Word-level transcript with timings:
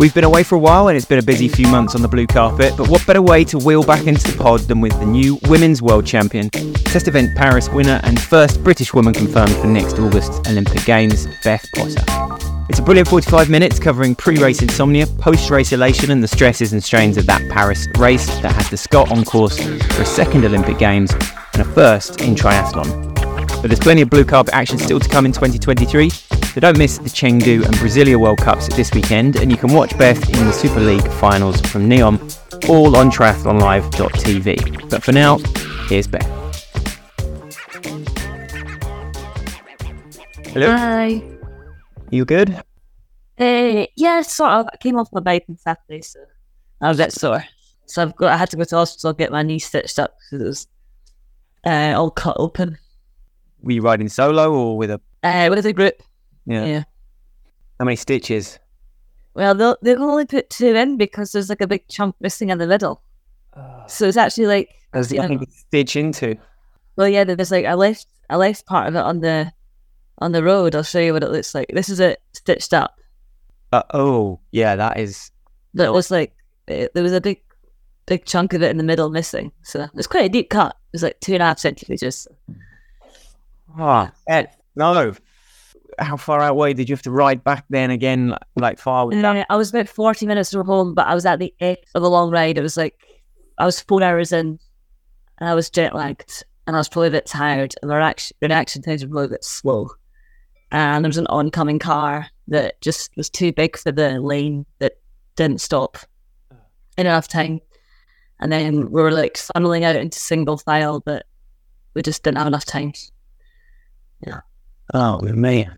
We've 0.00 0.14
been 0.14 0.24
away 0.24 0.44
for 0.44 0.54
a 0.54 0.58
while 0.58 0.88
and 0.88 0.96
it's 0.96 1.04
been 1.04 1.18
a 1.18 1.22
busy 1.22 1.46
few 1.46 1.68
months 1.68 1.94
on 1.94 2.00
the 2.00 2.08
blue 2.08 2.26
carpet, 2.26 2.72
but 2.74 2.88
what 2.88 3.06
better 3.06 3.20
way 3.20 3.44
to 3.44 3.58
wheel 3.58 3.82
back 3.82 4.06
into 4.06 4.32
the 4.32 4.42
pod 4.42 4.60
than 4.60 4.80
with 4.80 4.98
the 4.98 5.04
new 5.04 5.38
Women's 5.42 5.82
World 5.82 6.06
Champion, 6.06 6.48
test 6.48 7.06
event 7.06 7.36
Paris 7.36 7.68
winner, 7.68 8.00
and 8.02 8.18
first 8.18 8.64
British 8.64 8.94
woman 8.94 9.12
confirmed 9.12 9.54
for 9.56 9.66
next 9.66 9.98
August 9.98 10.48
Olympic 10.48 10.86
Games, 10.86 11.26
Beth 11.44 11.66
Potter. 11.74 12.02
It's 12.70 12.78
a 12.78 12.82
brilliant 12.82 13.08
45 13.08 13.50
minutes 13.50 13.78
covering 13.78 14.14
pre 14.14 14.38
race 14.38 14.62
insomnia, 14.62 15.06
post 15.06 15.50
race 15.50 15.70
elation, 15.72 16.10
and 16.10 16.22
the 16.22 16.28
stresses 16.28 16.72
and 16.72 16.82
strains 16.82 17.18
of 17.18 17.26
that 17.26 17.46
Paris 17.50 17.86
race 17.98 18.24
that 18.40 18.52
has 18.52 18.70
the 18.70 18.78
Scot 18.78 19.12
on 19.12 19.22
course 19.22 19.58
for 19.58 20.00
a 20.00 20.06
second 20.06 20.46
Olympic 20.46 20.78
Games 20.78 21.12
and 21.52 21.60
a 21.60 21.64
first 21.74 22.22
in 22.22 22.34
triathlon. 22.34 23.14
But 23.60 23.64
there's 23.68 23.80
plenty 23.80 24.00
of 24.00 24.08
blue 24.08 24.24
carpet 24.24 24.54
action 24.54 24.78
still 24.78 24.98
to 24.98 25.08
come 25.10 25.26
in 25.26 25.32
2023, 25.32 26.10
so 26.52 26.60
don't 26.60 26.76
miss 26.76 26.98
the 26.98 27.08
Chengdu 27.08 27.64
and 27.64 27.74
Brasilia 27.76 28.16
World 28.16 28.38
Cups 28.38 28.66
this 28.74 28.92
weekend, 28.92 29.36
and 29.36 29.52
you 29.52 29.56
can 29.56 29.72
watch 29.72 29.96
Beth 29.96 30.28
in 30.28 30.44
the 30.46 30.52
Super 30.52 30.80
League 30.80 31.06
finals 31.12 31.60
from 31.60 31.88
NEOM, 31.88 32.18
all 32.68 32.96
on 32.96 33.08
triathlonlive.tv. 33.08 34.90
But 34.90 35.04
for 35.04 35.12
now, 35.12 35.38
here's 35.88 36.08
Beth. 36.08 36.26
Hello. 40.48 40.76
Hi. 40.76 41.22
You 42.10 42.24
good? 42.24 42.60
Uh, 43.38 43.86
yeah, 43.94 44.20
sort 44.22 44.50
of. 44.50 44.66
I 44.72 44.76
came 44.78 44.98
off 44.98 45.08
my 45.12 45.20
bike 45.20 45.44
on 45.48 45.56
Saturday, 45.56 46.02
so 46.02 46.18
I 46.80 46.88
was 46.88 46.98
a 46.98 47.04
bit 47.04 47.12
sore. 47.12 47.44
So 47.86 48.02
I've 48.02 48.16
got. 48.16 48.32
I 48.32 48.36
had 48.36 48.50
to 48.50 48.56
go 48.56 48.64
to 48.64 48.76
hospital 48.76 49.12
get 49.12 49.30
my 49.30 49.44
knee 49.44 49.60
stitched 49.60 50.00
up 50.00 50.16
because 50.18 50.42
it 50.42 50.46
was 50.46 50.66
uh, 51.64 51.94
all 51.96 52.10
cut 52.10 52.36
open. 52.40 52.76
Were 53.62 53.70
you 53.72 53.82
riding 53.82 54.08
solo 54.08 54.52
or 54.52 54.76
with 54.76 54.90
a? 54.90 55.00
Uh, 55.22 55.46
with 55.48 55.64
a 55.64 55.72
group. 55.72 56.02
Yeah. 56.50 56.64
Yeah. 56.64 56.82
How 57.78 57.84
many 57.84 57.96
stitches? 57.96 58.58
Well, 59.34 59.54
they'll 59.54 59.76
they'll 59.82 60.02
only 60.02 60.26
put 60.26 60.50
two 60.50 60.74
in 60.74 60.96
because 60.96 61.32
there's 61.32 61.48
like 61.48 61.60
a 61.60 61.66
big 61.66 61.86
chunk 61.88 62.16
missing 62.20 62.50
in 62.50 62.58
the 62.58 62.66
middle. 62.66 63.02
So 63.86 64.06
it's 64.06 64.16
actually 64.16 64.46
like 64.46 64.70
There's 64.92 65.12
nothing 65.12 65.40
to 65.40 65.50
stitch 65.50 65.96
into. 65.96 66.36
well, 66.96 67.08
yeah. 67.08 67.24
There's 67.24 67.50
like 67.50 67.64
a 67.66 67.76
left 67.76 68.06
a 68.28 68.38
left 68.38 68.66
part 68.66 68.88
of 68.88 68.94
it 68.94 69.00
on 69.00 69.20
the 69.20 69.52
on 70.18 70.32
the 70.32 70.42
road. 70.42 70.74
I'll 70.74 70.82
show 70.82 70.98
you 70.98 71.12
what 71.12 71.22
it 71.22 71.30
looks 71.30 71.54
like. 71.54 71.68
This 71.72 71.88
is 71.88 72.00
it 72.00 72.20
stitched 72.32 72.74
up. 72.74 72.96
Uh, 73.72 73.82
oh, 73.94 74.40
yeah, 74.50 74.74
that 74.76 74.98
is. 74.98 75.30
That 75.74 75.92
was 75.92 76.10
like 76.10 76.34
eh, 76.68 76.88
there 76.94 77.02
was 77.02 77.12
a 77.12 77.20
big 77.20 77.40
big 78.06 78.24
chunk 78.24 78.52
of 78.52 78.62
it 78.62 78.70
in 78.70 78.76
the 78.76 78.84
middle 78.84 79.10
missing. 79.10 79.52
So 79.62 79.86
it's 79.94 80.06
quite 80.08 80.26
a 80.26 80.28
deep 80.28 80.50
cut. 80.50 80.70
It 80.72 80.94
was 80.94 81.02
like 81.04 81.20
two 81.20 81.34
and 81.34 81.42
a 81.42 81.46
half 81.46 81.60
centimeters. 81.60 82.26
Ah, 83.78 84.12
Ed, 84.28 84.50
no. 84.74 85.14
How 86.00 86.16
far 86.16 86.40
out 86.40 86.52
away 86.52 86.72
did 86.72 86.88
you 86.88 86.94
have 86.94 87.02
to 87.02 87.10
ride 87.10 87.44
back 87.44 87.64
then 87.68 87.90
again? 87.90 88.30
Like, 88.30 88.40
like 88.56 88.78
far? 88.78 89.06
with 89.06 89.20
that? 89.20 89.46
I 89.50 89.56
was 89.56 89.70
about 89.70 89.88
40 89.88 90.26
minutes 90.26 90.52
from 90.52 90.66
home, 90.66 90.94
but 90.94 91.06
I 91.06 91.14
was 91.14 91.26
at 91.26 91.38
the 91.38 91.54
end 91.60 91.78
of 91.94 92.02
the 92.02 92.10
long 92.10 92.30
ride. 92.30 92.58
It 92.58 92.62
was 92.62 92.76
like, 92.76 92.94
I 93.58 93.66
was 93.66 93.80
four 93.80 94.02
hours 94.02 94.32
in 94.32 94.58
and 95.38 95.48
I 95.48 95.54
was 95.54 95.68
jet 95.68 95.94
lagged 95.94 96.44
and 96.66 96.74
I 96.74 96.78
was 96.78 96.88
probably 96.88 97.08
a 97.08 97.12
bit 97.12 97.26
tired 97.26 97.74
and 97.82 97.90
the 97.90 97.96
reaction, 97.96 98.36
the 98.40 98.48
reaction 98.48 98.82
times 98.82 99.04
were 99.04 99.10
probably 99.10 99.26
a 99.26 99.30
bit 99.30 99.44
slow. 99.44 99.90
And 100.72 101.04
there 101.04 101.08
was 101.08 101.18
an 101.18 101.26
oncoming 101.26 101.78
car 101.78 102.28
that 102.48 102.80
just 102.80 103.10
was 103.16 103.28
too 103.28 103.52
big 103.52 103.76
for 103.76 103.92
the 103.92 104.20
lane 104.20 104.64
that 104.78 104.94
didn't 105.36 105.60
stop 105.60 105.98
in 106.96 107.06
enough 107.06 107.28
time. 107.28 107.60
And 108.38 108.50
then 108.50 108.90
we 108.90 109.02
were 109.02 109.12
like 109.12 109.34
funneling 109.34 109.82
out 109.82 109.96
into 109.96 110.18
single 110.18 110.58
file, 110.58 111.00
but 111.00 111.26
we 111.94 112.02
just 112.02 112.22
didn't 112.22 112.38
have 112.38 112.46
enough 112.46 112.64
time. 112.64 112.92
Yeah. 114.26 114.40
Oh, 114.94 115.20
man. 115.20 115.76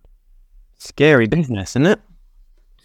Scary 0.83 1.27
business, 1.29 1.71
isn't 1.73 1.87
it? 1.87 2.01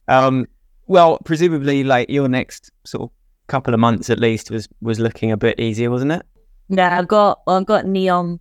Um, 0.08 0.48
well, 0.86 1.18
presumably, 1.26 1.84
like 1.84 2.10
your 2.10 2.28
next 2.30 2.70
sort 2.86 3.04
of 3.04 3.10
couple 3.48 3.74
of 3.74 3.80
months 3.80 4.10
at 4.10 4.20
least 4.20 4.52
was 4.52 4.70
was 4.82 5.00
looking 5.00 5.32
a 5.32 5.38
bit 5.38 5.60
easier, 5.60 5.90
wasn't 5.90 6.12
it? 6.12 6.24
Yeah, 6.70 6.98
I've 6.98 7.08
got, 7.08 7.40
well, 7.48 7.56
I've 7.58 7.66
got 7.66 7.86
NEOM 7.86 8.40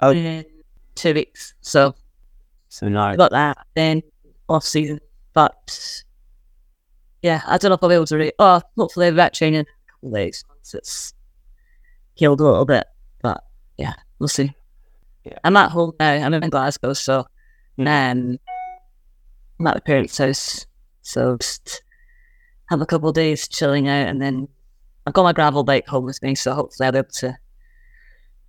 Oh. 0.00 0.10
in 0.10 0.44
two 0.96 1.14
weeks. 1.14 1.54
So 1.62 1.94
So 2.68 2.88
no. 2.88 3.00
I've 3.00 3.16
got 3.16 3.30
that 3.30 3.56
then 3.74 4.02
off 4.48 4.64
season. 4.64 4.98
But 5.32 6.02
yeah, 7.22 7.40
I 7.46 7.56
don't 7.56 7.70
know 7.70 7.76
if 7.76 7.82
I'll 7.82 7.88
be 7.88 7.94
able 7.94 8.06
to 8.06 8.16
re- 8.18 8.32
oh 8.38 8.60
hopefully 8.76 9.10
that 9.10 9.32
training 9.34 9.60
in 9.60 9.66
a 9.66 9.90
couple 9.92 10.08
of 10.10 10.14
days 10.14 10.44
once 10.48 10.74
it's 10.74 11.14
healed 12.14 12.40
a 12.40 12.44
little 12.44 12.66
bit. 12.66 12.84
But 13.22 13.42
yeah, 13.78 13.94
we'll 14.18 14.28
see. 14.28 14.52
Yeah. 15.24 15.38
I'm 15.42 15.56
at 15.56 15.70
home 15.70 15.92
now, 15.98 16.12
I'm 16.12 16.34
in 16.34 16.50
Glasgow, 16.50 16.92
so 16.92 17.26
Mm. 17.78 17.88
um 18.12 18.38
I'm 19.58 19.66
at 19.66 19.76
my 19.76 19.80
parents' 19.80 20.18
house. 20.18 20.66
So 21.02 21.36
just 21.36 21.82
have 22.70 22.80
a 22.80 22.86
couple 22.86 23.08
of 23.08 23.14
days 23.14 23.46
chilling 23.48 23.88
out 23.88 24.08
and 24.08 24.20
then 24.20 24.48
I've 25.06 25.12
got 25.12 25.22
my 25.22 25.32
gravel 25.32 25.64
bike 25.64 25.86
home 25.86 26.04
with 26.04 26.22
me, 26.22 26.34
so 26.34 26.54
hopefully 26.54 26.86
I'll 26.86 26.92
be 26.92 26.98
able 26.98 27.08
to 27.10 27.36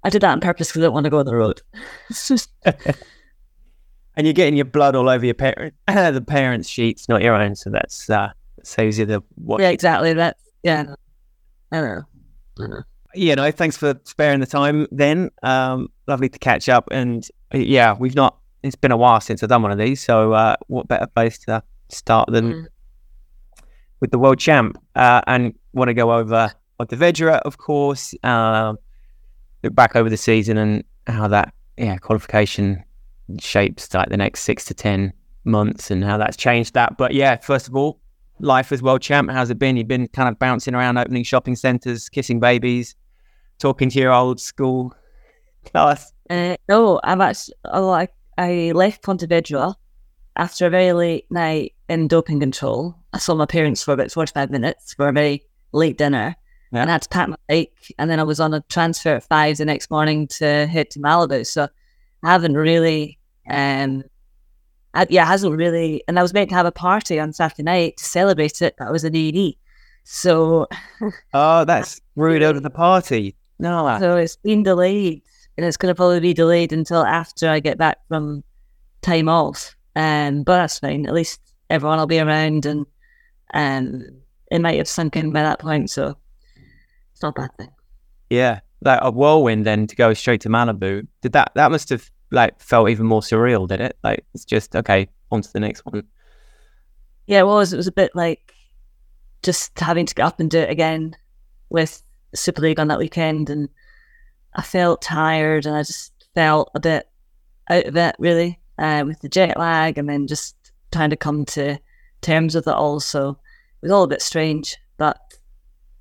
I 0.03 0.09
did 0.09 0.21
that 0.21 0.31
on 0.31 0.39
purpose 0.39 0.69
because 0.69 0.83
I 0.83 0.85
don't 0.85 0.93
want 0.93 1.05
to 1.05 1.09
go 1.09 1.19
on 1.19 1.25
the 1.25 1.35
road. 1.35 1.61
Just 2.09 2.49
and 2.65 4.25
you're 4.25 4.33
getting 4.33 4.55
your 4.55 4.65
blood 4.65 4.95
all 4.95 5.09
over 5.09 5.25
your 5.25 5.33
parent 5.33 5.73
the 5.87 6.23
parents' 6.25 6.69
sheets, 6.69 7.09
not 7.09 7.23
your 7.23 7.33
own. 7.33 7.55
So 7.55 7.71
that's 7.71 8.09
uh 8.09 8.31
saves 8.63 8.99
you 8.99 9.05
the 9.05 9.23
what 9.35 9.61
yeah, 9.61 9.69
exactly. 9.69 10.13
That 10.13 10.37
yeah. 10.63 10.95
I 11.71 11.81
don't 11.81 11.85
know. 11.85 12.03
I 12.57 12.61
don't 12.61 12.69
know. 12.69 12.83
you 13.13 13.35
know, 13.35 13.51
thanks 13.51 13.77
for 13.77 13.99
sparing 14.03 14.39
the 14.39 14.45
time 14.45 14.87
then. 14.91 15.31
Um, 15.43 15.89
lovely 16.07 16.29
to 16.29 16.39
catch 16.39 16.69
up. 16.69 16.87
And 16.91 17.27
uh, 17.53 17.57
yeah, 17.57 17.95
we've 17.97 18.15
not, 18.15 18.37
it's 18.65 18.75
been 18.75 18.91
a 18.91 18.97
while 18.97 19.21
since 19.21 19.43
I've 19.43 19.49
done 19.49 19.61
one 19.61 19.71
of 19.71 19.77
these. 19.77 20.01
So 20.03 20.33
uh, 20.33 20.55
what 20.67 20.87
better 20.87 21.07
place 21.07 21.37
to 21.39 21.61
start 21.89 22.29
than 22.31 22.45
Mm. 22.53 22.65
with 23.99 24.11
the 24.11 24.19
world 24.19 24.39
champ? 24.39 24.77
Uh, 24.95 25.21
and 25.27 25.53
want 25.73 25.89
to 25.89 25.93
go 25.93 26.13
over 26.13 26.29
the 26.29 26.53
Pontevedra, 26.77 27.35
of 27.45 27.57
course, 27.57 28.13
um, 28.23 28.77
look 29.63 29.73
back 29.75 29.95
over 29.95 30.09
the 30.09 30.17
season 30.17 30.57
and 30.57 30.83
how 31.07 31.27
that, 31.29 31.53
yeah, 31.77 31.97
qualification 31.97 32.83
shapes 33.39 33.93
like 33.93 34.09
the 34.09 34.17
next 34.17 34.41
six 34.41 34.65
to 34.65 34.73
10 34.73 35.13
months 35.45 35.89
and 35.91 36.03
how 36.03 36.17
that's 36.17 36.35
changed 36.35 36.73
that. 36.73 36.97
But 36.97 37.13
yeah, 37.13 37.37
first 37.37 37.67
of 37.67 37.75
all, 37.75 37.99
life 38.39 38.71
as 38.73 38.81
world 38.81 39.01
champ, 39.01 39.31
how's 39.31 39.49
it 39.49 39.57
been? 39.59 39.77
You've 39.77 39.87
been 39.87 40.07
kind 40.09 40.27
of 40.27 40.37
bouncing 40.37 40.75
around, 40.75 40.97
opening 40.97 41.23
shopping 41.23 41.55
centres, 41.55 42.09
kissing 42.09 42.39
babies, 42.41 42.95
talking 43.57 43.89
to 43.89 43.99
your 43.99 44.11
old 44.11 44.41
school 44.41 44.93
class. 45.65 46.11
Uh, 46.29 46.57
no, 46.67 46.99
I'm 47.03 47.21
actually. 47.21 47.53
Oh, 47.65 47.93
I, 48.37 48.69
I 48.69 48.71
left 48.71 49.03
Pontevedra 49.03 49.75
after 50.35 50.67
a 50.67 50.69
very 50.69 50.93
late 50.93 51.31
night 51.31 51.73
in 51.87 52.07
doping 52.07 52.39
control. 52.39 52.95
I 53.13 53.19
saw 53.19 53.35
my 53.35 53.45
parents 53.45 53.83
for 53.83 53.93
about 53.93 54.11
45 54.11 54.49
minutes 54.51 54.93
for 54.93 55.07
a 55.07 55.13
very 55.13 55.43
late 55.71 55.97
dinner. 55.97 56.35
Yeah. 56.71 56.81
And 56.81 56.89
I 56.89 56.93
had 56.93 57.03
to 57.03 57.09
pack 57.09 57.29
my 57.29 57.37
bike. 57.47 57.93
And 57.97 58.09
then 58.09 58.19
I 58.19 58.23
was 58.23 58.39
on 58.39 58.53
a 58.53 58.61
transfer 58.69 59.15
at 59.15 59.23
five 59.23 59.57
the 59.57 59.65
next 59.65 59.89
morning 59.89 60.27
to 60.27 60.67
head 60.67 60.89
to 60.91 60.99
Malibu. 60.99 61.45
So 61.45 61.67
I 62.23 62.31
haven't 62.31 62.55
really, 62.55 63.17
um, 63.49 64.03
I, 64.93 65.05
yeah, 65.09 65.23
it 65.23 65.27
hasn't 65.27 65.55
really. 65.55 66.03
And 66.07 66.19
I 66.19 66.21
was 66.21 66.33
meant 66.33 66.49
to 66.49 66.55
have 66.55 66.65
a 66.65 66.71
party 66.71 67.19
on 67.19 67.33
Saturday 67.33 67.63
night 67.63 67.97
to 67.97 68.03
celebrate 68.03 68.61
it, 68.61 68.75
but 68.77 68.87
I 68.87 68.91
was 68.91 69.03
in 69.03 69.15
A&E. 69.15 69.57
So 70.03 70.67
Oh, 71.33 71.65
that's 71.65 72.01
rude 72.15 72.43
out 72.43 72.55
of 72.55 72.63
the 72.63 72.69
party. 72.69 73.35
No, 73.59 73.97
So 73.99 74.17
it's 74.17 74.35
been 74.35 74.63
delayed, 74.63 75.21
and 75.57 75.65
it's 75.65 75.77
going 75.77 75.91
to 75.91 75.95
probably 75.95 76.19
be 76.19 76.33
delayed 76.33 76.73
until 76.73 77.05
after 77.05 77.49
I 77.49 77.59
get 77.59 77.77
back 77.77 77.97
from 78.07 78.43
time 79.01 79.29
off. 79.29 79.75
Um, 79.95 80.43
but 80.43 80.57
that's 80.57 80.79
fine. 80.79 81.05
At 81.05 81.13
least 81.13 81.39
everyone 81.69 81.99
will 81.99 82.07
be 82.07 82.19
around, 82.19 82.65
and 82.65 82.85
um, 83.53 84.03
it 84.51 84.59
might 84.59 84.77
have 84.77 84.87
sunk 84.87 85.15
in 85.15 85.31
by 85.31 85.41
that 85.41 85.59
point. 85.59 85.89
So 85.89 86.17
it's 87.13 87.21
not 87.21 87.37
a 87.37 87.41
bad 87.41 87.57
thing. 87.57 87.69
yeah, 88.29 88.59
like 88.81 88.99
a 89.01 89.11
whirlwind. 89.11 89.65
Then 89.65 89.87
to 89.87 89.95
go 89.95 90.13
straight 90.13 90.41
to 90.41 90.49
Malibu, 90.49 91.07
did 91.21 91.33
that? 91.33 91.51
That 91.55 91.71
must 91.71 91.89
have 91.89 92.09
like 92.31 92.59
felt 92.59 92.89
even 92.89 93.05
more 93.05 93.21
surreal, 93.21 93.67
did 93.67 93.79
it? 93.79 93.97
Like 94.03 94.25
it's 94.33 94.45
just 94.45 94.75
okay, 94.75 95.07
on 95.31 95.41
to 95.41 95.53
the 95.53 95.59
next 95.61 95.85
one. 95.85 96.03
Yeah, 97.27 97.39
it 97.39 97.47
was. 97.47 97.71
It 97.71 97.77
was 97.77 97.87
a 97.87 97.93
bit 97.93 98.11
like 98.15 98.53
just 99.43 99.79
having 99.79 100.05
to 100.05 100.15
get 100.15 100.25
up 100.25 100.39
and 100.39 100.51
do 100.51 100.59
it 100.59 100.69
again 100.69 101.15
with 101.69 102.01
Super 102.33 102.61
League 102.61 102.79
on 102.79 102.89
that 102.89 102.99
weekend, 102.99 103.49
and 103.49 103.69
I 104.55 104.61
felt 104.61 105.01
tired, 105.01 105.65
and 105.65 105.75
I 105.75 105.83
just 105.83 106.13
felt 106.33 106.71
a 106.75 106.79
bit 106.79 107.07
out 107.69 107.85
of 107.85 107.95
it, 107.95 108.15
really, 108.19 108.59
uh, 108.77 109.03
with 109.05 109.19
the 109.21 109.29
jet 109.29 109.57
lag, 109.57 109.97
and 109.97 110.09
then 110.09 110.27
just 110.27 110.55
trying 110.91 111.09
to 111.09 111.17
come 111.17 111.45
to 111.45 111.77
terms 112.21 112.55
with 112.55 112.67
it 112.67 112.73
all. 112.73 112.99
So 112.99 113.29
it 113.29 113.37
was 113.81 113.91
all 113.91 114.03
a 114.03 114.07
bit 114.07 114.21
strange, 114.21 114.77
but 114.97 115.19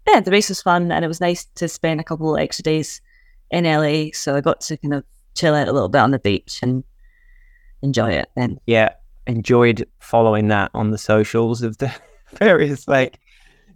yeah, 0.09 0.21
the 0.21 0.31
race 0.31 0.49
was 0.49 0.63
fun, 0.63 0.93
and 0.93 1.05
it 1.05 1.09
was 1.09 1.21
nice 1.21 1.47
to 1.57 1.69
spend 1.69 2.01
a 2.01 2.05
couple 2.05 2.37
extra 2.37 2.63
days 2.63 3.01
in 3.51 3.65
LA. 3.65 4.11
So 4.13 4.37
I 4.37 4.41
got 4.41 4.61
to 4.63 4.77
kind 4.77 4.95
of 4.95 5.05
chill 5.35 5.55
out 5.55 5.69
a 5.69 5.73
little 5.73 5.89
bit 5.89 6.01
on 6.01 6.11
the 6.11 6.19
beach 6.19 6.61
and 6.63 6.85
enjoy 7.83 8.11
it. 8.11 8.31
Then 8.37 8.61
Yeah, 8.67 8.91
enjoyed 9.27 9.89
following 10.01 10.49
that 10.49 10.71
on 10.75 10.91
the 10.91 10.99
socials 10.99 11.63
of 11.63 11.79
the 11.79 11.95
various 12.35 12.87
like 12.89 13.19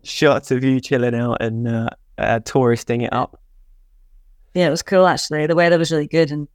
shots 0.03 0.51
of 0.51 0.65
you 0.65 0.81
chilling 0.81 1.15
out 1.15 1.39
and 1.41 1.69
uh, 1.69 1.91
uh, 2.19 2.41
touristing 2.41 3.03
it 3.03 3.13
up. 3.13 3.41
Yeah, 4.55 4.67
it 4.67 4.71
was 4.71 4.83
cool 4.83 5.07
actually. 5.07 5.47
The 5.47 5.55
weather 5.55 5.79
was 5.79 5.93
really 5.93 6.07
good, 6.07 6.31
and 6.31 6.49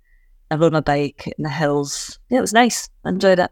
I 0.52 0.56
rode 0.56 0.74
my 0.74 0.82
bike 0.82 1.28
in 1.28 1.44
the 1.44 1.50
hills. 1.50 2.20
Yeah, 2.30 2.40
it 2.40 2.42
was 2.42 2.54
nice. 2.54 2.90
I 3.06 3.10
enjoyed 3.10 3.40
it. 3.40 3.52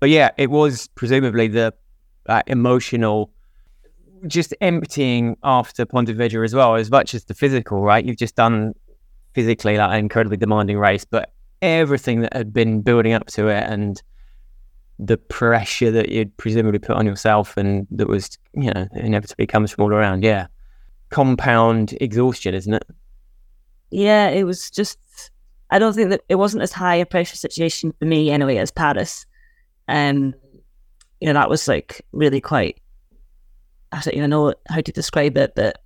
But 0.00 0.10
yeah, 0.10 0.30
it 0.36 0.50
was 0.50 0.88
presumably 0.94 1.48
the 1.48 1.74
uh, 2.28 2.42
emotional, 2.46 3.30
just 4.26 4.54
emptying 4.60 5.36
after 5.42 5.86
Pontevedra 5.86 6.44
as 6.44 6.54
well, 6.54 6.76
as 6.76 6.90
much 6.90 7.14
as 7.14 7.24
the 7.24 7.34
physical, 7.34 7.82
right? 7.82 8.04
You've 8.04 8.16
just 8.16 8.36
done 8.36 8.74
physically 9.34 9.76
like 9.76 9.90
an 9.90 9.98
incredibly 9.98 10.36
demanding 10.36 10.78
race, 10.78 11.04
but 11.04 11.32
everything 11.62 12.20
that 12.20 12.34
had 12.34 12.52
been 12.52 12.82
building 12.82 13.12
up 13.12 13.26
to 13.26 13.48
it 13.48 13.64
and 13.64 14.02
the 14.98 15.16
pressure 15.16 15.90
that 15.90 16.08
you'd 16.08 16.34
presumably 16.36 16.78
put 16.78 16.96
on 16.96 17.06
yourself 17.06 17.56
and 17.56 17.86
that 17.90 18.08
was, 18.08 18.38
you 18.54 18.72
know, 18.72 18.86
inevitably 18.94 19.46
comes 19.46 19.70
from 19.70 19.84
all 19.84 19.92
around. 19.92 20.24
Yeah. 20.24 20.46
Compound 21.10 21.96
exhaustion, 22.00 22.54
isn't 22.54 22.74
it? 22.74 22.86
Yeah, 23.90 24.28
it 24.28 24.44
was 24.44 24.70
just, 24.70 24.98
I 25.70 25.78
don't 25.78 25.94
think 25.94 26.10
that 26.10 26.22
it 26.28 26.36
wasn't 26.36 26.62
as 26.62 26.72
high 26.72 26.96
a 26.96 27.06
pressure 27.06 27.36
situation 27.36 27.92
for 27.98 28.04
me 28.04 28.30
anyway 28.30 28.56
as 28.56 28.70
Paris. 28.70 29.26
And, 29.88 30.34
um, 30.34 30.40
you 31.20 31.26
know, 31.26 31.34
that 31.34 31.50
was 31.50 31.68
like 31.68 32.04
really 32.12 32.40
quite, 32.40 32.80
I 33.92 34.00
don't 34.00 34.14
even 34.14 34.30
know 34.30 34.54
how 34.68 34.80
to 34.80 34.92
describe 34.92 35.36
it, 35.36 35.52
but 35.54 35.78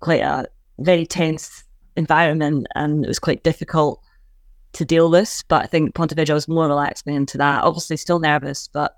quite 0.00 0.22
a 0.22 0.46
very 0.78 1.06
tense 1.06 1.64
environment 1.96 2.66
and 2.74 3.04
it 3.04 3.08
was 3.08 3.18
quite 3.18 3.42
difficult 3.42 4.00
to 4.74 4.84
deal 4.84 5.10
with. 5.10 5.42
But 5.48 5.64
I 5.64 5.66
think 5.66 5.94
Pontevedra 5.94 6.34
was 6.34 6.48
more 6.48 6.68
relaxed 6.68 7.04
than 7.04 7.14
into 7.14 7.38
that. 7.38 7.64
Obviously, 7.64 7.96
still 7.96 8.20
nervous, 8.20 8.68
but 8.68 8.96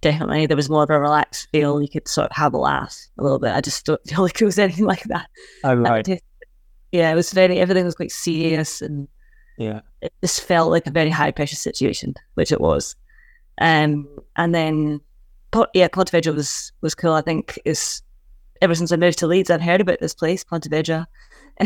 definitely 0.00 0.46
there 0.46 0.56
was 0.56 0.68
more 0.68 0.82
of 0.82 0.90
a 0.90 1.00
relaxed 1.00 1.48
feel. 1.50 1.80
You 1.80 1.88
could 1.88 2.06
sort 2.06 2.30
of 2.30 2.36
have 2.36 2.52
a 2.52 2.58
laugh 2.58 2.96
a 3.18 3.22
little 3.22 3.38
bit. 3.38 3.54
I 3.54 3.60
just 3.60 3.86
don't 3.86 4.00
feel 4.08 4.22
like 4.22 4.40
it 4.40 4.44
was 4.44 4.58
anything 4.58 4.84
like 4.84 5.04
that. 5.04 5.28
Oh, 5.64 5.74
right. 5.74 6.22
Yeah, 6.94 7.10
it 7.10 7.16
was 7.16 7.32
very, 7.32 7.58
everything 7.58 7.84
was 7.84 7.96
quite 7.96 8.12
serious 8.12 8.80
and 8.80 9.08
yeah, 9.58 9.80
it 10.00 10.12
just 10.22 10.42
felt 10.42 10.70
like 10.70 10.86
a 10.86 10.92
very 10.92 11.10
high 11.10 11.32
pressure 11.32 11.56
situation, 11.56 12.14
which 12.34 12.52
it 12.52 12.60
was. 12.60 12.94
Um, 13.60 14.06
and 14.36 14.54
then, 14.54 15.00
yeah, 15.74 15.88
Pontevedra 15.88 16.32
was, 16.32 16.70
was 16.82 16.94
cool. 16.94 17.14
I 17.14 17.20
think 17.20 17.58
is 17.64 18.00
ever 18.62 18.76
since 18.76 18.92
I 18.92 18.96
moved 18.96 19.18
to 19.18 19.26
Leeds, 19.26 19.50
I've 19.50 19.60
heard 19.60 19.80
about 19.80 19.98
this 19.98 20.14
place, 20.14 20.44
Pontevedra. 20.44 21.08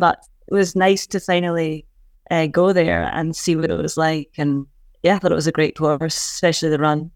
but 0.00 0.26
it 0.48 0.52
was 0.52 0.74
nice 0.74 1.06
to 1.06 1.20
finally 1.20 1.86
uh, 2.28 2.48
go 2.48 2.72
there 2.72 3.10
and 3.12 3.36
see 3.36 3.54
what 3.54 3.70
it 3.70 3.80
was 3.80 3.96
like. 3.96 4.32
And 4.38 4.66
yeah, 5.04 5.14
I 5.14 5.18
thought 5.20 5.30
it 5.30 5.36
was 5.36 5.46
a 5.46 5.52
great 5.52 5.76
course, 5.76 6.16
especially 6.16 6.70
the 6.70 6.80
run. 6.80 7.12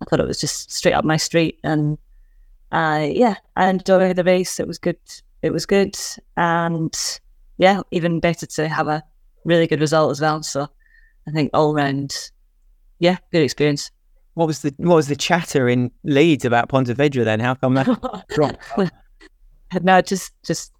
I 0.00 0.06
thought 0.06 0.20
it 0.20 0.26
was 0.26 0.40
just 0.40 0.72
straight 0.72 0.94
up 0.94 1.04
my 1.04 1.18
street. 1.18 1.58
And 1.62 1.98
uh, 2.72 3.06
yeah, 3.10 3.34
I 3.54 3.68
enjoyed 3.68 4.16
the 4.16 4.24
race. 4.24 4.58
It 4.58 4.66
was 4.66 4.78
good. 4.78 4.96
It 5.42 5.52
was 5.52 5.66
good. 5.66 5.96
And 6.36 6.96
yeah, 7.58 7.82
even 7.90 8.20
better 8.20 8.46
to 8.46 8.68
have 8.68 8.88
a 8.88 9.02
really 9.44 9.66
good 9.66 9.80
result 9.80 10.10
as 10.10 10.20
well. 10.20 10.42
So 10.42 10.68
I 11.26 11.30
think 11.30 11.50
all 11.54 11.74
round, 11.74 12.14
yeah, 12.98 13.18
good 13.32 13.42
experience. 13.42 13.90
What 14.34 14.46
was 14.46 14.62
the 14.62 14.74
what 14.78 14.94
was 14.94 15.08
the 15.08 15.16
chatter 15.16 15.68
in 15.68 15.90
Leeds 16.04 16.44
about 16.44 16.68
Pontevedra 16.68 17.24
then? 17.24 17.40
How 17.40 17.54
come 17.54 17.74
that 17.74 18.24
dropped? 18.30 18.62
no, 19.82 20.00
just 20.00 20.32
just 20.44 20.72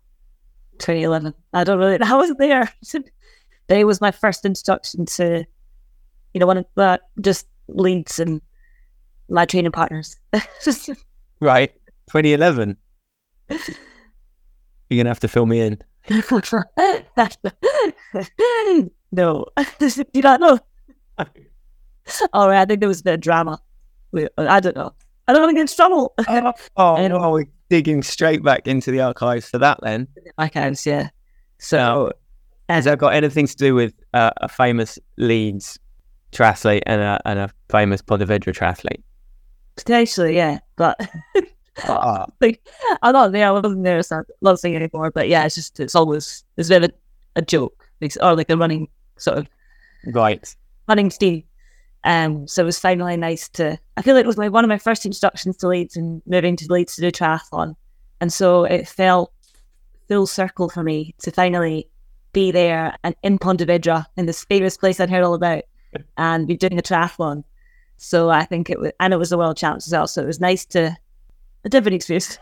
2011. 0.79 1.35
I 1.53 1.65
don't 1.65 1.79
really. 1.79 2.01
I 2.01 2.15
wasn't 2.15 2.39
there. 2.39 2.73
it 3.69 3.85
was 3.85 4.01
my 4.01 4.11
first 4.11 4.45
introduction 4.45 5.06
to, 5.06 5.45
you 6.35 6.41
know, 6.41 6.47
one 6.47 6.59
of 6.59 6.67
uh, 6.77 6.99
just 7.21 7.47
Leeds 7.69 8.19
and 8.19 8.41
my 9.29 9.45
training 9.45 9.73
partners. 9.73 10.17
right, 11.41 11.73
2011. 12.09 12.77
You're 14.91 14.99
gonna 14.99 15.11
have 15.11 15.21
to 15.21 15.29
fill 15.29 15.47
me 15.47 15.61
in. 15.61 15.79
no, 19.13 19.47
do 19.79 20.05
you 20.13 20.23
not 20.23 20.41
know? 20.41 20.59
All 22.33 22.49
right, 22.49 22.63
I 22.63 22.65
think 22.65 22.81
there 22.81 22.89
was 22.89 23.01
a 23.01 23.05
bit 23.05 23.15
of 23.15 23.21
drama. 23.21 23.61
I 24.37 24.59
don't 24.59 24.75
know. 24.75 24.93
I 25.29 25.33
don't 25.33 25.43
want 25.43 25.51
to 25.51 25.55
get 25.55 25.61
in 25.61 25.67
trouble. 25.69 26.13
oh, 26.19 26.53
oh, 26.77 26.97
oh, 26.97 27.33
we're 27.33 27.47
digging 27.69 28.03
straight 28.03 28.43
back 28.43 28.67
into 28.67 28.91
the 28.91 29.01
archives 29.01 29.49
for 29.49 29.59
that 29.59 29.79
then. 29.83 30.09
Archives, 30.37 30.85
yeah. 30.85 31.11
So, 31.59 32.11
has 32.69 32.87
that 32.87 32.99
got 32.99 33.15
anything 33.15 33.47
to 33.47 33.55
do 33.55 33.77
with 33.77 33.95
uh, 34.13 34.33
a 34.39 34.49
famous 34.49 34.99
Leeds 35.19 35.79
triathlete 36.33 36.83
and 36.87 37.01
a, 37.01 37.21
and 37.25 37.39
a 37.39 37.51
famous 37.69 38.03
Pontevedra 38.03 38.53
triathlete? 38.53 39.03
Potentially, 39.77 40.35
yeah. 40.35 40.59
But 40.75 40.99
uh, 41.84 42.26
like, 42.40 42.67
I'm 43.02 43.12
not 43.12 43.32
there. 43.32 43.49
I 43.49 43.50
wasn't 43.50 43.84
there, 43.84 44.02
so 44.02 44.17
I'm 44.17 44.25
not 44.43 44.61
saying 44.61 44.76
anymore. 44.76 45.11
But 45.11 45.28
yeah, 45.28 45.44
it's 45.44 45.55
just, 45.55 45.81
it's 45.81 45.94
always, 45.94 46.44
it's 46.56 46.69
a 46.69 46.72
bit 46.72 46.84
of 46.84 46.90
a, 46.90 47.40
a 47.40 47.43
joke 47.43 47.87
or 48.20 48.37
like 48.37 48.50
a 48.50 48.56
running 48.56 48.88
sort 49.17 49.38
of. 49.38 49.49
Right. 50.06 50.56
Running 50.88 51.11
steam. 51.11 51.44
Um, 52.02 52.49
so 52.49 52.62
it 52.62 52.67
was 52.67 52.78
finally 52.78 53.17
nice 53.17 53.49
to. 53.50 53.78
I 53.99 54.02
feel 54.02 54.14
like 54.14 54.25
it 54.25 54.26
was 54.26 54.38
like 54.38 54.52
one 54.52 54.64
of 54.64 54.69
my 54.69 54.78
first 54.78 55.05
introductions 55.05 55.58
to 55.58 55.69
Leeds 55.69 55.96
and 55.96 56.22
moving 56.25 56.56
to 56.56 56.67
Leeds 56.72 56.96
to 56.96 57.02
do 57.02 57.11
triathlon, 57.11 57.76
and 58.22 58.32
so 58.32 58.64
it 58.64 58.88
felt 58.88 59.32
full 60.08 60.26
circle 60.26 60.70
for 60.70 60.82
me 60.82 61.14
to 61.19 61.31
finally 61.31 61.90
be 62.32 62.50
there 62.50 62.96
and 63.05 63.14
in 63.22 63.38
Pontevedra 63.38 64.06
in 64.17 64.25
this 64.25 64.44
famous 64.44 64.78
place 64.78 64.99
I'd 64.99 65.11
heard 65.11 65.22
all 65.22 65.34
about, 65.34 65.64
and 66.17 66.49
be 66.49 66.56
doing 66.56 66.78
a 66.78 66.82
triathlon. 66.82 67.44
So 67.99 68.31
I 68.31 68.46
think 68.46 68.70
it 68.70 68.81
was, 68.81 68.93
and 68.99 69.12
it 69.12 69.19
was 69.19 69.31
a 69.31 69.37
world 69.37 69.58
challenge 69.58 69.82
as 69.87 69.93
well. 69.93 70.06
So 70.06 70.22
it 70.22 70.26
was 70.26 70.40
nice 70.40 70.64
to 70.67 70.96
a 71.65 71.69
different 71.69 71.95
experience. 71.95 72.39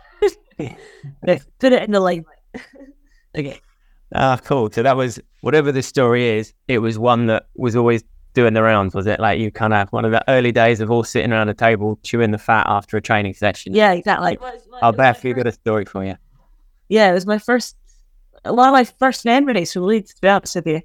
Put 0.59 1.73
it 1.73 1.83
in 1.83 1.93
the 1.93 2.01
limelight. 2.01 2.39
okay. 3.37 3.61
Ah, 4.15 4.39
cool. 4.43 4.71
So 4.71 4.83
that 4.83 4.97
was 4.97 5.21
whatever 5.43 5.71
the 5.71 5.83
story 5.83 6.29
is. 6.29 6.55
It 6.67 6.79
was 6.79 6.99
one 6.99 7.27
that 7.27 7.47
was 7.55 7.77
always 7.77 8.03
doing 8.35 8.55
the 8.55 8.63
rounds, 8.63 8.95
was 8.95 9.07
it? 9.07 9.21
Like 9.21 9.39
you 9.39 9.51
kind 9.51 9.75
of 9.75 9.89
one 9.91 10.05
of 10.05 10.13
the 10.13 10.25
early 10.29 10.53
days 10.53 10.81
of 10.81 10.91
all 10.91 11.05
sitting 11.05 11.33
around 11.33 11.49
a 11.49 11.55
table 11.55 11.99
chewing 12.03 12.31
the 12.31 12.39
fat 12.39 12.67
after 12.69 12.97
a 12.97 13.03
training 13.03 13.35
session. 13.35 13.75
Yeah, 13.75 13.93
exactly. 13.93 14.39
I'll 14.81 14.93
bet 14.93 15.23
you 15.25 15.35
got 15.35 15.47
a 15.47 15.53
story 15.53 15.85
for 15.85 16.05
you. 16.05 16.17
Yeah, 16.89 17.11
it 17.11 17.15
was 17.15 17.27
my 17.27 17.39
first, 17.39 17.77
a 18.45 18.53
lot 18.53 18.69
of 18.69 18.73
my 18.73 18.85
first 18.85 19.25
memories 19.25 19.73
from 19.73 19.83
Leeds, 19.83 20.15
to 20.15 20.21
be 20.21 20.29
honest 20.29 20.55
with 20.55 20.67
you. 20.67 20.83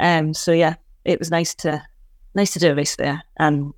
Um, 0.00 0.32
so 0.32 0.52
yeah, 0.52 0.76
it 1.04 1.18
was 1.18 1.30
nice 1.30 1.54
to, 1.56 1.82
nice 2.34 2.52
to 2.54 2.58
do 2.58 2.72
a 2.72 2.74
race 2.74 2.96
there. 2.96 3.22
And 3.38 3.74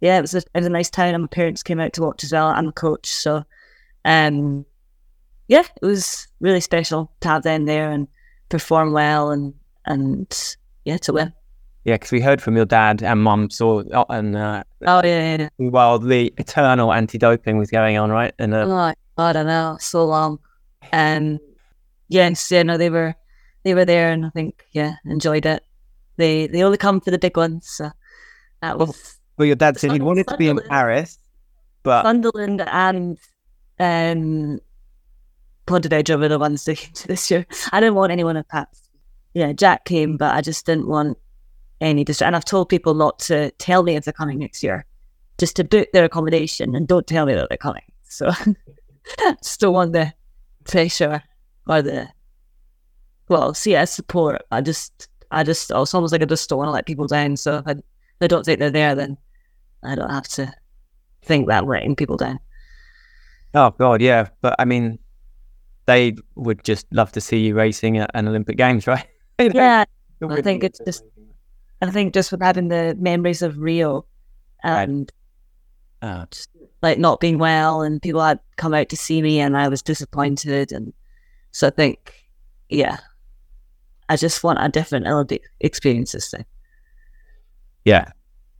yeah, 0.00 0.18
it 0.18 0.22
was 0.22 0.34
a, 0.34 0.38
it 0.38 0.50
was 0.54 0.66
a 0.66 0.70
nice 0.70 0.90
town, 0.90 1.14
and 1.14 1.22
my 1.22 1.28
parents 1.28 1.62
came 1.62 1.80
out 1.80 1.92
to 1.94 2.02
watch 2.02 2.22
as 2.24 2.32
well, 2.32 2.50
and 2.50 2.68
the 2.68 2.72
coach. 2.72 3.06
So, 3.06 3.44
um, 4.04 4.64
yeah, 5.48 5.64
it 5.82 5.86
was 5.86 6.28
really 6.40 6.60
special 6.60 7.10
to 7.20 7.28
have 7.28 7.42
them 7.42 7.64
there 7.64 7.90
and 7.90 8.06
perform 8.48 8.92
well, 8.92 9.30
and 9.30 9.54
and 9.86 10.56
yeah, 10.84 10.98
to 10.98 11.12
win. 11.12 11.32
Yeah, 11.84 11.94
because 11.94 12.12
we 12.12 12.20
heard 12.20 12.42
from 12.42 12.56
your 12.56 12.66
dad 12.66 13.02
and 13.02 13.22
mum 13.22 13.50
so 13.50 13.80
uh, 13.90 14.04
and 14.10 14.36
uh, 14.36 14.62
oh 14.86 15.00
yeah, 15.04 15.36
yeah, 15.36 15.48
yeah, 15.58 15.68
while 15.70 15.98
the 15.98 16.32
eternal 16.36 16.92
anti-doping 16.92 17.56
was 17.56 17.70
going 17.70 17.96
on, 17.96 18.10
right? 18.10 18.34
And 18.38 18.54
uh, 18.54 18.94
oh, 19.18 19.22
I 19.22 19.32
don't 19.32 19.46
know, 19.46 19.78
so 19.80 20.04
long. 20.04 20.38
And 20.92 21.40
yes, 22.08 22.50
yeah, 22.50 22.62
no, 22.62 22.76
they 22.76 22.90
were 22.90 23.14
they 23.64 23.74
were 23.74 23.84
there, 23.84 24.10
and 24.10 24.26
I 24.26 24.30
think 24.30 24.64
yeah, 24.72 24.94
enjoyed 25.04 25.46
it. 25.46 25.64
They 26.18 26.46
they 26.46 26.62
only 26.62 26.78
come 26.78 27.00
for 27.00 27.10
the 27.10 27.18
big 27.18 27.36
ones, 27.36 27.68
so 27.68 27.90
that 28.62 28.78
was. 28.78 29.17
Well, 29.38 29.46
your 29.46 29.56
dad 29.56 29.78
said 29.78 29.92
he 29.92 30.00
wanted 30.00 30.26
to 30.28 30.36
be 30.36 30.48
in 30.48 30.60
Paris, 30.68 31.18
but 31.84 32.02
Sunderland 32.02 32.60
and 32.66 33.18
um, 33.78 34.58
Pontevedra 35.66 36.18
were 36.18 36.28
the 36.28 36.38
ones 36.38 36.64
to 36.64 36.76
this 37.06 37.30
year. 37.30 37.46
I 37.72 37.80
didn't 37.80 37.94
want 37.94 38.12
anyone 38.12 38.36
at 38.36 38.48
Pats. 38.48 38.90
Yeah, 39.34 39.52
Jack 39.52 39.84
came, 39.84 40.16
but 40.16 40.34
I 40.34 40.40
just 40.40 40.66
didn't 40.66 40.88
want 40.88 41.16
any 41.80 42.02
distress. 42.02 42.26
And 42.26 42.34
I've 42.34 42.44
told 42.44 42.68
people 42.68 42.94
not 42.94 43.18
to 43.20 43.50
tell 43.52 43.82
me 43.82 43.94
if 43.94 44.04
they're 44.04 44.12
coming 44.12 44.38
next 44.38 44.62
year, 44.62 44.84
just 45.38 45.54
to 45.56 45.64
book 45.64 45.88
their 45.92 46.04
accommodation 46.04 46.74
and 46.74 46.88
don't 46.88 47.06
tell 47.06 47.26
me 47.26 47.34
that 47.34 47.48
they're 47.48 47.58
coming. 47.58 47.82
So 48.04 48.30
just 49.42 49.60
don't 49.60 49.74
want 49.74 49.92
the 49.92 50.12
pressure 50.64 51.22
or 51.66 51.82
the 51.82 52.08
well, 53.28 53.54
see 53.54 53.76
as 53.76 53.92
support. 53.92 54.42
I 54.50 54.62
just 54.62 55.08
I 55.30 55.44
just 55.44 55.70
it's 55.70 55.94
almost 55.94 56.12
like 56.12 56.22
I 56.22 56.24
just 56.24 56.48
don't 56.48 56.58
want 56.58 56.68
to 56.68 56.72
let 56.72 56.86
people 56.86 57.06
down. 57.06 57.36
So 57.36 57.58
if 57.58 57.68
I, 57.68 57.76
they 58.18 58.28
don't 58.28 58.44
think 58.44 58.58
they're 58.58 58.70
there, 58.70 58.94
then 58.94 59.18
I 59.82 59.94
don't 59.94 60.10
have 60.10 60.28
to 60.28 60.52
think 61.22 61.48
that 61.48 61.66
letting 61.66 61.96
people 61.96 62.16
down. 62.16 62.38
Oh 63.54 63.70
God, 63.70 64.00
yeah. 64.00 64.28
But 64.40 64.56
I 64.58 64.64
mean, 64.64 64.98
they 65.86 66.14
would 66.34 66.64
just 66.64 66.86
love 66.92 67.12
to 67.12 67.20
see 67.20 67.38
you 67.38 67.54
racing 67.54 67.98
at 67.98 68.10
an 68.14 68.28
Olympic 68.28 68.56
Games, 68.56 68.86
right? 68.88 69.06
yeah, 69.38 69.84
I 70.28 70.42
think 70.42 70.64
it's 70.64 70.80
just 70.84 71.04
I 71.80 71.90
think 71.90 72.14
just 72.14 72.32
with 72.32 72.42
having 72.42 72.68
the 72.68 72.96
memories 72.98 73.42
of 73.42 73.58
Rio 73.58 74.04
and 74.64 75.12
right. 76.02 76.20
oh. 76.22 76.24
just 76.30 76.48
like 76.82 76.98
not 76.98 77.20
being 77.20 77.38
well 77.38 77.82
and 77.82 78.02
people 78.02 78.20
had 78.20 78.40
come 78.56 78.74
out 78.74 78.88
to 78.88 78.96
see 78.96 79.22
me 79.22 79.40
and 79.40 79.56
I 79.56 79.68
was 79.68 79.82
disappointed 79.82 80.72
and 80.72 80.92
so 81.52 81.68
I 81.68 81.70
think 81.70 82.12
yeah 82.68 82.98
I 84.08 84.16
just 84.16 84.42
want 84.42 84.58
a 84.60 84.68
different 84.68 85.06
Olympic 85.06 85.42
experience 85.60 86.12
this 86.12 86.30
thing. 86.30 86.44
Yeah. 87.84 88.10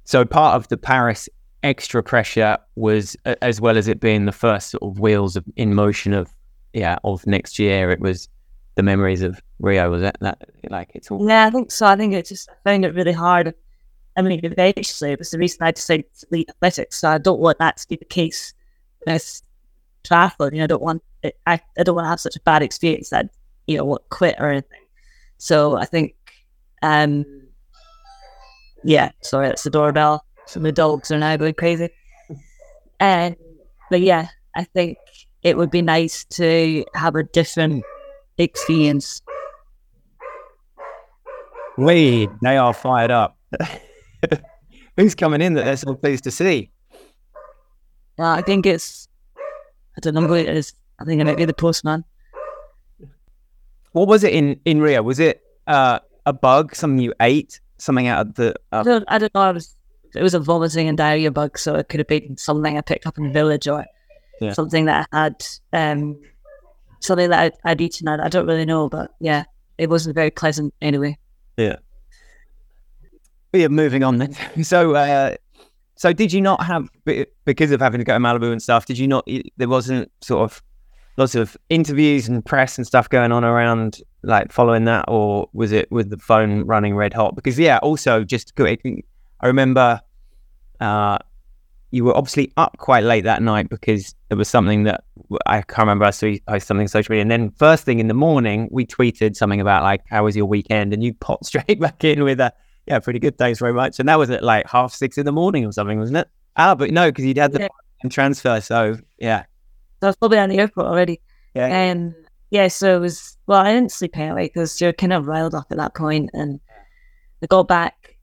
So 0.09 0.25
part 0.25 0.57
of 0.57 0.69
the 0.69 0.79
Paris 0.79 1.29
extra 1.63 2.03
pressure 2.03 2.57
was 2.77 3.15
as 3.43 3.61
well 3.61 3.77
as 3.77 3.89
it 3.89 4.01
being 4.01 4.25
the 4.25 4.33
first 4.33 4.71
sort 4.71 4.83
of 4.83 4.99
wheels 4.99 5.37
of, 5.37 5.45
in 5.57 5.75
motion 5.75 6.15
of 6.15 6.33
yeah 6.73 6.97
of 7.03 7.27
next 7.27 7.59
year 7.59 7.91
it 7.91 7.99
was 7.99 8.29
the 8.77 8.83
memories 8.83 9.23
of 9.23 9.43
Rio 9.59 9.91
was 9.91 10.03
it 10.03 10.17
that 10.21 10.39
like 10.71 10.93
it's 10.95 11.11
all 11.11 11.29
yeah 11.29 11.47
I 11.47 11.51
think 11.51 11.73
so 11.73 11.85
I 11.85 11.97
think 11.97 12.15
it 12.15 12.27
just 12.27 12.49
I 12.49 12.55
found 12.65 12.85
it 12.85 12.95
really 12.95 13.13
hard 13.13 13.53
I 14.19 14.23
mean, 14.23 14.41
eventually, 14.43 15.13
it 15.13 15.19
was 15.21 15.31
the 15.31 15.39
reason 15.39 15.59
I 15.61 15.71
decided 15.71 16.07
to 16.19 16.27
leave 16.33 16.47
athletics. 16.49 16.99
So 16.99 17.09
I 17.09 17.19
don't 17.19 17.39
want 17.39 17.59
that 17.59 17.77
to 17.77 17.87
be 17.87 17.95
the 17.95 18.05
case 18.05 18.53
with 19.07 19.43
triathlon. 20.03 20.53
You 20.53 20.59
know, 20.59 20.65
I 20.65 20.67
don't 20.67 20.83
want 20.83 21.05
it, 21.23 21.39
I, 21.47 21.61
I 21.79 21.85
don't 21.85 21.95
want 21.95 22.07
to 22.07 22.11
have 22.11 22.19
such 22.19 22.35
a 22.35 22.41
bad 22.41 22.63
experience 22.63 23.11
that 23.11 23.31
you 23.69 23.77
know 23.77 23.85
what 23.85 24.09
quit 24.09 24.35
or 24.41 24.49
anything. 24.49 24.81
So 25.37 25.77
I 25.77 25.85
think, 25.85 26.17
um, 26.83 27.25
yeah. 28.85 29.11
Sorry, 29.23 29.49
that's 29.49 29.63
the 29.63 29.71
doorbell. 29.71 30.25
So 30.47 30.61
the 30.61 30.73
dogs 30.73 31.11
are 31.11 31.19
now 31.19 31.37
going 31.37 31.55
crazy. 31.55 31.91
And 33.01 33.37
but 33.91 34.01
yeah, 34.01 34.29
I 34.57 34.65
think 34.65 34.99
it 35.43 35.57
would 35.57 35.71
be 35.71 35.83
nice 35.83 36.25
to 36.25 36.85
have 36.95 37.15
a 37.15 37.23
different 37.23 37.85
experience. 38.39 39.23
We 41.77 42.29
they 42.43 42.57
are 42.57 42.75
fired 42.75 43.11
up. 43.11 43.37
Who's 44.97 45.15
coming 45.15 45.41
in 45.41 45.55
that 45.55 45.65
they're 45.65 45.77
so 45.77 45.95
pleased 45.95 46.25
to 46.25 46.31
see? 46.31 46.71
Uh, 48.19 48.31
I 48.31 48.43
think 48.43 48.67
it's 48.67 49.09
I 49.97 50.01
don't 50.01 50.15
know 50.15 50.27
who 50.27 50.35
it 50.35 50.49
is. 50.49 50.73
I 50.99 51.05
think 51.05 51.21
it 51.21 51.25
might 51.25 51.37
be 51.37 51.45
the 51.45 51.55
postman. 51.55 52.05
What 53.93 54.09
was 54.09 54.25
it 54.25 54.33
in 54.33 54.61
in 54.65 54.81
Rio? 54.81 55.03
Was 55.03 55.21
it 55.21 55.41
uh, 55.67 56.01
a 56.27 56.33
bug? 56.33 56.75
Something 56.75 56.99
you 56.99 57.15
ate? 57.21 57.61
Something 57.79 58.07
out 58.09 58.27
of 58.27 58.35
the? 58.35 58.55
I 58.73 58.79
Uh, 58.79 58.83
don't, 58.83 59.05
I 59.09 59.19
don't 59.19 59.35
know. 59.35 59.41
I 59.41 59.53
was, 59.53 59.77
it 60.15 60.23
was 60.23 60.35
a 60.35 60.41
vomiting 60.41 60.89
and 60.89 60.99
diarrhea 60.99 61.31
bug, 61.31 61.59
so 61.59 61.75
it 61.77 61.89
could 61.89 62.01
have 62.01 62.07
been 62.09 62.37
something 62.37 62.77
I 62.77 62.81
picked 62.81 63.07
up 63.07 63.19
in 63.19 63.25
the 63.25 63.31
village 63.33 63.69
or 63.69 63.85
Yeah. 64.41 64.53
something 64.53 64.85
that 64.87 65.09
I 65.13 65.23
had, 65.25 65.47
um, 65.73 66.21
something 67.01 67.31
that 67.31 67.39
I'd, 67.41 67.53
I'd 67.65 67.81
eaten. 67.81 68.09
I, 68.09 68.25
I 68.25 68.29
don't 68.29 68.47
really 68.47 68.65
know, 68.65 68.89
but 68.89 69.15
yeah, 69.21 69.45
it 69.79 69.89
wasn't 69.91 70.15
very 70.15 70.31
pleasant 70.31 70.75
anyway. 70.83 71.19
Yeah. 71.57 71.77
But 73.53 73.61
yeah, 73.61 73.69
moving 73.69 74.03
on 74.03 74.19
then. 74.19 74.35
So, 74.65 74.95
uh, 74.95 75.37
so 75.97 76.13
did 76.13 76.33
you 76.33 76.41
not 76.41 76.63
have 76.65 76.89
because 77.45 77.71
of 77.71 77.81
having 77.81 77.99
to 77.99 78.05
go 78.05 78.13
to 78.15 78.21
Malibu 78.21 78.53
and 78.53 78.63
stuff? 78.63 78.87
Did 78.87 78.99
you 78.99 79.09
not? 79.09 79.27
There 79.57 79.69
wasn't 79.69 80.11
sort 80.21 80.43
of 80.51 80.63
lots 81.17 81.35
of 81.35 81.57
interviews 81.71 82.29
and 82.29 82.45
press 82.45 82.79
and 82.79 82.87
stuff 82.87 83.09
going 83.09 83.33
on 83.33 83.45
around 83.45 84.01
like 84.23 84.53
following 84.53 84.85
that, 84.85 85.05
or 85.09 85.49
was 85.53 85.73
it 85.73 85.91
with 85.91 86.11
the 86.11 86.19
phone 86.19 86.63
running 86.65 86.97
red 86.97 87.13
hot? 87.15 87.35
Because 87.37 87.59
yeah, 87.59 87.79
also 87.79 88.25
just 88.25 88.53
I 88.59 89.47
remember 89.47 90.01
uh, 90.81 91.19
you 91.91 92.05
were 92.05 92.17
obviously 92.17 92.53
up 92.57 92.77
quite 92.79 93.05
late 93.05 93.25
that 93.25 93.43
night 93.43 93.69
because 93.71 94.15
there 94.29 94.37
was 94.37 94.49
something 94.49 94.85
that 94.85 95.05
I 95.47 95.63
can't 95.63 95.79
remember. 95.81 96.05
I 96.05 96.11
saw 96.11 96.27
you 96.27 96.41
post 96.47 96.67
something 96.67 96.85
on 96.85 96.89
social 96.89 97.13
media, 97.13 97.23
and 97.23 97.31
then 97.31 97.51
first 97.53 97.85
thing 97.85 97.99
in 97.99 98.09
the 98.09 98.15
morning, 98.15 98.69
we 98.71 98.87
tweeted 98.87 99.37
something 99.37 99.61
about 99.61 99.83
like 99.83 100.03
how 100.09 100.25
was 100.25 100.37
your 100.37 100.47
weekend, 100.47 100.93
and 100.93 101.03
you 101.03 101.15
popped 101.21 101.47
straight 101.47 101.81
back 101.81 102.05
in 102.05 102.25
with 102.25 102.41
a 102.41 102.53
yeah, 102.87 102.99
pretty 103.01 103.19
good. 103.19 103.37
Thanks 103.37 103.59
very 103.59 103.75
much. 103.75 103.99
And 104.01 104.09
that 104.09 104.19
was 104.19 104.31
at 104.31 104.43
like 104.43 104.67
half 104.69 104.95
six 104.95 105.19
in 105.19 105.27
the 105.27 105.33
morning 105.33 105.67
or 105.67 105.73
something, 105.73 105.99
wasn't 105.99 106.19
it? 106.19 106.29
Ah, 106.57 106.75
but 106.75 106.91
no, 106.91 107.11
because 107.11 107.25
you'd 107.27 107.37
had 107.37 107.53
the 107.53 107.61
Yeah. 107.61 108.09
transfer. 108.11 108.61
So 108.63 108.97
yeah, 109.19 109.45
So 110.01 110.07
I 110.07 110.07
was 110.07 110.17
probably 110.17 110.39
on 110.39 110.49
the 110.49 110.59
airport 110.59 110.87
already. 110.87 111.21
yeah, 111.55 111.67
And 111.67 112.15
yeah, 112.51 112.69
so 112.69 112.97
it 112.97 113.01
was, 113.01 113.37
well, 113.47 113.61
I 113.61 113.75
didn't 113.75 113.93
sleep 113.93 114.17
anyway 114.17 114.47
because 114.47 114.81
you're 114.81 114.93
kind 114.93 115.13
of 115.13 115.27
riled 115.27 115.55
up 115.55 115.67
at 115.71 115.77
that 115.77 115.95
point. 115.95 116.31
And 116.33 116.61
I 117.43 117.47
got 117.47 117.69
back 117.69 118.17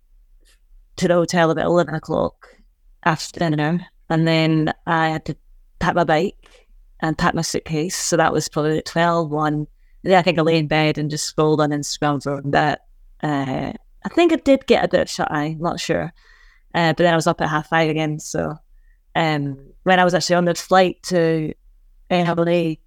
to 0.98 1.08
the 1.08 1.13
hotel 1.13 1.51
about 1.51 1.65
11 1.65 1.94
o'clock 1.94 2.48
after 3.03 3.39
dinner. 3.39 3.86
And 4.10 4.27
then 4.27 4.74
I 4.88 5.10
had 5.10 5.25
to 5.25 5.38
pack 5.79 5.96
my 5.96 6.03
bike 6.03 6.67
and 7.01 7.17
pack 7.17 7.36
my 7.36 7.41
suitcase. 7.41 7.96
So 7.96 8.17
that 8.17 8.34
was 8.34 8.50
probably 8.50 8.79
at 8.79 8.86
12, 8.86 9.29
1. 9.29 9.53
And 9.53 9.67
then 10.03 10.17
I 10.17 10.22
think 10.22 10.39
I 10.39 10.41
lay 10.41 10.58
in 10.58 10.67
bed 10.67 10.98
and 10.98 11.10
just 11.10 11.25
scrolled 11.25 11.62
on 11.62 11.70
Instagram 11.70 12.24
for 12.24 12.41
that. 12.46 12.82
Uh, 13.22 13.74
I 14.03 14.10
think 14.10 14.34
I 14.34 14.38
did 14.38 14.67
get 14.67 14.86
a 14.86 14.88
bit 14.88 15.01
of 15.01 15.10
shut 15.10 15.32
eye, 15.32 15.55
not 15.60 15.79
sure. 15.79 16.13
Uh, 16.74 16.94
but 16.94 16.98
then 16.98 17.13
I 17.13 17.15
was 17.15 17.27
up 17.27 17.41
at 17.41 17.50
half 17.50 17.70
five 17.70 17.89
again. 17.89 18.20
So 18.20 18.55
um, 19.15 19.58
when 19.84 20.00
I 20.00 20.03
was 20.03 20.13
actually 20.13 20.36
on 20.36 20.46
the 20.46 20.55
flight 20.55 21.01
to 21.03 21.53
NWA, 22.12 22.77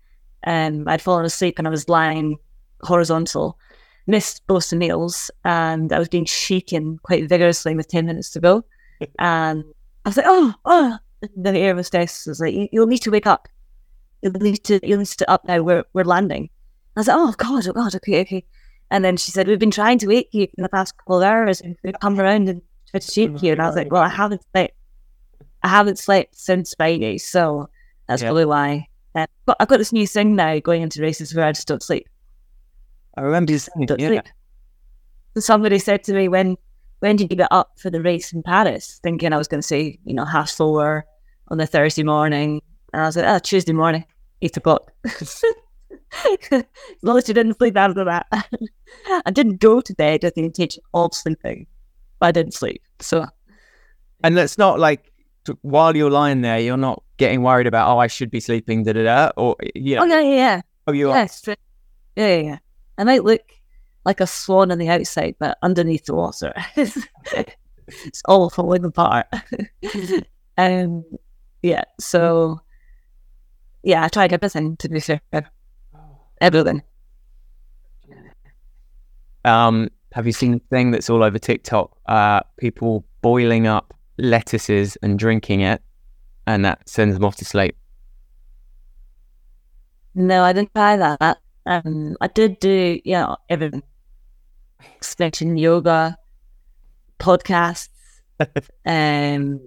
um, 0.47 0.87
I'd 0.89 1.03
fallen 1.03 1.25
asleep 1.25 1.59
and 1.59 1.67
I 1.67 1.71
was 1.71 1.89
lying 1.89 2.39
horizontal, 2.83 3.59
missed 4.07 4.47
both 4.47 4.71
the 4.71 4.77
meals, 4.77 5.31
and 5.45 5.93
I 5.93 5.99
was 5.99 6.09
being 6.09 6.25
shaken 6.25 6.99
quite 7.03 7.29
vigorously 7.29 7.75
with 7.75 7.89
10 7.89 8.07
minutes 8.07 8.31
to 8.31 8.41
go. 8.41 8.65
and 9.19 9.65
I 10.05 10.09
was 10.09 10.17
like, 10.17 10.27
oh, 10.29 10.55
oh. 10.65 10.99
And 11.23 11.45
the 11.45 11.59
air 11.59 11.75
hostess 11.75 12.27
was 12.27 12.39
like, 12.41 12.55
"You- 12.55 12.69
you'll 12.73 12.87
need 12.87 13.03
to 13.03 13.11
wake 13.11 13.27
up. 13.27 13.49
You'll 14.23 14.33
need 14.35 14.63
to, 14.65 14.79
you'll 14.87 14.99
need 14.99 15.07
to 15.09 15.31
up 15.31 15.45
now. 15.45 15.61
We're, 15.63 15.85
we're 15.93 16.05
landing. 16.05 16.49
I 16.97 17.01
was 17.01 17.09
like, 17.09 17.17
oh, 17.17 17.33
God, 17.37 17.67
oh, 17.69 17.73
God, 17.73 17.95
okay, 17.97 18.21
okay. 18.23 18.45
And 18.91 19.05
then 19.05 19.17
she 19.17 19.31
said, 19.33 19.47
we've 19.49 19.59
been 19.59 19.71
trying 19.71 19.99
to 19.99 20.07
wake 20.07 20.29
you 20.33 20.47
for 20.47 20.63
the 20.63 20.69
past 20.69 20.97
couple 20.97 21.19
of 21.19 21.23
hours 21.25 21.61
and 21.61 21.77
we've 21.85 21.99
come 22.01 22.19
around 22.21 22.49
and 22.49 22.63
tried 22.91 23.03
to 23.03 23.11
shake 23.13 23.43
you. 23.43 23.53
And 23.53 23.61
I 23.61 23.67
was 23.67 23.77
like, 23.77 23.93
well, 23.93 24.03
I 24.03 24.09
haven't 24.09 24.43
slept. 24.53 24.75
I 25.63 25.69
haven't 25.69 25.99
slept 25.99 26.37
since 26.37 26.75
Friday. 26.75 27.19
So 27.19 27.69
that's 28.07 28.23
Yeah. 28.23 28.29
probably 28.29 28.47
why. 28.47 28.89
Uh, 29.19 29.27
but 29.47 29.57
I've 29.61 29.69
got 29.69 29.79
this 29.79 29.93
new 29.93 30.07
thing 30.07 30.37
now 30.37 30.59
going 30.61 30.83
into 30.83 31.03
races 31.03 31.35
where 31.35 31.47
I 31.47 31.53
just 31.53 31.69
don't 31.69 31.83
sleep. 31.83 32.09
I 33.17 33.23
remember 33.23 33.53
you 33.53 33.59
saying, 33.59 33.87
Don't 33.87 34.01
yeah. 34.01 34.09
sleep. 34.09 34.25
So 35.35 35.41
somebody 35.41 35.79
said 35.79 36.05
to 36.05 36.13
me, 36.13 36.29
when 36.29 36.57
when 37.01 37.17
did 37.17 37.31
you 37.31 37.37
get 37.37 37.49
up 37.51 37.73
for 37.79 37.91
the 37.91 38.03
race 38.03 38.33
in 38.33 38.43
Paris? 38.43 39.01
Thinking 39.03 39.33
I 39.33 39.39
was 39.39 39.49
going 39.49 39.61
to 39.61 39.67
say, 39.67 39.99
you 40.05 40.15
know, 40.15 40.25
half 40.25 40.51
four 40.51 41.05
on 41.49 41.59
the 41.59 41.67
Thursday 41.67 42.03
morning. 42.03 42.61
And 42.93 43.03
I 43.03 43.07
was 43.07 43.17
like, 43.17 43.27
oh, 43.27 43.39
Tuesday 43.39 43.73
morning, 43.73 44.05
eight 44.43 44.57
o'clock. 44.57 44.93
as 45.05 45.45
long 47.03 47.19
as 47.19 47.29
you 47.29 47.35
didn't 47.35 47.59
sleep 47.59 47.77
after 47.77 48.05
that. 48.05 48.27
I 49.27 49.31
didn't 49.31 49.59
go 49.61 49.81
to 49.81 49.95
bed 49.95 50.23
with 50.23 50.35
the 50.35 50.45
intention 50.45 50.83
of 50.95 51.15
sleeping, 51.15 51.67
but 52.19 52.27
I 52.27 52.33
didn't 52.33 52.55
sleep. 52.55 52.83
So 53.01 53.27
And 54.25 54.39
it's 54.39 54.59
not 54.59 54.81
like 54.81 55.13
while 55.63 55.97
you're 55.97 56.11
lying 56.11 56.43
there, 56.43 56.59
you're 56.59 56.77
not 56.77 57.03
getting 57.17 57.43
worried 57.43 57.67
about 57.67 57.95
oh, 57.95 57.99
I 57.99 58.07
should 58.07 58.31
be 58.31 58.41
sleeping, 58.41 58.85
da 58.85 58.93
da 58.93 59.03
da, 59.05 59.31
or 59.37 59.57
you 59.75 59.97
know, 59.97 60.03
Oh 60.03 60.07
yeah, 60.07 60.21
yeah, 60.21 60.35
yeah. 60.35 60.61
oh, 60.87 60.93
you 60.93 61.11
are. 61.11 61.17
Yeah, 61.17 61.27
straight. 61.27 61.59
Yeah, 62.17 62.29
yeah, 62.29 62.43
yeah. 62.43 62.59
I 62.97 63.05
might 63.05 63.25
look 63.25 63.43
like 64.05 64.21
a 64.21 64.27
swan 64.27 64.71
on 64.73 64.79
the 64.79 64.89
outside, 64.89 65.37
but 65.39 65.59
underneath 65.63 66.07
the 66.07 66.15
water, 66.15 66.53
it's 66.77 68.23
all 68.25 68.51
falling 68.51 68.85
apart. 68.85 69.27
um, 70.59 71.05
yeah. 71.63 71.85
So, 72.01 72.61
yeah, 73.83 74.05
I 74.05 74.09
tried 74.09 74.33
everything 74.33 74.77
to 74.79 74.89
be 74.89 75.01
fair. 75.01 75.21
Everything. 76.41 76.83
Um, 79.45 79.89
have 80.13 80.27
you 80.27 80.33
seen 80.33 80.53
the 80.53 80.61
thing 80.71 80.91
that's 80.91 81.11
all 81.11 81.23
over 81.23 81.39
TikTok? 81.39 81.97
Uh, 82.07 82.41
people 82.57 83.05
boiling 83.23 83.67
up 83.67 83.95
lettuces 84.19 84.97
and 85.03 85.19
drinking 85.19 85.61
it, 85.61 85.83
and 86.47 86.65
that 86.65 86.89
sends 86.89 87.15
them 87.15 87.25
off 87.25 87.37
to 87.37 87.45
sleep. 87.45 87.77
No, 90.15 90.43
I 90.43 90.53
didn't 90.53 90.75
try 90.75 90.97
that. 90.97 91.39
Um, 91.67 92.17
I 92.21 92.27
did 92.29 92.59
do, 92.59 92.99
you 93.05 93.13
know, 93.13 93.37
everything. 93.49 93.83
Extension 94.97 95.57
yoga, 95.57 96.17
podcasts, 97.19 97.89
um, 98.87 99.61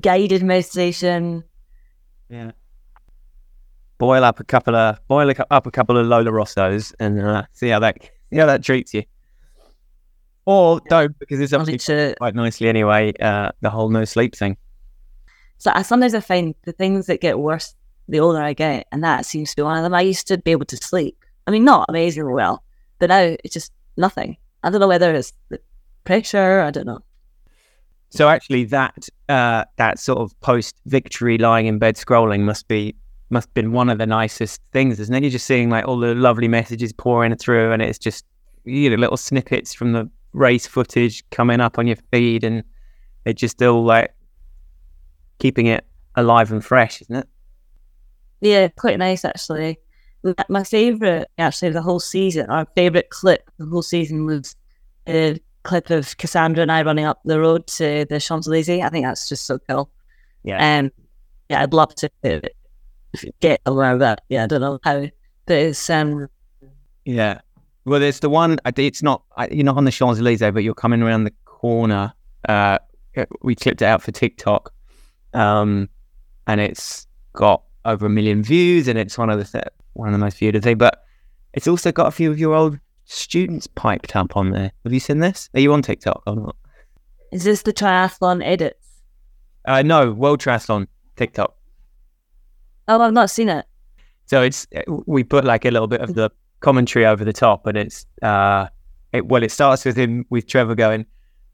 guided 0.00 0.42
meditation. 0.42 1.44
Yeah. 2.28 2.52
Boil 3.98 4.24
up 4.24 4.40
a 4.40 4.44
couple 4.44 4.74
of 4.74 5.06
boil 5.06 5.32
up 5.50 5.66
a 5.66 5.70
couple 5.70 5.96
of 5.96 6.06
Lollo 6.06 6.30
Rossos 6.30 6.92
and 6.98 7.20
uh, 7.20 7.44
see 7.52 7.68
how 7.68 7.78
that 7.80 8.02
see 8.30 8.38
how 8.38 8.46
that 8.46 8.62
treats 8.62 8.92
you. 8.94 9.04
Or 10.46 10.80
don't 10.88 11.18
because 11.18 11.40
it's 11.40 11.52
actually 11.52 11.78
to 11.78 12.14
quite 12.18 12.34
nicely 12.34 12.68
anyway. 12.68 13.12
Uh, 13.18 13.52
the 13.60 13.70
whole 13.70 13.88
no 13.88 14.04
sleep 14.04 14.34
thing. 14.34 14.56
So 15.58 15.72
I, 15.74 15.82
sometimes 15.82 16.14
I 16.14 16.20
find 16.20 16.54
the 16.64 16.72
things 16.72 17.06
that 17.06 17.20
get 17.20 17.38
worse 17.38 17.74
the 18.08 18.20
older 18.20 18.40
I 18.42 18.52
get, 18.52 18.86
and 18.92 19.02
that 19.02 19.24
seems 19.24 19.50
to 19.50 19.56
be 19.56 19.62
one 19.62 19.78
of 19.78 19.82
them. 19.82 19.94
I 19.94 20.02
used 20.02 20.26
to 20.28 20.38
be 20.38 20.50
able 20.50 20.66
to 20.66 20.76
sleep. 20.76 21.16
I 21.46 21.50
mean, 21.50 21.64
not 21.64 21.86
amazingly 21.88 22.32
well, 22.32 22.62
but 22.98 23.08
now 23.08 23.36
it's 23.42 23.54
just 23.54 23.72
nothing. 23.96 24.36
I 24.62 24.70
don't 24.70 24.80
know 24.80 24.88
whether 24.88 25.14
it's 25.14 25.32
the 25.48 25.60
pressure. 26.04 26.60
I 26.60 26.70
don't 26.70 26.86
know. 26.86 27.00
So 28.10 28.28
actually, 28.28 28.64
that 28.66 29.08
uh, 29.28 29.64
that 29.76 29.98
sort 29.98 30.18
of 30.18 30.38
post 30.40 30.76
victory 30.86 31.38
lying 31.38 31.66
in 31.66 31.78
bed 31.78 31.96
scrolling 31.96 32.40
must 32.40 32.68
be 32.68 32.94
must 33.30 33.48
have 33.48 33.54
been 33.54 33.72
one 33.72 33.88
of 33.88 33.98
the 33.98 34.06
nicest 34.06 34.60
things, 34.72 35.00
isn't 35.00 35.14
it? 35.14 35.22
You're 35.22 35.30
just 35.30 35.46
seeing 35.46 35.70
like 35.70 35.88
all 35.88 35.98
the 35.98 36.14
lovely 36.14 36.46
messages 36.46 36.92
pouring 36.92 37.34
through, 37.36 37.72
and 37.72 37.82
it's 37.82 37.98
just 37.98 38.24
you 38.64 38.88
know 38.88 38.96
little 38.96 39.16
snippets 39.16 39.74
from 39.74 39.92
the 39.92 40.08
race 40.34 40.66
footage 40.66 41.24
coming 41.30 41.60
up 41.60 41.78
on 41.78 41.86
your 41.86 41.96
feed, 42.12 42.44
and 42.44 42.62
it 43.24 43.34
just 43.34 43.56
still 43.56 43.82
like 43.82 44.12
keeping 45.38 45.66
it 45.66 45.86
alive 46.16 46.52
and 46.52 46.64
fresh, 46.64 47.00
isn't 47.00 47.16
it? 47.16 47.28
Yeah, 48.40 48.68
quite 48.68 48.98
nice 48.98 49.24
actually. 49.24 49.78
My- 50.48 50.64
favorite, 50.64 51.28
actually, 51.38 51.68
of 51.68 51.74
the 51.74 51.82
whole 51.82 52.00
season, 52.00 52.48
our 52.50 52.66
favorite 52.76 53.10
clip 53.10 53.50
the 53.58 53.66
whole 53.66 53.82
season 53.82 54.26
was 54.26 54.56
a 55.08 55.38
clip 55.64 55.90
of 55.90 56.16
Cassandre 56.16 56.62
and 56.62 56.72
I 56.72 56.82
running 56.82 57.04
up 57.04 57.20
the 57.24 57.40
road 57.40 57.66
to 57.78 58.06
the 58.08 58.20
Champs 58.20 58.46
Elysees. 58.46 58.82
I 58.82 58.88
think 58.88 59.04
that's 59.04 59.28
just 59.28 59.46
so 59.46 59.58
cool. 59.68 59.90
Yeah. 60.42 60.78
Um, 60.78 60.90
yeah, 61.50 61.62
I'd 61.62 61.72
love 61.74 61.94
to 61.96 62.10
get 63.40 63.60
around 63.66 63.98
that. 63.98 64.22
Yeah, 64.28 64.44
I 64.44 64.46
don't 64.46 64.60
know 64.60 64.78
how, 64.82 65.06
but 65.46 65.56
it's 65.56 65.90
um, 65.90 66.28
Yeah. 67.04 67.40
Well, 67.84 68.00
there's 68.00 68.20
the 68.20 68.30
one. 68.30 68.58
It's 68.64 69.02
not. 69.02 69.22
You're 69.50 69.64
not 69.64 69.76
on 69.76 69.84
the 69.84 69.90
Champs 69.90 70.18
Elysees, 70.18 70.52
but 70.52 70.64
you're 70.64 70.74
coming 70.74 71.02
around 71.02 71.24
the 71.24 71.32
corner 71.44 72.12
Uh, 72.48 72.78
we 73.42 73.54
clipped 73.54 73.80
it 73.80 73.86
out 73.86 74.02
for 74.02 74.10
TikTok, 74.10 74.72
um, 75.34 75.88
and 76.46 76.60
it's 76.60 77.06
got 77.32 77.62
over 77.84 78.06
a 78.06 78.10
million 78.10 78.42
views, 78.42 78.88
and 78.88 78.98
it's 78.98 79.16
one 79.16 79.30
of 79.30 79.38
the 79.38 79.44
th- 79.44 79.72
one 79.92 80.08
of 80.08 80.12
the 80.12 80.18
most 80.18 80.38
viewed 80.38 80.60
thing. 80.62 80.78
But 80.78 81.04
it's 81.52 81.68
also 81.68 81.92
got 81.92 82.08
a 82.08 82.10
few 82.10 82.30
of 82.30 82.38
your 82.38 82.54
old 82.54 82.78
students 83.04 83.66
piped 83.66 84.16
up 84.16 84.36
on 84.36 84.50
there. 84.50 84.72
Have 84.82 84.92
you 84.92 85.00
seen 85.00 85.20
this? 85.20 85.48
Are 85.54 85.60
you 85.60 85.72
on 85.72 85.82
TikTok 85.82 86.22
or 86.26 86.36
not? 86.36 86.56
Is 87.32 87.44
this 87.44 87.62
the 87.62 87.72
triathlon 87.72 88.44
edits? 88.44 89.00
Uh, 89.64 89.82
no, 89.82 90.12
World 90.12 90.40
Triathlon 90.40 90.86
TikTok. 91.16 91.54
Oh, 92.88 93.00
I've 93.00 93.12
not 93.12 93.30
seen 93.30 93.48
it. 93.48 93.64
So 94.26 94.42
it's 94.42 94.66
we 95.06 95.24
put 95.24 95.44
like 95.44 95.64
a 95.64 95.70
little 95.70 95.88
bit 95.88 96.00
of 96.00 96.14
the 96.14 96.30
commentary 96.64 97.04
over 97.06 97.24
the 97.24 97.32
top, 97.32 97.66
and 97.66 97.76
it's 97.76 98.06
uh, 98.22 98.66
it, 99.12 99.26
well, 99.26 99.42
it 99.42 99.50
starts 99.52 99.84
with 99.84 99.96
him 99.96 100.24
with 100.30 100.46
Trevor 100.46 100.74
going, 100.74 101.06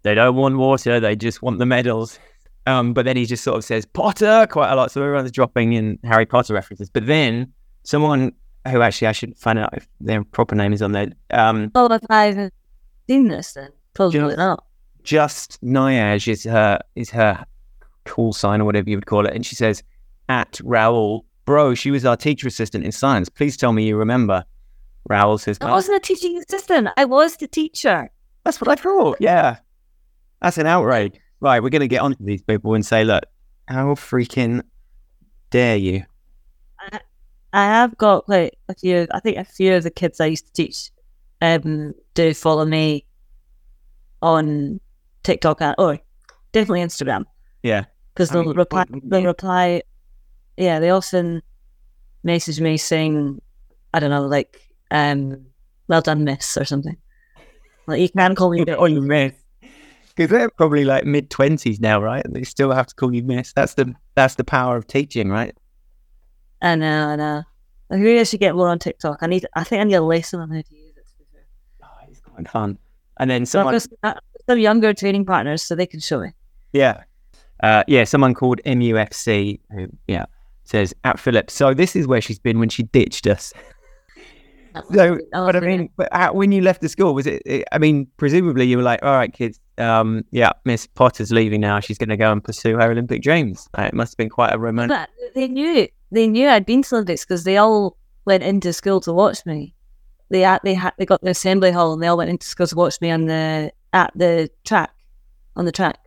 "They 0.02 0.14
don't 0.14 0.36
want 0.36 0.56
water, 0.56 1.00
they 1.00 1.16
just 1.16 1.42
want 1.42 1.58
the 1.58 1.66
medals." 1.66 2.18
Um, 2.66 2.92
but 2.94 3.04
then 3.06 3.16
he 3.16 3.24
just 3.26 3.42
sort 3.42 3.56
of 3.56 3.64
says 3.64 3.84
Potter 3.86 4.46
quite 4.50 4.70
a 4.70 4.76
lot, 4.76 4.90
so 4.92 5.02
everyone's 5.02 5.32
dropping 5.32 5.72
in 5.72 5.98
Harry 6.04 6.26
Potter 6.26 6.54
references. 6.54 6.88
But 6.90 7.06
then 7.06 7.52
someone 7.84 8.32
who 8.68 8.82
actually 8.82 9.08
I 9.08 9.12
should 9.12 9.36
find 9.38 9.58
out 9.58 9.70
if 9.76 9.88
their 10.00 10.22
proper 10.22 10.54
name 10.54 10.72
is 10.72 10.82
on 10.82 10.92
there. 10.92 11.08
Um, 11.30 11.70
Oh, 11.74 11.86
if 11.92 12.02
I've 12.10 12.50
seen 13.08 13.28
this, 13.28 13.54
then 13.54 13.70
probably 13.94 14.20
Just- 14.20 14.36
not. 14.36 14.64
just 15.02 15.60
Nyaj 15.62 16.28
is 16.28 16.44
her 16.44 16.78
is 16.94 17.10
her 17.10 17.44
call 18.04 18.32
sign 18.32 18.60
or 18.60 18.64
whatever 18.66 18.88
you 18.90 18.96
would 18.96 19.06
call 19.06 19.26
it, 19.26 19.34
and 19.34 19.44
she 19.44 19.54
says 19.56 19.82
at 20.28 20.60
Raoul, 20.62 21.24
bro, 21.46 21.74
she 21.74 21.90
was 21.90 22.04
our 22.04 22.16
teacher 22.16 22.46
assistant 22.46 22.84
in 22.84 22.92
science. 22.92 23.28
Please 23.28 23.56
tell 23.56 23.72
me 23.72 23.84
you 23.88 23.96
remember. 23.96 24.44
Raoul 25.08 25.38
says, 25.38 25.58
I 25.60 25.70
wasn't 25.70 25.96
a 25.96 26.00
teaching 26.00 26.36
assistant. 26.38 26.88
I 26.96 27.04
was 27.04 27.36
the 27.36 27.48
teacher. 27.48 28.10
That's 28.44 28.60
what 28.60 28.68
I 28.68 28.74
thought. 28.74 29.16
Yeah. 29.20 29.58
That's 30.40 30.58
an 30.58 30.66
outrage. 30.66 31.18
Right, 31.40 31.62
we're 31.62 31.70
going 31.70 31.80
to 31.80 31.88
get 31.88 32.02
onto 32.02 32.22
these 32.22 32.42
people 32.42 32.74
and 32.74 32.84
say, 32.84 33.02
look, 33.04 33.24
how 33.66 33.94
freaking 33.94 34.62
dare 35.50 35.76
you? 35.76 36.04
I 37.52 37.64
have 37.64 37.96
got 37.96 38.28
like 38.28 38.56
a 38.68 38.74
few. 38.74 39.06
I 39.10 39.20
think 39.20 39.36
a 39.36 39.44
few 39.44 39.74
of 39.74 39.82
the 39.82 39.90
kids 39.90 40.20
I 40.20 40.26
used 40.26 40.46
to 40.46 40.52
teach 40.52 40.90
um, 41.40 41.94
do 42.14 42.32
follow 42.34 42.64
me 42.64 43.06
on 44.22 44.80
TikTok 45.22 45.60
and 45.60 45.74
or 45.78 45.98
definitely 46.52 46.82
Instagram 46.82 47.24
Yeah. 47.62 47.84
because 48.14 48.30
I 48.30 48.34
they'll 48.34 48.44
mean, 48.44 48.56
reply. 48.56 48.84
They'll 49.02 49.24
reply. 49.24 49.82
Yeah, 50.56 50.78
they 50.78 50.90
often 50.90 51.42
message 52.22 52.60
me 52.60 52.76
saying, 52.76 53.40
"I 53.94 53.98
don't 54.00 54.10
know, 54.10 54.26
like, 54.26 54.60
um, 54.90 55.46
well 55.88 56.00
done, 56.00 56.24
miss," 56.24 56.56
or 56.56 56.64
something. 56.64 56.96
Like 57.86 58.00
you 58.00 58.08
can 58.08 58.34
call 58.34 58.50
me. 58.50 58.64
Oh, 58.68 58.86
you 58.86 59.00
miss. 59.00 59.32
Because 60.14 60.30
they're 60.30 60.50
probably 60.50 60.84
like 60.84 61.04
mid 61.04 61.30
twenties 61.30 61.80
now, 61.80 62.00
right? 62.02 62.24
And 62.24 62.34
they 62.34 62.42
still 62.42 62.72
have 62.72 62.86
to 62.88 62.94
call 62.94 63.14
you 63.14 63.22
miss. 63.22 63.52
That's 63.52 63.74
the 63.74 63.94
that's 64.14 64.34
the 64.34 64.44
power 64.44 64.76
of 64.76 64.86
teaching, 64.86 65.28
right? 65.30 65.56
I 66.62 66.74
know, 66.76 67.08
I 67.08 67.16
know. 67.16 67.42
I 67.90 67.96
really 67.96 68.24
should 68.24 68.40
get 68.40 68.54
more 68.54 68.68
on 68.68 68.78
TikTok. 68.78 69.18
I 69.22 69.26
need. 69.26 69.46
I 69.54 69.64
think 69.64 69.80
I 69.80 69.84
need 69.84 69.94
a 69.94 70.02
lesson 70.02 70.40
on 70.40 70.50
how 70.50 70.60
to 70.60 70.74
use 70.74 70.90
it. 70.96 71.06
to 71.06 71.18
be 71.18 71.24
fair. 71.32 71.42
Oh, 71.82 71.86
it's 72.08 72.20
quite 72.20 72.48
fun. 72.48 72.78
And 73.18 73.30
then 73.30 73.46
So 73.46 73.58
someone, 73.60 73.80
got 74.02 74.22
some 74.48 74.58
younger 74.58 74.92
training 74.94 75.24
partners, 75.24 75.62
so 75.62 75.74
they 75.74 75.86
can 75.86 76.00
show 76.00 76.20
me. 76.20 76.30
yeah, 76.72 77.02
uh, 77.62 77.82
yeah, 77.86 78.04
someone 78.04 78.34
called 78.34 78.60
MUFC, 78.64 79.58
who, 79.72 79.88
yeah, 80.06 80.26
says 80.64 80.94
at 81.04 81.18
Phillips. 81.18 81.52
So 81.54 81.74
this 81.74 81.96
is 81.96 82.06
where 82.06 82.20
she's 82.20 82.38
been 82.38 82.58
when 82.58 82.68
she 82.68 82.82
ditched 82.84 83.26
us. 83.26 83.52
So, 84.92 85.18
but 85.32 85.56
I 85.56 85.60
mean, 85.60 85.90
but 85.96 86.08
how, 86.12 86.32
when 86.32 86.52
you 86.52 86.62
left 86.62 86.80
the 86.80 86.88
school, 86.88 87.14
was 87.14 87.26
it, 87.26 87.42
it? 87.44 87.64
I 87.72 87.78
mean, 87.78 88.06
presumably 88.16 88.66
you 88.66 88.76
were 88.76 88.82
like, 88.82 89.02
"All 89.02 89.14
right, 89.14 89.32
kids, 89.32 89.60
um, 89.78 90.24
yeah, 90.30 90.50
Miss 90.64 90.86
Potter's 90.86 91.32
leaving 91.32 91.60
now. 91.60 91.80
She's 91.80 91.98
going 91.98 92.08
to 92.08 92.16
go 92.16 92.30
and 92.30 92.42
pursue 92.42 92.76
her 92.76 92.90
Olympic 92.90 93.22
dreams." 93.22 93.68
It 93.78 93.94
must 93.94 94.12
have 94.12 94.16
been 94.18 94.28
quite 94.28 94.52
a 94.52 94.58
romantic. 94.58 94.96
But 94.96 95.34
they 95.34 95.48
knew 95.48 95.88
they 96.10 96.28
knew 96.28 96.48
I'd 96.48 96.66
been 96.66 96.82
to 96.82 96.94
Olympics 96.96 97.24
because 97.24 97.44
they 97.44 97.56
all 97.56 97.96
went 98.24 98.42
into 98.42 98.72
school 98.72 99.00
to 99.00 99.12
watch 99.12 99.44
me. 99.44 99.74
They 100.28 100.40
had 100.40 100.60
they 100.62 100.74
had 100.74 100.92
they 100.98 101.06
got 101.06 101.20
the 101.20 101.30
assembly 101.30 101.72
hall 101.72 101.92
and 101.94 102.02
they 102.02 102.06
all 102.06 102.16
went 102.16 102.30
into 102.30 102.46
school 102.46 102.66
to 102.68 102.76
watch 102.76 103.00
me 103.00 103.10
on 103.10 103.26
the 103.26 103.72
at 103.92 104.12
the 104.14 104.50
track 104.64 104.90
on 105.56 105.64
the 105.64 105.72
track. 105.72 105.98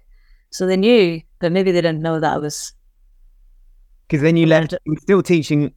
So 0.52 0.66
they 0.66 0.78
knew, 0.78 1.22
but 1.40 1.52
maybe 1.52 1.72
they 1.72 1.82
didn't 1.82 2.02
know 2.02 2.20
that 2.20 2.34
I 2.34 2.38
was. 2.38 2.74
Because 4.08 4.22
then 4.22 4.38
you 4.38 4.46
left. 4.46 4.76
Still 5.00 5.22
teaching. 5.22 5.74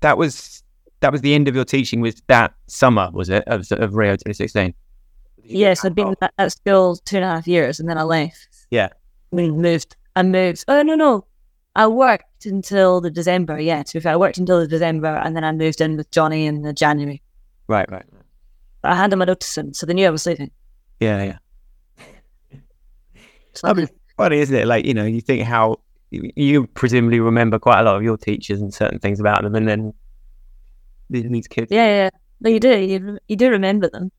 That 0.00 0.18
was 0.18 0.63
that 1.04 1.12
was 1.12 1.20
the 1.20 1.34
end 1.34 1.48
of 1.48 1.54
your 1.54 1.66
teaching. 1.66 2.00
Was 2.00 2.22
that 2.28 2.54
summer? 2.66 3.10
Was 3.12 3.28
it 3.28 3.44
of, 3.46 3.70
of 3.72 3.94
Rio 3.94 4.12
2016? 4.12 4.72
Yes, 5.42 5.84
I'd 5.84 5.94
been 5.94 6.14
at, 6.22 6.32
at 6.38 6.52
school 6.52 6.96
two 6.96 7.16
and 7.16 7.24
a 7.26 7.28
half 7.28 7.46
years, 7.46 7.78
and 7.78 7.86
then 7.86 7.98
I 7.98 8.04
left. 8.04 8.48
Yeah. 8.70 8.88
we 9.30 9.50
moved. 9.50 9.96
I 10.16 10.22
moved. 10.22 10.64
Oh 10.66 10.80
no, 10.80 10.94
no, 10.94 11.26
I 11.76 11.88
worked 11.88 12.46
until 12.46 13.02
the 13.02 13.10
December. 13.10 13.60
Yeah, 13.60 13.82
to 13.82 13.92
be 13.92 14.00
fair, 14.00 14.14
I 14.14 14.16
worked 14.16 14.38
until 14.38 14.60
the 14.60 14.66
December, 14.66 15.08
and 15.08 15.36
then 15.36 15.44
I 15.44 15.52
moved 15.52 15.82
in 15.82 15.98
with 15.98 16.10
Johnny 16.10 16.46
in 16.46 16.62
the 16.62 16.72
January. 16.72 17.20
Right, 17.68 17.90
right. 17.92 18.06
But 18.80 18.92
I 18.92 18.94
handed 18.94 19.16
my 19.16 19.26
notice 19.26 19.58
in, 19.58 19.74
so 19.74 19.84
they 19.84 19.92
knew 19.92 20.06
I 20.06 20.10
was 20.10 20.24
leaving. 20.24 20.52
Yeah, 21.00 21.22
yeah. 21.22 22.56
So 23.52 23.68
I 23.68 23.74
mean, 23.74 23.88
funny, 24.16 24.38
isn't 24.38 24.56
it? 24.56 24.66
Like 24.66 24.86
you 24.86 24.94
know, 24.94 25.04
you 25.04 25.20
think 25.20 25.42
how 25.42 25.80
you 26.10 26.66
presumably 26.68 27.20
remember 27.20 27.58
quite 27.58 27.80
a 27.80 27.82
lot 27.82 27.96
of 27.96 28.02
your 28.02 28.16
teachers 28.16 28.62
and 28.62 28.72
certain 28.72 29.00
things 29.00 29.20
about 29.20 29.42
them, 29.42 29.54
and 29.54 29.68
then 29.68 29.92
these 31.22 31.48
kids. 31.48 31.70
yeah, 31.70 31.86
yeah, 31.86 32.10
no, 32.40 32.50
you 32.50 32.60
do. 32.60 32.78
You, 32.78 33.18
you 33.28 33.36
do 33.36 33.50
remember 33.50 33.88
them 33.88 34.10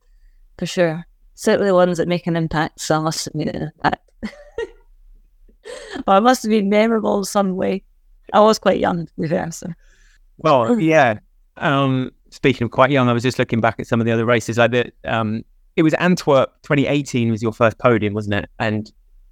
for 0.58 0.66
sure. 0.66 1.06
Certainly 1.36 1.68
the 1.68 1.76
ones 1.76 1.98
that 1.98 2.08
make 2.08 2.28
an 2.28 2.36
impact. 2.36 2.80
So 2.82 2.98
I 2.98 3.00
must 3.00 3.26
have 3.26 3.36
made 3.36 3.50
an 3.56 3.72
impact. 3.76 4.10
I 6.08 6.20
must 6.20 6.44
have 6.44 6.50
been 6.50 6.70
memorable 6.70 7.18
in 7.20 7.24
some 7.26 7.56
way. 7.56 7.84
I 8.34 8.40
was 8.40 8.60
quite 8.60 8.80
young, 8.80 9.08
to. 9.20 9.52
So 9.52 9.68
Well, 10.38 10.80
yeah. 10.80 11.20
Um, 11.58 12.12
speaking 12.30 12.66
of 12.66 12.72
quite 12.72 12.92
young, 12.92 13.10
I 13.10 13.14
was 13.14 13.24
just 13.24 13.40
looking 13.40 13.62
back 13.62 13.80
at 13.80 13.88
some 13.88 14.00
of 14.00 14.06
the 14.06 14.12
other 14.12 14.26
races. 14.26 14.58
Like 14.58 14.72
the, 14.72 14.92
um, 15.06 15.44
it 15.76 15.84
was 15.84 15.94
Antwerp 15.96 16.54
2018 16.64 17.32
was 17.32 17.42
your 17.42 17.54
first 17.54 17.78
podium, 17.80 18.14
wasn't 18.14 18.36
it? 18.36 18.50
And 18.60 18.92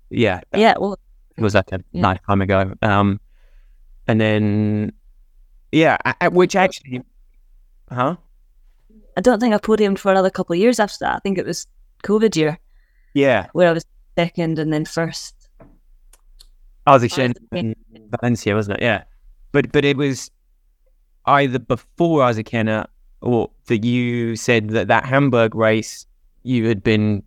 yeah, 0.09 0.41
yeah, 0.55 0.73
well, 0.79 0.97
it 1.37 1.41
was 1.41 1.55
like 1.55 1.71
a 1.71 1.79
Yeah. 1.91 2.01
nice 2.01 2.19
time 2.27 2.41
ago. 2.41 2.73
Um, 2.81 3.19
and 4.07 4.19
then 4.19 4.91
yeah, 5.71 5.97
a- 6.05 6.15
a- 6.21 6.29
which 6.31 6.55
actually, 6.55 7.01
huh? 7.93 8.15
I 9.15 9.21
don't 9.21 9.39
think 9.39 9.53
I 9.53 9.57
podiumed 9.57 9.99
for 9.99 10.11
another 10.11 10.29
couple 10.29 10.53
of 10.53 10.59
years 10.59 10.79
after 10.79 10.97
that. 11.01 11.15
I 11.15 11.19
think 11.19 11.37
it 11.37 11.45
was 11.45 11.67
COVID 12.03 12.35
year 12.35 12.59
Yeah, 13.13 13.47
where 13.53 13.69
I 13.69 13.73
was 13.73 13.85
second 14.17 14.59
and 14.59 14.73
then 14.73 14.85
first. 14.85 15.35
Azerbaijan 16.85 17.33
yeah. 17.51 17.59
in 17.59 17.75
Valencia, 18.19 18.55
wasn't 18.55 18.77
it? 18.77 18.83
Yeah, 18.83 19.03
but 19.51 19.71
but 19.71 19.85
it 19.85 19.97
was 19.97 20.29
either 21.25 21.59
before 21.59 22.23
Azerbaijan 22.23 22.85
or 23.21 23.49
that 23.67 23.85
you 23.85 24.35
said 24.35 24.69
that 24.71 24.87
that 24.89 25.05
Hamburg 25.05 25.55
race 25.55 26.05
you 26.43 26.67
had 26.67 26.83
been 26.83 27.23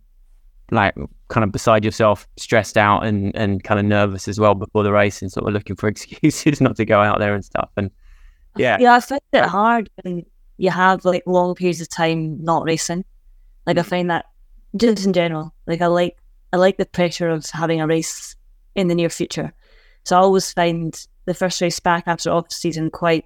like 0.71 0.95
kind 1.29 1.43
of 1.43 1.51
beside 1.51 1.83
yourself, 1.83 2.27
stressed 2.37 2.77
out 2.77 3.05
and 3.05 3.35
and 3.35 3.63
kind 3.63 3.79
of 3.79 3.85
nervous 3.85 4.27
as 4.27 4.39
well 4.39 4.55
before 4.55 4.83
the 4.83 4.91
race 4.91 5.21
and 5.21 5.31
sort 5.31 5.47
of 5.47 5.53
looking 5.53 5.75
for 5.75 5.87
excuses 5.89 6.61
not 6.61 6.75
to 6.75 6.85
go 6.85 7.01
out 7.01 7.19
there 7.19 7.33
and 7.33 7.43
stuff. 7.43 7.69
And 7.77 7.89
yeah, 8.55 8.77
Yeah, 8.79 8.95
I 8.95 8.99
find 8.99 9.21
it 9.33 9.45
hard 9.45 9.89
when 10.03 10.25
you 10.57 10.69
have 10.69 11.05
like 11.05 11.23
long 11.25 11.55
periods 11.55 11.81
of 11.81 11.89
time 11.89 12.43
not 12.43 12.65
racing. 12.65 13.05
Like 13.65 13.77
I 13.77 13.81
mm. 13.81 13.85
find 13.85 14.09
that 14.09 14.25
just 14.75 15.05
in 15.05 15.13
general. 15.13 15.53
Like 15.65 15.81
I 15.81 15.87
like 15.87 16.17
I 16.53 16.57
like 16.57 16.77
the 16.77 16.85
pressure 16.85 17.29
of 17.29 17.49
having 17.49 17.81
a 17.81 17.87
race 17.87 18.35
in 18.75 18.87
the 18.87 18.95
near 18.95 19.09
future. 19.09 19.53
So 20.03 20.15
I 20.15 20.19
always 20.19 20.51
find 20.53 21.07
the 21.25 21.33
first 21.33 21.61
race 21.61 21.79
back 21.79 22.03
after 22.07 22.31
off 22.31 22.51
season 22.51 22.89
quite 22.89 23.25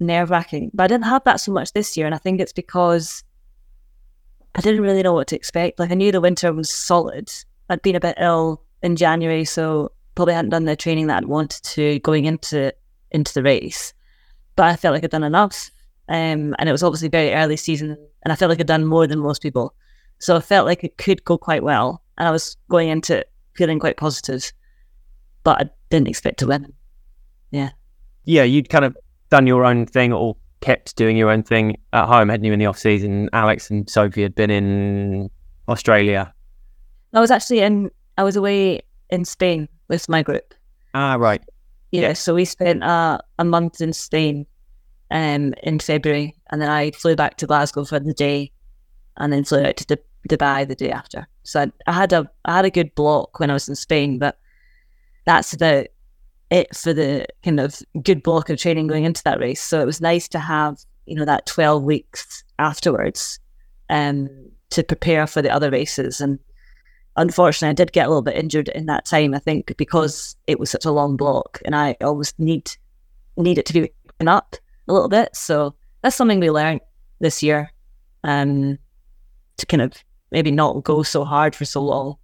nerve 0.00 0.30
wracking. 0.30 0.70
But 0.74 0.84
I 0.84 0.86
didn't 0.88 1.04
have 1.04 1.24
that 1.24 1.40
so 1.40 1.52
much 1.52 1.72
this 1.72 1.96
year 1.96 2.06
and 2.06 2.14
I 2.14 2.18
think 2.18 2.40
it's 2.40 2.52
because 2.52 3.24
I 4.54 4.60
didn't 4.60 4.82
really 4.82 5.02
know 5.02 5.14
what 5.14 5.28
to 5.28 5.36
expect. 5.36 5.78
Like 5.78 5.90
I 5.90 5.94
knew 5.94 6.12
the 6.12 6.20
winter 6.20 6.52
was 6.52 6.70
solid. 6.70 7.30
I'd 7.68 7.82
been 7.82 7.96
a 7.96 8.00
bit 8.00 8.16
ill 8.18 8.62
in 8.82 8.96
January, 8.96 9.44
so 9.44 9.92
probably 10.14 10.34
hadn't 10.34 10.50
done 10.50 10.64
the 10.64 10.76
training 10.76 11.06
that 11.08 11.18
I'd 11.18 11.26
wanted 11.26 11.62
to 11.62 11.98
going 12.00 12.24
into 12.24 12.74
into 13.10 13.32
the 13.32 13.42
race. 13.42 13.92
But 14.56 14.66
I 14.66 14.76
felt 14.76 14.94
like 14.94 15.04
I'd 15.04 15.10
done 15.10 15.22
enough. 15.22 15.70
Um, 16.08 16.54
and 16.58 16.68
it 16.68 16.72
was 16.72 16.82
obviously 16.82 17.08
very 17.08 17.34
early 17.34 17.56
season 17.56 17.96
and 18.22 18.32
I 18.32 18.36
felt 18.36 18.48
like 18.48 18.60
I'd 18.60 18.66
done 18.66 18.86
more 18.86 19.06
than 19.06 19.18
most 19.18 19.42
people. 19.42 19.74
So 20.18 20.36
I 20.36 20.40
felt 20.40 20.66
like 20.66 20.82
it 20.82 20.96
could 20.98 21.24
go 21.24 21.36
quite 21.38 21.62
well. 21.62 22.02
And 22.16 22.26
I 22.26 22.30
was 22.30 22.56
going 22.70 22.88
into 22.88 23.18
it 23.18 23.30
feeling 23.54 23.78
quite 23.78 23.96
positive. 23.96 24.50
But 25.44 25.60
I 25.60 25.70
didn't 25.90 26.08
expect 26.08 26.38
to 26.40 26.46
win. 26.46 26.72
yeah, 27.50 27.70
Yeah, 28.24 28.42
you'd 28.44 28.68
kind 28.68 28.84
of 28.84 28.96
done 29.30 29.46
your 29.46 29.64
own 29.64 29.86
thing 29.86 30.12
or 30.12 30.36
kept 30.60 30.96
doing 30.96 31.16
your 31.16 31.30
own 31.30 31.42
thing 31.42 31.76
at 31.92 32.06
home, 32.06 32.28
hadn't 32.30 32.44
you? 32.44 32.52
In 32.52 32.58
the 32.58 32.66
off 32.66 32.78
season, 32.78 33.28
Alex 33.32 33.70
and 33.70 33.88
Sophie 33.88 34.22
had 34.22 34.34
been 34.34 34.50
in 34.50 35.30
Australia. 35.68 36.32
I 37.14 37.20
was 37.20 37.30
actually 37.30 37.60
in 37.60 37.90
I 38.16 38.24
was 38.24 38.34
away 38.36 38.80
in 39.10 39.24
Spain 39.24 39.68
with 39.88 40.08
my 40.08 40.22
group. 40.22 40.52
Ah, 40.94 41.14
right. 41.14 41.40
Yeah, 41.92 42.00
Yeah. 42.08 42.12
so 42.14 42.34
we 42.34 42.44
spent 42.44 42.82
uh, 42.82 43.18
a 43.38 43.44
month 43.44 43.80
in 43.80 43.92
Spain 43.92 44.46
um, 45.10 45.54
in 45.62 45.78
February, 45.78 46.36
and 46.50 46.60
then 46.60 46.68
I 46.68 46.90
flew 46.90 47.16
back 47.16 47.36
to 47.38 47.46
Glasgow 47.46 47.84
for 47.84 47.98
the 47.98 48.14
day, 48.14 48.52
and 49.16 49.32
then 49.32 49.44
flew 49.44 49.64
out 49.64 49.76
to 49.78 49.86
D- 49.86 50.02
Dubai 50.28 50.66
the 50.66 50.74
day 50.74 50.90
after. 50.90 51.26
So 51.42 51.62
I, 51.62 51.72
I 51.86 51.92
had 51.92 52.12
a 52.12 52.30
I 52.44 52.56
had 52.56 52.64
a 52.64 52.70
good 52.70 52.94
block 52.94 53.40
when 53.40 53.50
I 53.50 53.54
was 53.54 53.68
in 53.68 53.74
Spain, 53.74 54.18
but 54.18 54.38
that's 55.24 55.52
about 55.52 55.86
it 56.50 56.74
for 56.74 56.92
the 56.92 57.26
kind 57.44 57.60
of 57.60 57.82
good 58.02 58.22
block 58.22 58.48
of 58.48 58.58
training 58.58 58.86
going 58.86 59.04
into 59.04 59.22
that 59.24 59.40
race. 59.40 59.62
So 59.62 59.80
it 59.80 59.86
was 59.86 60.00
nice 60.00 60.28
to 60.28 60.38
have 60.38 60.78
you 61.06 61.14
know 61.14 61.24
that 61.24 61.46
twelve 61.46 61.82
weeks 61.82 62.44
afterwards, 62.58 63.40
um, 63.88 64.28
to 64.70 64.82
prepare 64.82 65.26
for 65.26 65.40
the 65.40 65.50
other 65.50 65.70
races. 65.70 66.20
And 66.20 66.38
unfortunately, 67.16 67.70
I 67.70 67.74
did 67.74 67.92
get 67.92 68.06
a 68.06 68.08
little 68.08 68.22
bit 68.22 68.36
injured 68.36 68.68
in 68.68 68.86
that 68.86 69.06
time. 69.06 69.34
I 69.34 69.38
think 69.38 69.74
because 69.78 70.36
it 70.46 70.60
was 70.60 70.70
such 70.70 70.84
a 70.84 70.92
long 70.92 71.16
block, 71.16 71.60
and 71.64 71.74
I 71.74 71.96
always 72.02 72.34
need 72.38 72.70
need 73.38 73.56
it 73.56 73.66
to 73.66 73.72
be 73.72 73.90
up 74.26 74.56
a 74.88 74.92
little 74.92 75.08
bit. 75.08 75.34
So 75.36 75.74
that's 76.02 76.16
something 76.16 76.40
we 76.40 76.50
learned 76.50 76.80
this 77.20 77.42
year, 77.42 77.70
um, 78.24 78.78
to 79.56 79.66
kind 79.66 79.82
of 79.82 79.92
maybe 80.30 80.50
not 80.50 80.84
go 80.84 81.02
so 81.02 81.24
hard 81.24 81.54
for 81.54 81.64
so 81.64 81.82
long, 81.82 82.16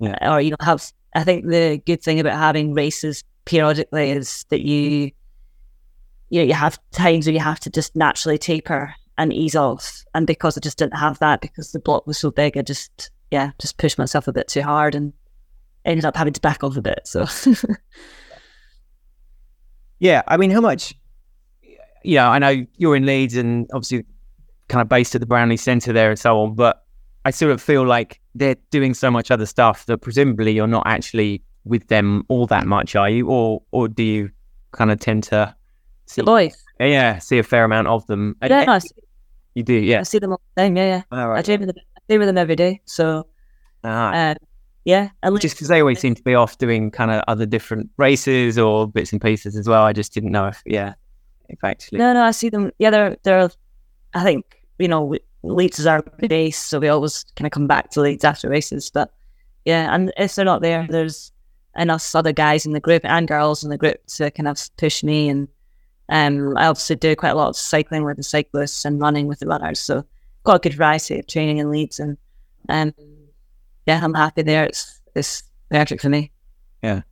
Yeah. 0.00 0.34
or 0.34 0.40
you 0.40 0.50
know 0.50 0.56
have. 0.60 0.92
I 1.14 1.24
think 1.24 1.46
the 1.46 1.80
good 1.86 2.02
thing 2.02 2.20
about 2.20 2.38
having 2.38 2.74
races 2.74 3.24
periodically 3.46 4.10
is 4.10 4.44
that 4.50 4.60
you, 4.60 5.10
you 6.28 6.40
know, 6.40 6.42
you 6.42 6.52
have 6.52 6.78
times 6.90 7.26
where 7.26 7.32
you 7.32 7.40
have 7.40 7.60
to 7.60 7.70
just 7.70 7.96
naturally 7.96 8.36
taper 8.36 8.94
and 9.16 9.32
ease 9.32 9.56
off. 9.56 10.04
And 10.14 10.26
because 10.26 10.58
I 10.58 10.60
just 10.60 10.76
didn't 10.76 10.98
have 10.98 11.18
that 11.20 11.40
because 11.40 11.72
the 11.72 11.78
block 11.78 12.06
was 12.06 12.18
so 12.18 12.30
big, 12.30 12.58
I 12.58 12.62
just 12.62 13.10
yeah 13.30 13.52
just 13.58 13.78
pushed 13.78 13.96
myself 13.98 14.28
a 14.28 14.32
bit 14.32 14.46
too 14.48 14.60
hard 14.62 14.94
and 14.94 15.14
ended 15.86 16.04
up 16.04 16.16
having 16.16 16.34
to 16.34 16.40
back 16.40 16.62
off 16.62 16.76
a 16.76 16.82
bit. 16.82 17.00
So 17.04 17.24
Yeah, 19.98 20.22
I 20.28 20.36
mean, 20.36 20.50
how 20.50 20.60
much? 20.60 20.94
Yeah, 22.06 22.30
I 22.30 22.38
know 22.38 22.64
you're 22.76 22.96
in 22.96 23.06
Leeds 23.06 23.36
and 23.36 23.68
obviously 23.72 24.04
kind 24.68 24.82
of 24.82 24.88
based 24.88 25.14
at 25.14 25.20
the 25.20 25.26
Brownlee 25.26 25.56
Centre 25.56 25.92
there 25.92 26.10
and 26.10 26.18
so 26.18 26.40
on, 26.40 26.54
but 26.54 26.84
I 27.24 27.30
sort 27.30 27.52
of 27.52 27.60
feel 27.60 27.84
like 27.86 28.20
they're 28.34 28.56
doing 28.70 28.94
so 28.94 29.10
much 29.10 29.30
other 29.30 29.46
stuff 29.46 29.86
that 29.86 29.98
presumably 29.98 30.52
you're 30.52 30.66
not 30.66 30.86
actually 30.86 31.42
with 31.64 31.88
them 31.88 32.24
all 32.28 32.46
that 32.46 32.66
much, 32.66 32.94
are 32.94 33.10
you? 33.10 33.28
Or 33.28 33.62
or 33.72 33.88
do 33.88 34.02
you 34.02 34.30
kind 34.72 34.90
of 34.90 35.00
tend 35.00 35.24
to 35.24 35.54
see, 36.06 36.22
boys, 36.22 36.56
yeah, 36.78 37.18
see 37.18 37.38
a 37.38 37.42
fair 37.42 37.64
amount 37.64 37.88
of 37.88 38.06
them? 38.06 38.36
yeah, 38.46 38.64
I 38.68 38.78
see, 38.78 38.90
You 39.54 39.62
do, 39.62 39.74
yeah. 39.74 40.00
I 40.00 40.02
see 40.04 40.18
them 40.18 40.32
all 40.32 40.40
the 40.54 40.62
time. 40.62 40.76
Yeah, 40.76 41.02
yeah. 41.10 41.32
I 41.32 41.42
train 41.42 41.60
with 41.60 41.68
them. 41.68 41.84
I 42.08 42.18
with 42.18 42.28
them 42.28 42.38
every 42.38 42.56
day. 42.56 42.80
So 42.84 43.26
Ah, 43.84 44.30
uh, 44.30 44.34
yeah, 44.84 45.10
least 45.24 45.42
just 45.42 45.56
because 45.56 45.68
they 45.68 45.80
always 45.80 46.00
seem 46.00 46.14
to 46.14 46.22
be 46.22 46.34
off 46.34 46.58
doing 46.58 46.90
kind 46.90 47.10
of 47.10 47.22
other 47.28 47.46
different 47.46 47.90
races 47.96 48.58
or 48.58 48.88
bits 48.88 49.12
and 49.12 49.20
pieces 49.20 49.56
as 49.56 49.68
well. 49.68 49.82
I 49.82 49.92
just 49.92 50.12
didn't 50.12 50.30
know 50.32 50.46
if, 50.46 50.62
yeah, 50.64 50.94
if 51.48 51.62
actually. 51.64 51.98
No, 51.98 52.12
no, 52.12 52.22
I 52.22 52.30
see 52.30 52.48
them. 52.48 52.72
Yeah, 52.78 52.90
they're 52.90 53.16
they're. 53.22 53.50
I 54.14 54.22
think 54.22 54.62
you 54.78 54.88
know 54.88 55.16
Leeds 55.42 55.78
is 55.78 55.86
our 55.86 56.02
base, 56.02 56.58
so 56.58 56.78
we 56.78 56.88
always 56.88 57.24
kind 57.36 57.46
of 57.46 57.52
come 57.52 57.66
back 57.66 57.90
to 57.90 58.00
Leeds 58.00 58.24
after 58.24 58.48
races. 58.48 58.90
But 58.90 59.12
yeah, 59.64 59.94
and 59.94 60.12
if 60.16 60.34
they're 60.34 60.44
not 60.44 60.62
there, 60.62 60.86
there's 60.88 61.32
enough 61.76 62.14
other 62.14 62.32
guys 62.32 62.66
in 62.66 62.72
the 62.72 62.80
group 62.80 63.04
and 63.04 63.28
girls 63.28 63.62
in 63.62 63.70
the 63.70 63.78
group 63.78 64.04
to 64.06 64.30
kind 64.30 64.48
of 64.48 64.58
push 64.76 65.02
me. 65.02 65.28
And 65.28 65.48
um, 66.08 66.56
I 66.56 66.66
obviously 66.66 66.96
do 66.96 67.14
quite 67.16 67.30
a 67.30 67.34
lot 67.34 67.48
of 67.48 67.56
cycling 67.56 68.04
with 68.04 68.16
the 68.16 68.22
cyclists 68.22 68.84
and 68.84 69.00
running 69.00 69.26
with 69.26 69.40
the 69.40 69.46
runners, 69.46 69.80
so 69.80 70.04
got 70.44 70.56
a 70.56 70.60
good 70.60 70.74
variety 70.74 71.18
of 71.18 71.26
training 71.26 71.58
in 71.58 71.70
Leeds. 71.70 71.98
And 71.98 72.16
um, 72.68 72.94
yeah, 73.86 74.00
I'm 74.02 74.14
happy 74.14 74.42
there. 74.42 74.64
It's 74.64 75.00
it's 75.14 75.42
perfect 75.70 76.02
for 76.02 76.08
me. 76.08 76.30
Yeah, 76.82 77.02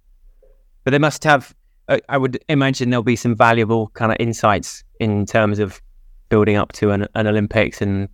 but 0.85 0.91
they 0.91 0.99
must 0.99 1.25
have 1.25 1.55
I 1.89 2.19
would 2.19 2.43
imagine 2.49 2.91
there'll 2.91 3.03
be 3.03 3.17
some 3.17 3.37
valuable 3.37 3.89
kind 3.89 4.11
of 4.11 4.17
insights 4.19 4.85
in 5.01 5.27
terms 5.27 5.59
of 5.59 5.81
building 6.29 6.57
up 6.57 6.73
to 6.73 6.91
an, 6.91 7.07
an 7.15 7.27
olympics 7.27 7.83
and 7.83 8.09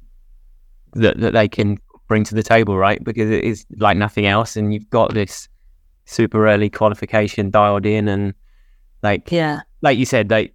that, 0.94 1.20
that 1.20 1.32
they 1.32 1.48
can 1.48 1.78
bring 2.08 2.24
to 2.24 2.34
the 2.34 2.42
table 2.42 2.76
right? 2.76 3.02
Because 3.04 3.30
it 3.30 3.44
is 3.44 3.64
like 3.76 3.96
nothing 3.96 4.26
else 4.26 4.56
and 4.56 4.74
you've 4.74 4.90
got 4.90 5.14
this 5.14 5.48
super 6.04 6.48
early 6.48 6.68
qualification 6.68 7.50
dialed 7.50 7.86
in 7.86 8.08
and 8.08 8.34
like 9.02 9.30
Yeah, 9.30 9.60
like 9.82 9.96
you 9.96 10.04
said 10.04 10.30
like 10.30 10.52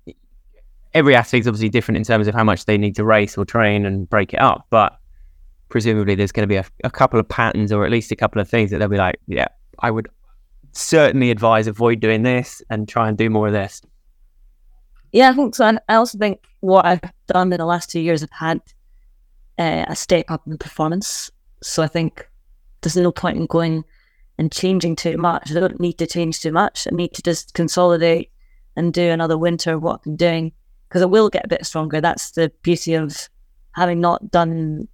every 0.93 1.15
athlete's 1.15 1.47
obviously 1.47 1.69
different 1.69 1.97
in 1.97 2.03
terms 2.03 2.27
of 2.27 2.35
how 2.35 2.43
much 2.43 2.65
they 2.65 2.77
need 2.77 2.95
to 2.95 3.05
race 3.05 3.37
or 3.37 3.45
train 3.45 3.85
and 3.85 4.09
break 4.09 4.33
it 4.33 4.41
up 4.41 4.65
but 4.69 4.99
presumably 5.69 6.15
there's 6.15 6.31
going 6.31 6.43
to 6.43 6.47
be 6.47 6.57
a, 6.57 6.65
a 6.83 6.91
couple 6.91 7.19
of 7.19 7.27
patterns 7.27 7.71
or 7.71 7.85
at 7.85 7.91
least 7.91 8.11
a 8.11 8.15
couple 8.15 8.41
of 8.41 8.49
things 8.49 8.71
that 8.71 8.79
they'll 8.79 8.87
be 8.87 8.97
like 8.97 9.19
yeah 9.27 9.47
i 9.79 9.89
would 9.89 10.07
certainly 10.75 11.31
advise 11.31 11.67
avoid 11.67 11.99
doing 11.99 12.23
this 12.23 12.61
and 12.69 12.87
try 12.87 13.07
and 13.07 13.17
do 13.17 13.29
more 13.29 13.47
of 13.47 13.53
this 13.53 13.81
Yeah, 15.11 15.29
I 15.29 15.33
think 15.33 15.55
so. 15.55 15.65
And 15.65 15.79
I 15.87 15.95
also 15.95 16.17
think 16.17 16.41
what 16.59 16.85
I've 16.85 17.01
done 17.27 17.53
in 17.53 17.57
the 17.57 17.65
last 17.65 17.89
two 17.89 18.01
years, 18.01 18.21
I've 18.21 18.29
had 18.31 18.61
uh, 19.57 19.85
a 19.87 19.95
step 19.95 20.25
up 20.29 20.45
in 20.45 20.57
performance. 20.57 21.31
So 21.63 21.81
I 21.81 21.87
think 21.87 22.29
there's 22.81 22.97
no 22.97 23.11
point 23.11 23.37
in 23.37 23.45
going 23.45 23.85
and 24.37 24.51
changing 24.51 24.95
too 24.95 25.17
much. 25.17 25.51
I 25.51 25.53
don't 25.53 25.79
need 25.79 25.97
to 25.99 26.07
change 26.07 26.41
too 26.41 26.51
much. 26.51 26.87
I 26.91 26.95
need 26.95 27.13
to 27.13 27.21
just 27.21 27.53
consolidate 27.53 28.31
and 28.75 28.93
do 28.93 29.09
another 29.09 29.37
winter 29.37 29.73
of 29.73 29.81
what 29.81 30.01
I'm 30.05 30.15
doing 30.17 30.51
because 30.89 31.01
I 31.01 31.05
will 31.05 31.29
get 31.29 31.45
a 31.45 31.49
bit 31.49 31.65
stronger. 31.65 32.01
That's 32.01 32.31
the 32.31 32.51
beauty 32.61 32.95
of 32.95 33.29
having 33.71 34.01
not 34.01 34.31
done 34.31 34.87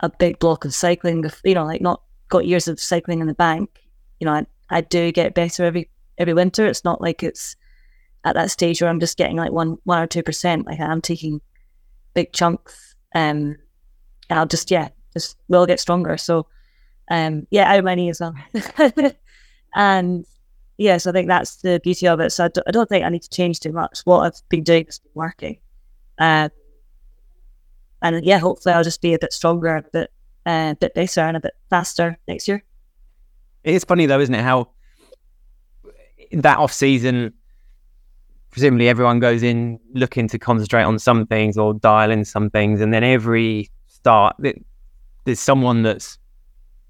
a 0.00 0.08
big 0.08 0.38
block 0.38 0.64
of 0.64 0.74
cycling, 0.74 1.24
you 1.44 1.54
know, 1.54 1.64
like 1.64 1.80
not 1.80 2.02
got 2.28 2.46
years 2.46 2.68
of 2.68 2.80
cycling 2.80 3.20
in 3.20 3.26
the 3.26 3.34
bank. 3.34 3.68
You 4.20 4.24
know, 4.24 4.32
I, 4.32 4.46
I 4.70 4.80
do 4.80 5.12
get 5.12 5.34
better 5.34 5.64
every 5.64 5.90
every 6.18 6.34
winter. 6.34 6.66
It's 6.66 6.84
not 6.84 7.00
like 7.00 7.22
it's 7.22 7.56
at 8.24 8.34
that 8.34 8.50
stage 8.50 8.80
where 8.80 8.90
I'm 8.90 9.00
just 9.00 9.16
getting 9.16 9.36
like 9.36 9.52
one 9.52 9.78
one 9.84 10.02
or 10.02 10.06
two 10.06 10.22
percent. 10.22 10.66
Like 10.66 10.80
I'm 10.80 11.00
taking 11.00 11.40
big 12.14 12.32
chunks. 12.32 12.96
Um 13.14 13.56
and 14.28 14.38
I'll 14.38 14.46
just 14.46 14.70
yeah, 14.70 14.88
just 15.12 15.36
will 15.48 15.66
get 15.66 15.80
stronger. 15.80 16.16
So 16.16 16.46
um 17.10 17.46
yeah, 17.50 17.70
out 17.70 17.78
of 17.78 17.84
my 17.84 17.94
knee 17.94 18.10
as 18.10 18.20
well. 18.20 18.34
and 19.74 20.26
yes, 20.78 21.06
I 21.06 21.12
think 21.12 21.28
that's 21.28 21.56
the 21.56 21.80
beauty 21.82 22.08
of 22.08 22.20
it. 22.20 22.30
So 22.30 22.44
I 22.44 22.48
don't, 22.48 22.66
don't 22.72 22.88
think 22.88 23.04
I 23.04 23.08
need 23.08 23.22
to 23.22 23.30
change 23.30 23.60
too 23.60 23.72
much. 23.72 24.00
What 24.04 24.20
I've 24.20 24.48
been 24.48 24.64
doing 24.64 24.86
has 24.86 24.98
been 24.98 25.12
working. 25.14 25.58
Uh, 26.18 26.48
and 28.02 28.24
yeah, 28.24 28.38
hopefully 28.38 28.74
I'll 28.74 28.84
just 28.84 29.02
be 29.02 29.14
a 29.14 29.18
bit 29.18 29.32
stronger, 29.32 29.76
a 29.76 29.82
bit 29.82 30.10
uh, 30.46 30.72
a 30.72 30.76
bit 30.78 30.94
better 30.94 31.20
and 31.20 31.36
a 31.36 31.40
bit 31.40 31.54
faster 31.70 32.18
next 32.28 32.46
year. 32.46 32.62
It's 33.74 33.84
funny 33.84 34.06
though 34.06 34.20
isn't 34.20 34.34
it 34.34 34.42
how 34.42 34.68
that 36.32 36.58
off 36.58 36.72
season 36.72 37.32
presumably 38.50 38.88
everyone 38.88 39.20
goes 39.20 39.42
in 39.42 39.78
looking 39.92 40.28
to 40.28 40.38
concentrate 40.38 40.82
on 40.82 40.98
some 40.98 41.26
things 41.26 41.58
or 41.58 41.74
dial 41.74 42.10
in 42.10 42.24
some 42.24 42.48
things 42.50 42.80
and 42.80 42.92
then 42.92 43.04
every 43.04 43.70
start 43.86 44.34
th- 44.42 44.56
there's 45.24 45.40
someone 45.40 45.82
that's 45.82 46.18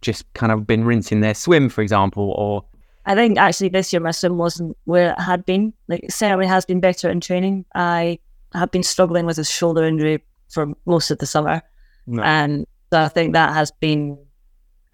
just 0.01 0.31
kind 0.35 0.53
of 0.53 0.67
been 0.67 0.85
rinsing 0.85 1.21
their 1.21 1.35
swim 1.35 1.69
for 1.69 1.83
example 1.83 2.33
or 2.37 2.65
I 3.09 3.15
think 3.15 3.39
actually 3.39 3.69
this 3.69 3.93
year 3.93 4.01
my 4.01 4.11
swim 4.11 4.37
wasn't 4.37 4.77
where 4.85 5.13
it 5.13 5.21
had 5.21 5.47
been. 5.47 5.73
Like 5.87 6.01
it 6.03 6.13
certainly 6.13 6.49
has 6.49 6.65
been 6.65 6.81
better 6.81 7.09
in 7.09 7.21
training. 7.21 7.65
I 7.73 8.19
have 8.53 8.73
been 8.73 8.83
struggling 8.83 9.27
with 9.27 9.39
a 9.39 9.45
shoulder 9.45 9.85
injury 9.85 10.25
for 10.51 10.73
most 10.87 11.13
of 11.13 11.19
the 11.19 11.27
summer, 11.27 11.63
No. 12.09 12.21
and 12.25 12.67
so 12.93 13.03
I 13.03 13.07
think 13.07 13.33
that 13.35 13.55
has 13.55 13.71
been 13.71 14.19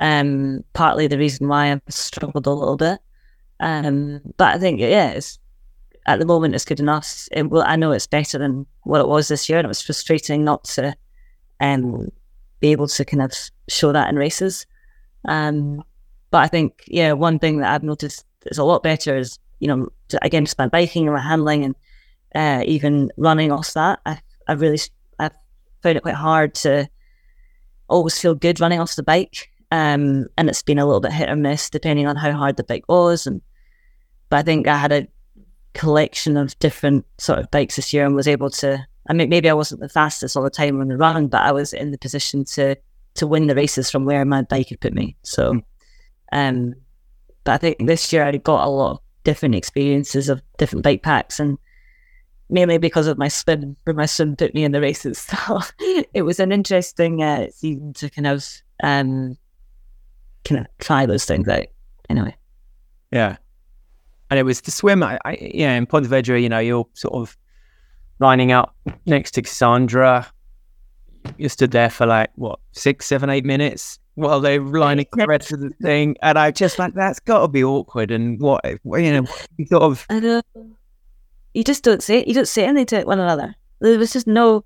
um, 0.02 0.64
partly 0.72 1.06
the 1.06 1.16
reason 1.16 1.46
why 1.48 1.70
I've 1.70 1.80
struggled 1.88 2.46
a 2.46 2.50
little 2.50 2.76
bit. 2.76 2.98
Um, 3.60 4.20
but 4.36 4.56
I 4.56 4.58
think 4.58 4.80
yeah, 4.80 5.12
it's 5.12 5.38
at 6.06 6.18
the 6.18 6.26
moment 6.26 6.56
it's 6.56 6.64
good 6.64 6.80
enough. 6.80 7.28
It, 7.30 7.48
well, 7.48 7.64
I 7.64 7.76
know 7.76 7.92
it's 7.92 8.08
better 8.08 8.36
than 8.36 8.66
what 8.82 9.00
it 9.00 9.06
was 9.06 9.28
this 9.28 9.48
year, 9.48 9.58
and 9.58 9.64
it 9.64 9.68
was 9.68 9.80
frustrating 9.80 10.42
not 10.42 10.64
to 10.64 10.96
um, 11.60 12.10
be 12.58 12.72
able 12.72 12.88
to 12.88 13.04
kind 13.04 13.22
of 13.22 13.32
show 13.68 13.92
that 13.92 14.08
in 14.10 14.16
races. 14.16 14.66
Um, 15.24 15.84
but 16.32 16.38
I 16.38 16.48
think, 16.48 16.82
yeah, 16.88 17.12
one 17.12 17.38
thing 17.38 17.58
that 17.58 17.72
I've 17.72 17.84
noticed 17.84 18.26
is 18.46 18.58
a 18.58 18.64
lot 18.64 18.82
better 18.82 19.16
is, 19.16 19.38
you 19.60 19.68
know, 19.68 19.88
again, 20.20 20.44
just 20.44 20.58
my 20.58 20.66
biking 20.66 21.06
and 21.06 21.14
my 21.14 21.22
handling 21.22 21.64
and 21.64 21.76
uh, 22.34 22.64
even 22.66 23.12
running 23.16 23.52
off 23.52 23.72
that. 23.74 24.00
I, 24.04 24.20
I 24.48 24.54
really, 24.54 24.80
I've 25.20 25.36
found 25.84 25.96
it 25.96 26.02
quite 26.02 26.16
hard 26.16 26.54
to 26.56 26.88
always 27.88 28.18
feel 28.18 28.34
good 28.34 28.58
running 28.58 28.80
off 28.80 28.96
the 28.96 29.04
bike. 29.04 29.51
Um, 29.72 30.26
and 30.36 30.50
it's 30.50 30.62
been 30.62 30.78
a 30.78 30.84
little 30.84 31.00
bit 31.00 31.12
hit 31.14 31.30
or 31.30 31.34
miss 31.34 31.70
depending 31.70 32.06
on 32.06 32.14
how 32.14 32.30
hard 32.32 32.58
the 32.58 32.62
bike 32.62 32.84
was. 32.90 33.26
And, 33.26 33.40
but 34.28 34.36
I 34.36 34.42
think 34.42 34.68
I 34.68 34.76
had 34.76 34.92
a 34.92 35.08
collection 35.72 36.36
of 36.36 36.58
different 36.58 37.06
sort 37.16 37.38
of 37.38 37.50
bikes 37.50 37.76
this 37.76 37.90
year 37.90 38.04
and 38.04 38.14
was 38.14 38.28
able 38.28 38.50
to, 38.50 38.86
I 39.08 39.14
mean, 39.14 39.30
maybe 39.30 39.48
I 39.48 39.54
wasn't 39.54 39.80
the 39.80 39.88
fastest 39.88 40.36
all 40.36 40.42
the 40.42 40.50
time 40.50 40.78
on 40.78 40.88
the 40.88 40.98
run, 40.98 41.28
but 41.28 41.40
I 41.40 41.52
was 41.52 41.72
in 41.72 41.90
the 41.90 41.96
position 41.96 42.44
to, 42.44 42.76
to 43.14 43.26
win 43.26 43.46
the 43.46 43.54
races 43.54 43.90
from 43.90 44.04
where 44.04 44.22
my 44.26 44.42
bike 44.42 44.68
had 44.68 44.80
put 44.80 44.92
me. 44.92 45.16
So, 45.22 45.62
um, 46.32 46.74
but 47.44 47.52
I 47.52 47.56
think 47.56 47.86
this 47.86 48.12
year 48.12 48.24
I 48.24 48.36
got 48.36 48.66
a 48.66 48.68
lot 48.68 48.92
of 48.92 48.98
different 49.24 49.54
experiences 49.54 50.28
of 50.28 50.42
different 50.58 50.84
bike 50.84 51.02
packs 51.02 51.40
and 51.40 51.56
mainly 52.50 52.76
because 52.76 53.06
of 53.06 53.16
my 53.16 53.28
swim, 53.28 53.74
where 53.84 53.94
my 53.94 54.04
swim 54.04 54.36
put 54.36 54.52
me 54.52 54.64
in 54.64 54.72
the 54.72 54.82
races. 54.82 55.26
So 55.46 55.60
it 56.12 56.22
was 56.22 56.40
an 56.40 56.52
interesting 56.52 57.22
uh, 57.22 57.48
season 57.54 57.94
to 57.94 58.10
kind 58.10 58.26
of 58.26 58.46
um, 58.82 59.38
kind 60.44 60.60
of 60.60 60.66
try 60.78 61.06
those 61.06 61.24
things 61.24 61.48
out. 61.48 61.66
Anyway, 62.08 62.34
Yeah. 63.10 63.36
And 64.30 64.38
it 64.38 64.44
was 64.44 64.60
the 64.62 64.70
swim. 64.70 65.02
I, 65.02 65.18
I 65.24 65.36
yeah, 65.40 65.74
in 65.74 65.86
Pontevedra, 65.86 66.40
you 66.40 66.48
know, 66.48 66.58
you're 66.58 66.86
sort 66.94 67.14
of 67.14 67.36
lining 68.18 68.52
up 68.52 68.74
next 69.04 69.32
to 69.32 69.42
Cassandre. 69.42 70.26
You 71.36 71.48
stood 71.48 71.70
there 71.70 71.90
for 71.90 72.06
like 72.06 72.30
what 72.36 72.58
six, 72.72 73.06
seven, 73.06 73.28
eight 73.28 73.44
minutes, 73.44 73.98
while 74.14 74.40
they're 74.40 74.60
lining 74.60 75.06
the 75.12 75.26
rest 75.26 75.52
of 75.52 75.60
the 75.60 75.70
thing, 75.82 76.16
and 76.22 76.38
I 76.38 76.50
just 76.50 76.78
like 76.78 76.94
that's 76.94 77.20
got 77.20 77.40
to 77.40 77.48
be 77.48 77.62
awkward. 77.62 78.10
And 78.10 78.40
what 78.40 78.64
you 78.64 79.12
know, 79.12 79.26
sort 79.66 79.82
of. 79.82 80.06
I 80.08 80.20
know. 80.20 80.42
You 81.54 81.64
just 81.64 81.84
don't 81.84 82.02
say 82.02 82.20
it. 82.20 82.28
You 82.28 82.34
don't 82.34 82.48
say 82.48 82.64
anything 82.64 82.86
to 82.86 83.04
one 83.04 83.20
another. 83.20 83.54
There 83.80 83.98
was 83.98 84.12
just 84.12 84.26
no. 84.26 84.64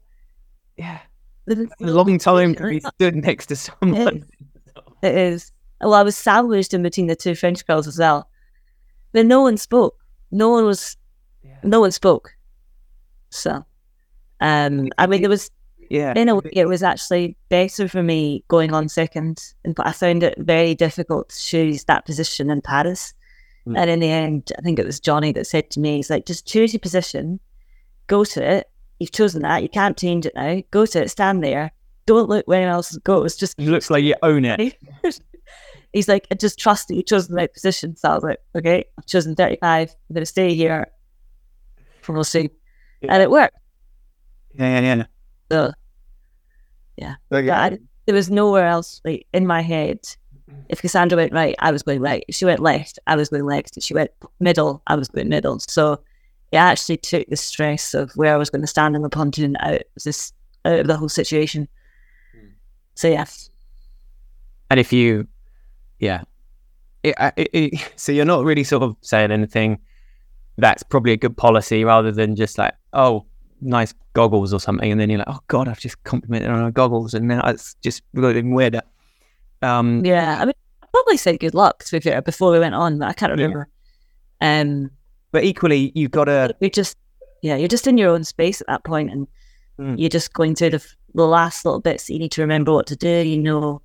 Yeah. 0.77 1.01
A 1.49 1.67
long 1.81 2.19
time 2.19 2.55
to 2.57 2.69
be 2.69 2.81
stood 2.81 3.17
next 3.17 3.47
to 3.47 3.57
someone. 3.57 4.25
It 5.03 5.15
is. 5.17 5.53
Well, 5.81 5.95
I 5.95 6.03
was 6.03 6.17
sandwiched 6.17 6.75
in 6.75 6.83
between 6.83 7.07
the 7.07 7.17
two 7.17 7.35
French 7.35 7.67
girls 7.67 7.87
as 7.87 7.99
well. 7.99 8.29
But 9.12 9.27
no 9.27 9.43
one 9.43 9.57
spoke. 9.57 9.99
No 10.31 10.51
one 10.51 10.65
was. 10.65 10.97
Yeah. 11.43 11.57
No 11.62 11.81
one 11.81 11.93
spoke. 11.93 12.35
So, 13.31 13.65
um, 14.41 14.89
I 14.99 15.07
mean, 15.07 15.25
it 15.25 15.29
was 15.29 15.51
Yeah. 15.91 16.15
in 16.17 16.29
a 16.29 16.37
way, 16.37 16.51
it 16.53 16.67
was 16.67 16.83
actually 16.83 17.37
better 17.49 17.89
for 17.89 18.03
me 18.03 18.45
going 18.49 18.73
on 18.73 18.89
second. 18.89 19.43
And 19.65 19.77
I 19.81 19.93
found 19.93 20.23
it 20.23 20.35
very 20.39 20.75
difficult 20.75 21.29
to 21.29 21.39
choose 21.39 21.85
that 21.85 22.07
position 22.07 22.51
in 22.51 22.62
Paris. 22.62 23.12
Mm. 23.67 23.79
And 23.79 23.91
in 23.91 24.01
the 24.01 24.11
end, 24.11 24.53
I 24.59 24.62
think 24.62 24.79
it 24.79 24.87
was 24.87 25.01
Johnny 25.01 25.33
that 25.33 25.47
said 25.47 25.71
to 25.73 25.81
me, 25.81 25.97
he's 25.97 26.11
like, 26.11 26.25
just 26.27 26.47
choose 26.47 26.73
your 26.73 26.81
position, 26.81 27.41
go 28.07 28.25
to 28.25 28.43
it. 28.43 28.71
You've 28.99 29.12
chosen 29.12 29.43
that. 29.43 29.62
You 29.62 29.69
can't 29.69 29.97
change 29.97 30.25
it 30.25 30.35
now. 30.35 30.62
Go 30.71 30.87
to 30.87 31.03
it, 31.03 31.11
stand 31.11 31.45
there. 31.45 31.73
Don't 32.07 32.29
look 32.29 32.47
where 32.47 32.69
else 32.69 32.97
goes. 32.99 33.37
Just 33.37 33.59
It 33.59 33.69
looks 33.69 33.90
like 33.90 34.05
you 34.05 34.14
own 34.23 34.45
it. 34.45 34.79
He's 35.92 36.09
like, 36.09 36.27
I 36.31 36.35
just 36.35 36.59
trust 36.59 36.88
that 36.88 36.95
you 36.95 37.03
chose 37.03 37.29
the 37.29 37.35
right 37.35 37.53
position. 37.53 37.97
So 37.97 38.11
I 38.11 38.14
was 38.14 38.23
like, 38.23 38.38
okay, 38.55 38.85
I've 38.99 39.07
chosen 39.07 39.35
35. 39.35 39.90
I'm 39.90 40.14
going 40.14 40.23
to 40.23 40.27
stay 40.27 40.55
here. 40.55 40.87
And 42.07 42.14
we'll 42.14 42.25
see. 42.25 42.51
Yeah. 43.01 43.14
And 43.14 43.23
it 43.23 43.31
worked. 43.31 43.57
Yeah, 44.55 44.81
yeah, 44.81 44.97
yeah. 44.97 45.05
So 45.51 45.73
So, 47.33 47.38
yeah, 47.38 47.61
I, 47.61 47.79
there 48.07 48.14
was 48.14 48.31
nowhere 48.31 48.66
else 48.66 49.01
like 49.05 49.27
in 49.33 49.47
my 49.47 49.62
head. 49.62 50.01
If 50.69 50.83
Cassandre 50.83 51.16
went 51.16 51.33
right, 51.33 51.57
I 51.59 51.73
was 51.73 51.83
going 51.83 52.01
right. 52.01 52.25
If 52.29 52.37
she 52.37 52.45
went 52.45 52.61
left, 52.61 52.99
I 53.07 53.16
was 53.16 53.29
going 53.29 53.45
left. 53.45 53.77
If 53.77 53.83
she 53.83 53.95
went 53.95 54.11
middle, 54.38 54.83
I 54.87 54.95
was 54.95 55.09
going 55.09 55.29
middle. 55.29 55.59
So 55.61 56.01
it 56.53 56.57
actually 56.57 56.99
took 56.99 57.27
the 57.29 57.37
stress 57.37 57.95
of 57.95 58.12
where 58.12 58.33
I 58.33 58.37
was 58.37 58.51
going 58.51 58.62
to 58.62 58.69
stand 58.69 58.95
in 58.95 59.03
the 59.03 59.09
pontoon 59.09 59.57
out, 59.61 59.83
out 60.64 60.79
of 60.81 60.87
the 60.87 60.97
whole 60.97 61.09
situation. 61.09 61.69
So 62.96 63.09
yeah, 63.09 63.26
And 64.70 64.80
if 64.80 64.92
you, 64.92 65.28
yeah, 66.00 66.22
it, 67.02 67.14
it, 67.37 67.50
it, 67.52 67.92
so 67.96 68.11
you're 68.11 68.24
not 68.24 68.44
really 68.44 68.64
sort 68.64 68.82
of 68.82 68.96
saying 69.02 69.30
anything. 69.30 69.78
That's 70.59 70.82
probably 70.82 71.12
a 71.12 71.16
good 71.18 71.37
policy 71.37 71.85
rather 71.85 72.11
than 72.11 72.35
just 72.35 72.56
like, 72.56 72.74
oh, 72.94 73.26
nice 73.61 73.92
goggles 74.14 74.52
or 74.54 74.61
something, 74.61 74.90
and 74.90 74.98
then 75.00 75.11
you're 75.11 75.18
like, 75.18 75.28
oh 75.28 75.40
god, 75.48 75.68
I've 75.68 75.78
just 75.78 76.02
complimented 76.04 76.50
on 76.50 76.62
her 76.62 76.70
goggles, 76.70 77.12
and 77.14 77.28
now 77.28 77.42
it's 77.44 77.74
just 77.82 78.02
getting 78.14 78.54
weirder. 78.54 78.80
Um, 79.62 80.02
yeah. 80.04 80.38
I 80.40 80.46
mean, 80.46 80.54
I 80.82 80.87
probably 80.92 81.18
said 81.18 81.38
good 81.38 81.54
luck 81.54 81.85
to 81.85 81.92
be 81.92 82.00
fair 82.00 82.22
before 82.22 82.50
we 82.52 82.59
went 82.59 82.74
on, 82.74 82.98
but 82.98 83.09
I 83.09 83.12
can't 83.12 83.30
Yeah. 83.38 83.44
remember. 83.44 83.68
Um, 84.40 84.90
but 85.32 85.44
equally, 85.44 85.92
you've 85.94 86.11
got 86.11 86.24
to, 86.24 86.56
you're 86.61 86.70
just 86.70 86.96
yeah, 87.42 87.56
you're 87.56 87.68
just 87.68 87.87
in 87.87 87.98
your 87.98 88.11
own 88.11 88.24
space 88.24 88.61
at 88.62 88.66
that 88.68 88.85
point, 88.85 89.11
and 89.12 89.26
Mm. 89.78 89.96
you're 89.98 90.09
just 90.09 90.32
going 90.32 90.54
through 90.54 90.70
the, 90.70 90.87
the 91.16 91.26
last 91.26 91.64
little 91.64 91.81
bits 91.81 92.07
that 92.07 92.12
you 92.12 92.18
need 92.20 92.33
to 92.33 92.42
remember 92.42 92.72
what 92.72 92.87
to 92.88 92.96
do. 92.96 93.09
You 93.09 93.38
know, 93.38 93.83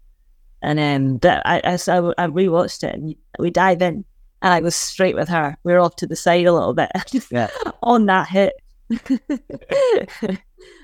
and 0.62 0.80
um, 0.80 1.18
but 1.18 1.42
I 1.46 1.62
I, 1.64 1.76
so 1.78 2.14
I 2.18 2.28
rewatched 2.28 2.84
it, 2.84 2.94
and 2.96 3.16
we 3.40 3.50
dive 3.50 3.82
in, 3.82 4.06
and 4.42 4.54
I 4.54 4.60
was 4.60 4.76
straight 4.76 5.16
with 5.16 5.30
her. 5.30 5.58
We 5.64 5.74
were 5.74 5.80
off 5.80 5.96
to 5.98 6.08
the 6.08 6.16
side 6.16 6.46
a 6.46 6.54
little 6.54 6.74
bit, 6.74 6.90
Yeah. 7.32 7.50
on 7.84 8.06
that 8.06 8.28
hit. 8.28 8.54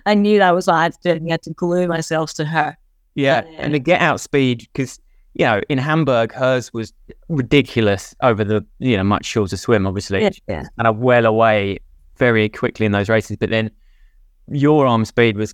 I 0.05 0.13
knew 0.13 0.39
that 0.39 0.55
was 0.55 0.67
what 0.67 0.75
I 0.75 0.83
had 0.83 0.93
to 0.93 0.99
do. 1.03 1.11
and 1.11 1.27
I 1.29 1.31
had 1.33 1.43
to 1.43 1.53
glue 1.53 1.87
myself 1.87 2.33
to 2.35 2.45
her. 2.45 2.77
yeah, 3.15 3.43
Yeah. 3.45 3.57
and 3.59 3.73
the 3.73 3.79
get 3.79 4.01
out 4.01 4.19
speed 4.19 4.67
because 4.73 4.99
you 5.33 5.45
know 5.45 5.61
in 5.69 5.77
Hamburg 5.77 6.31
hers 6.33 6.73
was 6.73 6.93
ridiculous 7.29 8.15
over 8.21 8.43
the 8.43 8.65
you 8.79 8.97
know 8.97 9.03
much 9.03 9.25
shorter 9.25 9.57
swim, 9.57 9.85
obviously. 9.85 10.21
Yeah, 10.21 10.29
yeah, 10.47 10.63
and 10.77 10.87
I 10.87 10.91
well 10.91 11.25
away 11.25 11.79
very 12.17 12.49
quickly 12.49 12.85
in 12.85 12.91
those 12.91 13.09
races. 13.09 13.37
But 13.37 13.49
then 13.49 13.69
your 14.49 14.87
arm 14.87 15.05
speed 15.05 15.37
was 15.37 15.53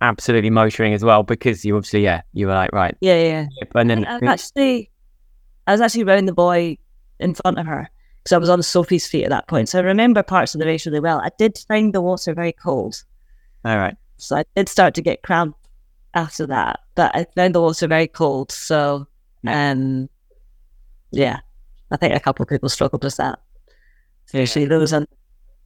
absolutely 0.00 0.50
motoring 0.50 0.94
as 0.94 1.04
well 1.04 1.22
because 1.22 1.64
you 1.64 1.76
obviously, 1.76 2.02
yeah, 2.02 2.22
you 2.32 2.46
were 2.46 2.54
like, 2.54 2.72
right. 2.72 2.96
yeah. 3.00 3.22
yeah. 3.22 3.46
And 3.74 3.90
then, 3.90 4.04
I 4.04 4.18
was 4.18 4.28
actually, 4.28 4.90
I 5.66 5.72
was 5.72 5.80
actually 5.80 6.04
round 6.04 6.28
the 6.28 6.34
buoy 6.34 6.78
in 7.20 7.34
front 7.34 7.58
of 7.58 7.66
her 7.66 7.88
because 8.22 8.32
I 8.32 8.38
was 8.38 8.48
on 8.48 8.62
Sophie's 8.62 9.06
feet 9.06 9.24
at 9.24 9.30
that 9.30 9.48
point. 9.48 9.68
So 9.68 9.78
I 9.78 9.82
remember 9.82 10.22
parts 10.22 10.54
of 10.54 10.60
the 10.60 10.66
race 10.66 10.86
really 10.86 11.00
well. 11.00 11.20
I 11.20 11.30
did 11.38 11.58
find 11.68 11.92
the 11.92 12.00
water 12.00 12.34
very 12.34 12.52
cold, 12.52 13.02
all 13.64 13.78
right. 13.78 13.96
so 14.18 14.36
I 14.36 14.44
did 14.56 14.68
start 14.68 14.94
to 14.94 15.02
get 15.02 15.22
cramp 15.22 15.56
after 16.14 16.46
that. 16.46 16.80
But 16.94 17.14
I 17.14 17.26
found 17.34 17.54
the 17.54 17.60
water 17.60 17.86
very 17.86 18.06
cold, 18.06 18.52
so 18.52 19.06
um, 19.46 20.08
yeah, 21.10 21.40
I 21.90 21.96
think 21.96 22.14
a 22.14 22.20
couple 22.20 22.42
of 22.42 22.48
people 22.48 22.68
struggled 22.68 23.04
with 23.04 23.16
that, 23.16 23.38
especially 24.26 24.66
those 24.66 24.92
on 24.92 25.06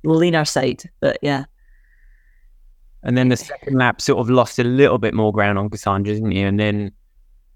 the 0.03 0.11
leaner 0.11 0.45
side. 0.45 0.83
But 1.01 1.19
yeah, 1.23 1.45
And 3.03 3.17
then 3.17 3.29
the 3.29 3.37
second 3.37 3.79
lap 3.79 4.01
sort 4.01 4.19
of 4.19 4.29
lost 4.29 4.59
a 4.59 4.65
little 4.65 4.99
bit 4.99 5.15
more 5.15 5.33
ground 5.33 5.59
on 5.59 5.71
Cassandre, 5.71 6.05
didn't 6.15 6.33
you? 6.33 6.47
And 6.47 6.59
then, 6.59 6.93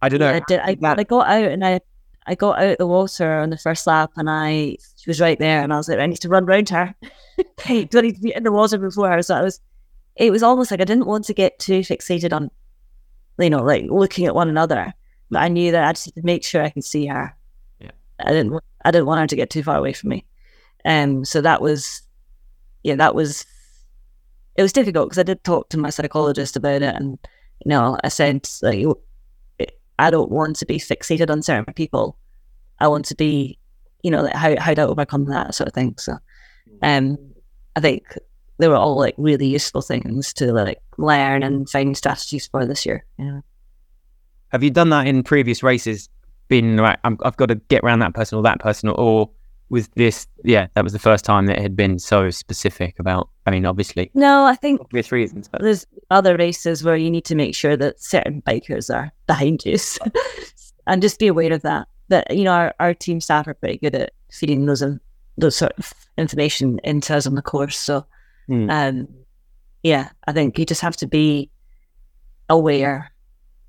I 0.00 0.08
don't 0.08 0.20
know. 0.20 0.32
I 0.32 0.40
did. 0.46 0.60
I, 0.60 0.74
that- 0.76 0.98
I 1.00 1.04
got 1.04 1.26
out 1.28 1.50
and 1.50 1.64
I 1.64 1.80
I 2.26 2.36
got 2.36 2.62
out 2.62 2.78
the 2.78 2.86
water 2.86 3.40
on 3.40 3.50
the 3.50 3.58
first 3.58 3.84
lap 3.86 4.12
and 4.16 4.30
I 4.30 4.76
she 4.96 5.10
was 5.10 5.20
right 5.20 5.38
there 5.40 5.60
and 5.60 5.72
I 5.72 5.76
was 5.76 5.88
like 5.88 5.98
I 5.98 6.06
need 6.06 6.20
to 6.20 6.28
run 6.28 6.46
round 6.46 6.68
her. 6.68 6.94
do 7.36 7.44
I 7.66 7.72
need 7.72 7.90
to 7.90 8.20
be 8.22 8.32
in 8.32 8.44
the 8.44 8.52
water 8.52 8.78
before 8.78 9.10
her? 9.10 9.22
So 9.22 9.34
I 9.34 9.42
was. 9.42 9.60
It 10.14 10.30
was 10.30 10.42
almost 10.42 10.70
like 10.70 10.80
I 10.80 10.84
didn't 10.84 11.06
want 11.06 11.24
to 11.24 11.34
get 11.34 11.58
too 11.58 11.80
fixated 11.80 12.32
on, 12.34 12.50
you 13.38 13.48
know, 13.50 13.62
like 13.62 13.86
looking 13.88 14.26
at 14.26 14.34
one 14.34 14.48
another. 14.50 14.92
But 15.30 15.40
I 15.42 15.48
knew 15.48 15.72
that 15.72 15.84
I 15.88 15.92
just 15.92 16.04
had 16.04 16.14
to 16.16 16.22
make 16.22 16.44
sure 16.44 16.62
I 16.62 16.68
could 16.70 16.84
see 16.84 17.06
her. 17.06 17.34
Yeah. 17.80 17.92
I 18.20 18.30
didn't. 18.30 18.60
I 18.84 18.90
didn't 18.90 19.06
want 19.06 19.20
her 19.22 19.26
to 19.26 19.36
get 19.36 19.48
too 19.50 19.62
far 19.62 19.76
away 19.78 19.92
from 19.92 20.10
me. 20.10 20.24
Um. 20.84 21.24
So 21.24 21.40
that 21.40 21.60
was, 21.62 22.02
yeah, 22.84 22.94
that 22.96 23.14
was. 23.14 23.46
It 24.56 24.62
was 24.62 24.72
difficult 24.72 25.08
because 25.08 25.18
I 25.18 25.24
did 25.24 25.42
talk 25.44 25.68
to 25.70 25.78
my 25.78 25.90
psychologist 25.90 26.56
about 26.56 26.82
it, 26.82 26.94
and 26.94 27.18
you 27.64 27.68
know, 27.68 27.98
I 28.04 28.08
said 28.08 28.48
like 28.62 28.86
I 29.98 30.10
don't 30.10 30.30
want 30.30 30.56
to 30.56 30.66
be 30.66 30.78
fixated 30.78 31.30
on 31.30 31.42
certain 31.42 31.72
people. 31.74 32.16
I 32.78 32.88
want 32.88 33.04
to 33.06 33.14
be, 33.14 33.58
you 34.02 34.10
know, 34.10 34.22
like 34.22 34.34
how 34.34 34.58
how 34.58 34.74
to 34.74 34.88
overcome 34.88 35.26
that 35.26 35.54
sort 35.54 35.68
of 35.68 35.74
thing. 35.74 35.94
So, 35.98 36.18
um, 36.82 37.18
I 37.76 37.80
think 37.80 38.04
they 38.58 38.68
were 38.68 38.76
all 38.76 38.96
like 38.96 39.14
really 39.16 39.46
useful 39.46 39.82
things 39.82 40.32
to 40.34 40.52
like 40.52 40.80
learn 40.98 41.42
and 41.42 41.68
find 41.68 41.96
strategies 41.96 42.46
for 42.46 42.66
this 42.66 42.84
year. 42.86 43.04
Yeah. 43.18 43.40
Have 44.48 44.62
you 44.62 44.70
done 44.70 44.90
that 44.90 45.06
in 45.06 45.22
previous 45.22 45.62
races? 45.62 46.08
Been 46.48 46.78
right, 46.78 46.98
I'm, 47.04 47.16
I've 47.22 47.36
got 47.38 47.46
to 47.46 47.54
get 47.54 47.82
around 47.82 48.00
that 48.00 48.12
person 48.12 48.36
or 48.36 48.42
that 48.42 48.60
person, 48.60 48.90
or 48.90 49.30
was 49.70 49.88
this, 49.94 50.26
yeah, 50.44 50.66
that 50.74 50.84
was 50.84 50.92
the 50.92 50.98
first 50.98 51.24
time 51.24 51.46
that 51.46 51.58
it 51.58 51.62
had 51.62 51.74
been 51.74 51.98
so 51.98 52.28
specific 52.28 52.98
about, 52.98 53.30
I 53.46 53.50
mean, 53.50 53.66
obviously, 53.66 54.10
No, 54.14 54.44
I 54.44 54.54
think 54.54 54.80
obvious 54.80 55.10
reasons, 55.10 55.48
but 55.48 55.62
there's 55.62 55.84
other 56.10 56.36
races 56.36 56.84
where 56.84 56.96
you 56.96 57.10
need 57.10 57.24
to 57.24 57.34
make 57.34 57.54
sure 57.56 57.76
that 57.76 58.00
certain 58.00 58.40
bikers 58.42 58.94
are 58.94 59.10
behind 59.26 59.64
you, 59.64 59.78
so- 59.78 60.04
and 60.86 61.02
just 61.02 61.18
be 61.18 61.26
aware 61.26 61.52
of 61.52 61.62
that. 61.62 61.88
But 62.08 62.30
you 62.36 62.44
know, 62.44 62.52
our, 62.52 62.74
our 62.78 62.94
team 62.94 63.20
staff 63.20 63.48
are 63.48 63.54
pretty 63.54 63.78
good 63.78 63.94
at 63.94 64.12
feeding 64.30 64.66
those 64.66 64.82
in, 64.82 65.00
those 65.38 65.56
sort 65.56 65.72
of 65.78 65.92
information 66.18 66.78
into 66.84 67.16
us 67.16 67.26
on 67.26 67.34
the 67.34 67.42
course. 67.42 67.76
So, 67.76 68.06
Hmm. 68.48 68.68
um, 68.70 69.08
yeah, 69.82 70.10
I 70.28 70.32
think 70.32 70.58
you 70.58 70.64
just 70.66 70.80
have 70.82 70.96
to 70.98 71.06
be 71.06 71.50
aware 72.48 73.10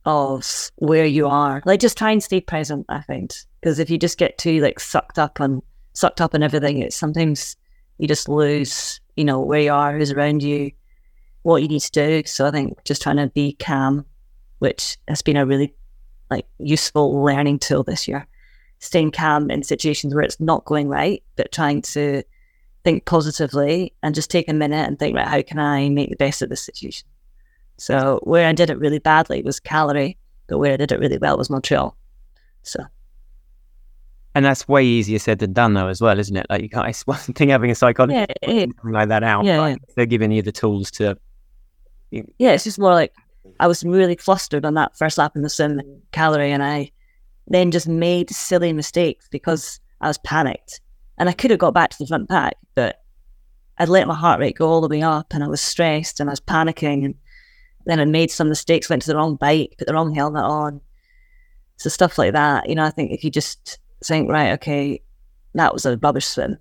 of 0.06 0.72
where 0.78 1.06
you 1.06 1.28
are. 1.28 1.62
Like, 1.66 1.80
just 1.80 1.98
try 1.98 2.12
and 2.12 2.22
stay 2.22 2.42
present. 2.42 2.86
I 2.90 3.02
think 3.02 3.32
because 3.62 3.80
if 3.80 3.90
you 3.90 3.98
just 3.98 4.18
get 4.18 4.38
too 4.38 4.60
like 4.62 4.80
sucked 4.80 5.18
up 5.18 5.40
on 5.40 5.62
sucked 5.94 6.22
up 6.22 6.36
in 6.36 6.44
everything, 6.44 6.80
it's 6.80 6.96
sometimes 6.96 7.56
you 7.98 8.08
just 8.08 8.28
lose, 8.28 9.00
you 9.16 9.24
know, 9.24 9.40
where 9.40 9.62
you 9.62 9.72
are, 9.72 9.98
who's 9.98 10.12
around 10.12 10.44
you, 10.44 10.72
what 11.44 11.62
you 11.62 11.68
need 11.68 11.82
to 11.82 11.92
do. 11.92 12.24
So 12.26 12.48
I 12.48 12.52
think 12.52 12.84
just 12.84 13.02
trying 13.02 13.18
to 13.18 13.28
be 13.28 13.54
calm, 13.54 14.06
which 14.60 14.98
has 15.08 15.22
been 15.22 15.38
a 15.38 15.46
really 15.46 15.74
like 16.30 16.46
useful 16.58 17.24
learning 17.24 17.60
tool 17.60 17.84
this 17.84 18.08
year. 18.08 18.28
Staying 18.80 19.12
calm 19.12 19.50
in 19.50 19.64
situations 19.64 20.14
where 20.14 20.24
it's 20.24 20.40
not 20.40 20.66
going 20.66 20.90
right, 20.90 21.24
but 21.36 21.52
trying 21.52 21.82
to 21.84 22.24
think 22.84 23.06
positively 23.06 23.94
and 24.04 24.14
just 24.14 24.30
take 24.30 24.50
a 24.50 24.54
minute 24.54 24.88
and 24.88 25.00
think, 25.00 25.16
right, 25.16 25.28
how 25.28 25.42
can 25.42 25.60
I 25.60 25.88
make 25.90 26.10
the 26.10 26.18
best 26.18 26.42
of 26.42 26.50
this 26.50 26.64
situation? 26.64 27.08
So 27.78 28.20
where 28.24 28.48
I 28.48 28.52
did 28.54 28.70
it 28.70 28.78
really 28.78 29.00
badly 29.00 29.42
was 29.42 29.60
Cagliari, 29.60 30.18
but 30.48 30.58
where 30.58 30.74
I 30.74 30.78
did 30.78 30.92
it 30.92 31.00
really 31.00 31.18
well 31.18 31.38
was 31.38 31.50
Montreal. 31.50 31.96
So 32.64 32.84
and 34.36 34.44
that's 34.44 34.68
way 34.68 34.84
easier 34.84 35.20
said 35.20 35.40
than 35.40 35.54
done, 35.54 35.74
though, 35.74 35.88
as 35.88 36.02
well, 36.02 36.18
isn't 36.18 36.36
it? 36.36 36.46
Like, 36.50 36.62
you 36.62 36.70
can't, 36.70 36.96
one 37.06 37.18
thing 37.18 37.50
having 37.50 37.72
a 37.72 37.76
psychologist 37.76 38.32
yeah, 38.42 38.66
like 38.84 39.10
that 39.10 39.24
out. 39.24 39.46
Yeah, 39.46 39.68
yeah. 39.68 39.76
They're 39.96 40.06
giving 40.06 40.32
you 40.32 40.42
the 40.42 40.52
tools 40.52 40.90
to, 40.92 41.18
yeah, 42.12 42.52
it's 42.52 42.64
just 42.64 42.80
more 42.80 42.94
like 42.94 43.14
I 43.60 43.68
was 43.68 43.84
really 43.84 44.16
flustered 44.16 44.66
on 44.66 44.74
that 44.76 44.98
first 44.98 45.18
lap 45.18 45.36
in 45.36 45.42
the 45.42 45.50
sim 45.50 45.82
calorie, 46.12 46.52
and 46.52 46.64
I 46.64 46.92
then 47.48 47.72
just 47.72 47.88
made 47.88 48.30
silly 48.30 48.74
mistakes 48.74 49.28
because 49.30 49.80
I 50.02 50.08
was 50.08 50.18
panicked, 50.20 50.82
and 51.18 51.30
I 51.30 51.34
could 51.34 51.52
have 51.52 51.60
got 51.60 51.74
back 51.74 51.92
to 51.92 51.98
the 52.00 52.08
front 52.08 52.30
pack, 52.30 52.56
but 52.76 53.02
I'd 53.78 53.90
let 53.90 54.08
my 54.08 54.16
heart 54.16 54.40
rate 54.40 54.58
go 54.58 54.68
all 54.68 54.82
the 54.82 54.88
way 54.88 55.02
up, 55.02 55.34
and 55.34 55.44
I 55.44 55.48
was 55.48 55.62
stressed, 55.62 56.20
and 56.20 56.30
I 56.30 56.34
was 56.34 56.42
panicking, 56.42 57.06
and 57.06 57.16
then 57.86 58.00
I 58.00 58.06
made 58.06 58.32
some 58.32 58.50
mistakes, 58.50 58.90
went 58.90 59.02
to 59.04 59.10
the 59.10 59.16
wrong 59.16 59.36
bike, 59.36 59.76
put 59.78 59.88
the 59.88 59.94
wrong 59.94 60.14
helmet 60.14 60.44
on, 60.44 60.82
So 61.78 61.90
stuff 61.90 62.18
like 62.18 62.34
that, 62.34 62.70
you 62.70 62.76
know, 62.76 62.86
I 62.86 62.92
think 62.92 63.12
if 63.12 63.24
you 63.24 63.30
just 63.30 63.80
think, 64.06 64.30
right, 64.30 64.52
okay, 64.54 65.02
that 65.56 65.74
was 65.74 65.86
a 65.86 65.98
rubbish 65.98 66.26
swim. 66.26 66.58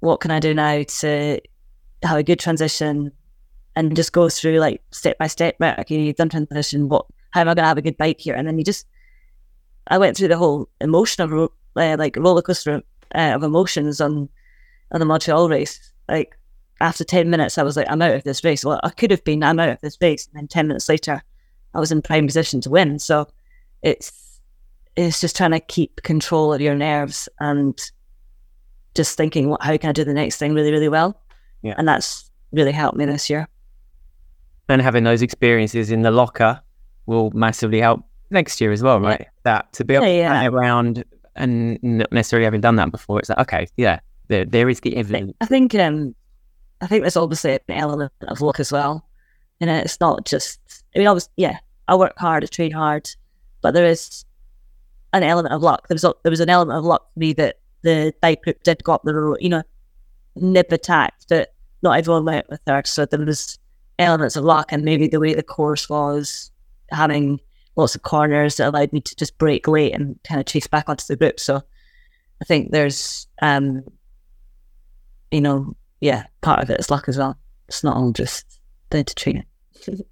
What 0.00 0.20
can 0.20 0.30
I 0.30 0.40
do 0.40 0.54
now 0.54 0.82
to 0.82 1.40
have 2.02 2.18
a 2.18 2.22
good 2.22 2.38
transition 2.38 3.12
and 3.76 3.94
just 3.94 4.12
go 4.12 4.28
through 4.28 4.58
like 4.58 4.82
step 4.90 5.18
by 5.18 5.26
step? 5.26 5.56
Right, 5.60 5.78
okay, 5.78 6.00
you've 6.00 6.16
done 6.16 6.28
transition. 6.28 6.88
What? 6.88 7.06
How 7.30 7.42
am 7.42 7.48
I 7.48 7.54
going 7.54 7.64
to 7.64 7.68
have 7.68 7.78
a 7.78 7.82
good 7.82 7.96
bike 7.96 8.20
here? 8.20 8.34
And 8.34 8.48
then 8.48 8.58
you 8.58 8.64
just, 8.64 8.86
I 9.86 9.98
went 9.98 10.16
through 10.16 10.28
the 10.28 10.38
whole 10.38 10.68
emotional, 10.80 11.52
uh, 11.76 11.96
like 11.98 12.16
roller 12.16 12.42
coaster 12.42 12.82
uh, 13.14 13.32
of 13.34 13.42
emotions 13.42 14.00
on 14.00 14.28
on 14.92 15.00
the 15.00 15.06
Montreal 15.06 15.48
race. 15.48 15.92
Like 16.08 16.36
after 16.80 17.04
ten 17.04 17.30
minutes, 17.30 17.58
I 17.58 17.62
was 17.62 17.76
like, 17.76 17.86
I'm 17.88 18.02
out 18.02 18.14
of 18.14 18.24
this 18.24 18.42
race. 18.42 18.64
Well, 18.64 18.80
I 18.82 18.90
could 18.90 19.10
have 19.10 19.22
been, 19.22 19.42
I'm 19.42 19.60
out 19.60 19.68
of 19.68 19.80
this 19.80 19.96
race, 20.00 20.26
and 20.26 20.40
then 20.40 20.48
ten 20.48 20.66
minutes 20.66 20.88
later, 20.88 21.22
I 21.74 21.78
was 21.78 21.92
in 21.92 22.02
prime 22.02 22.26
position 22.26 22.60
to 22.62 22.70
win. 22.70 22.98
So 22.98 23.28
it's 23.82 24.29
it's 24.96 25.20
just 25.20 25.36
trying 25.36 25.52
to 25.52 25.60
keep 25.60 26.02
control 26.02 26.52
of 26.52 26.60
your 26.60 26.74
nerves 26.74 27.28
and 27.40 27.78
just 28.94 29.16
thinking, 29.16 29.48
what, 29.48 29.62
how 29.62 29.76
can 29.76 29.90
I 29.90 29.92
do 29.92 30.04
the 30.04 30.12
next 30.14 30.36
thing 30.36 30.52
really, 30.54 30.72
really 30.72 30.88
well? 30.88 31.20
Yeah. 31.62 31.74
And 31.78 31.86
that's 31.86 32.30
really 32.52 32.72
helped 32.72 32.96
me 32.96 33.04
this 33.04 33.30
year. 33.30 33.48
And 34.68 34.80
having 34.82 35.04
those 35.04 35.22
experiences 35.22 35.90
in 35.90 36.02
the 36.02 36.10
locker 36.10 36.60
will 37.06 37.30
massively 37.32 37.80
help 37.80 38.02
next 38.30 38.60
year 38.60 38.72
as 38.72 38.82
well, 38.82 39.00
right? 39.00 39.26
That 39.42 39.72
to 39.74 39.84
be 39.84 39.94
able 39.94 40.06
Yeah, 40.06 40.42
yeah. 40.42 40.46
around 40.48 41.04
and 41.36 41.78
not 41.82 42.10
necessarily 42.12 42.44
having 42.44 42.60
done 42.60 42.76
that 42.76 42.90
before, 42.90 43.18
it's 43.18 43.28
like, 43.28 43.38
okay, 43.38 43.66
yeah, 43.76 44.00
there, 44.28 44.44
there 44.44 44.68
is 44.68 44.80
the 44.80 44.96
I 44.96 45.00
evidence. 45.00 45.26
think, 45.26 45.36
I 45.40 45.46
think 45.46 45.74
um 45.74 46.14
I 46.80 46.86
think 46.86 47.02
there's 47.02 47.16
obviously 47.16 47.52
an 47.52 47.60
element 47.68 48.12
of 48.28 48.40
luck 48.40 48.58
as 48.60 48.72
well. 48.72 49.06
You 49.60 49.66
know, 49.66 49.76
it's 49.76 50.00
not 50.00 50.24
just 50.24 50.60
I 50.94 50.98
mean 50.98 51.08
obviously 51.08 51.32
yeah, 51.36 51.58
I 51.88 51.94
work 51.96 52.14
hard, 52.18 52.44
I 52.44 52.46
train 52.46 52.70
hard, 52.72 53.08
but 53.62 53.74
there 53.74 53.86
is 53.86 54.24
an 55.12 55.22
element 55.22 55.54
of 55.54 55.62
luck. 55.62 55.88
There 55.88 55.94
was 55.94 56.04
a, 56.04 56.14
there 56.22 56.30
was 56.30 56.40
an 56.40 56.50
element 56.50 56.78
of 56.78 56.84
luck 56.84 57.12
for 57.12 57.18
me 57.18 57.32
that 57.34 57.58
the 57.82 58.14
bike 58.20 58.42
group 58.42 58.62
did 58.62 58.84
go 58.84 58.92
up 58.92 59.02
the 59.04 59.14
road, 59.14 59.38
you 59.40 59.48
know, 59.48 59.62
Knibb 60.36 60.72
attacked 60.72 61.28
that 61.28 61.54
not 61.82 61.98
everyone 61.98 62.24
went 62.24 62.48
with 62.48 62.60
her. 62.66 62.82
So 62.84 63.06
there 63.06 63.24
was 63.24 63.58
elements 63.98 64.36
of 64.36 64.44
luck 64.44 64.72
and 64.72 64.84
maybe 64.84 65.08
the 65.08 65.20
way 65.20 65.34
the 65.34 65.42
course 65.42 65.88
was 65.88 66.50
having 66.90 67.40
lots 67.76 67.94
of 67.94 68.02
corners 68.02 68.56
that 68.56 68.68
allowed 68.68 68.92
me 68.92 69.00
to 69.00 69.16
just 69.16 69.38
break 69.38 69.66
late 69.68 69.94
and 69.94 70.18
kind 70.24 70.40
of 70.40 70.46
chase 70.46 70.66
back 70.66 70.88
onto 70.88 71.04
the 71.06 71.16
group. 71.16 71.40
So 71.40 71.62
I 72.40 72.44
think 72.44 72.70
there's 72.70 73.26
um 73.42 73.84
you 75.30 75.40
know, 75.40 75.76
yeah, 76.00 76.24
part 76.40 76.60
of 76.60 76.70
it 76.70 76.80
is 76.80 76.90
luck 76.90 77.08
as 77.08 77.16
well. 77.16 77.38
It's 77.68 77.84
not 77.84 77.96
all 77.96 78.12
just 78.12 78.60
down 78.90 79.04
to 79.04 79.14
training. 79.14 79.44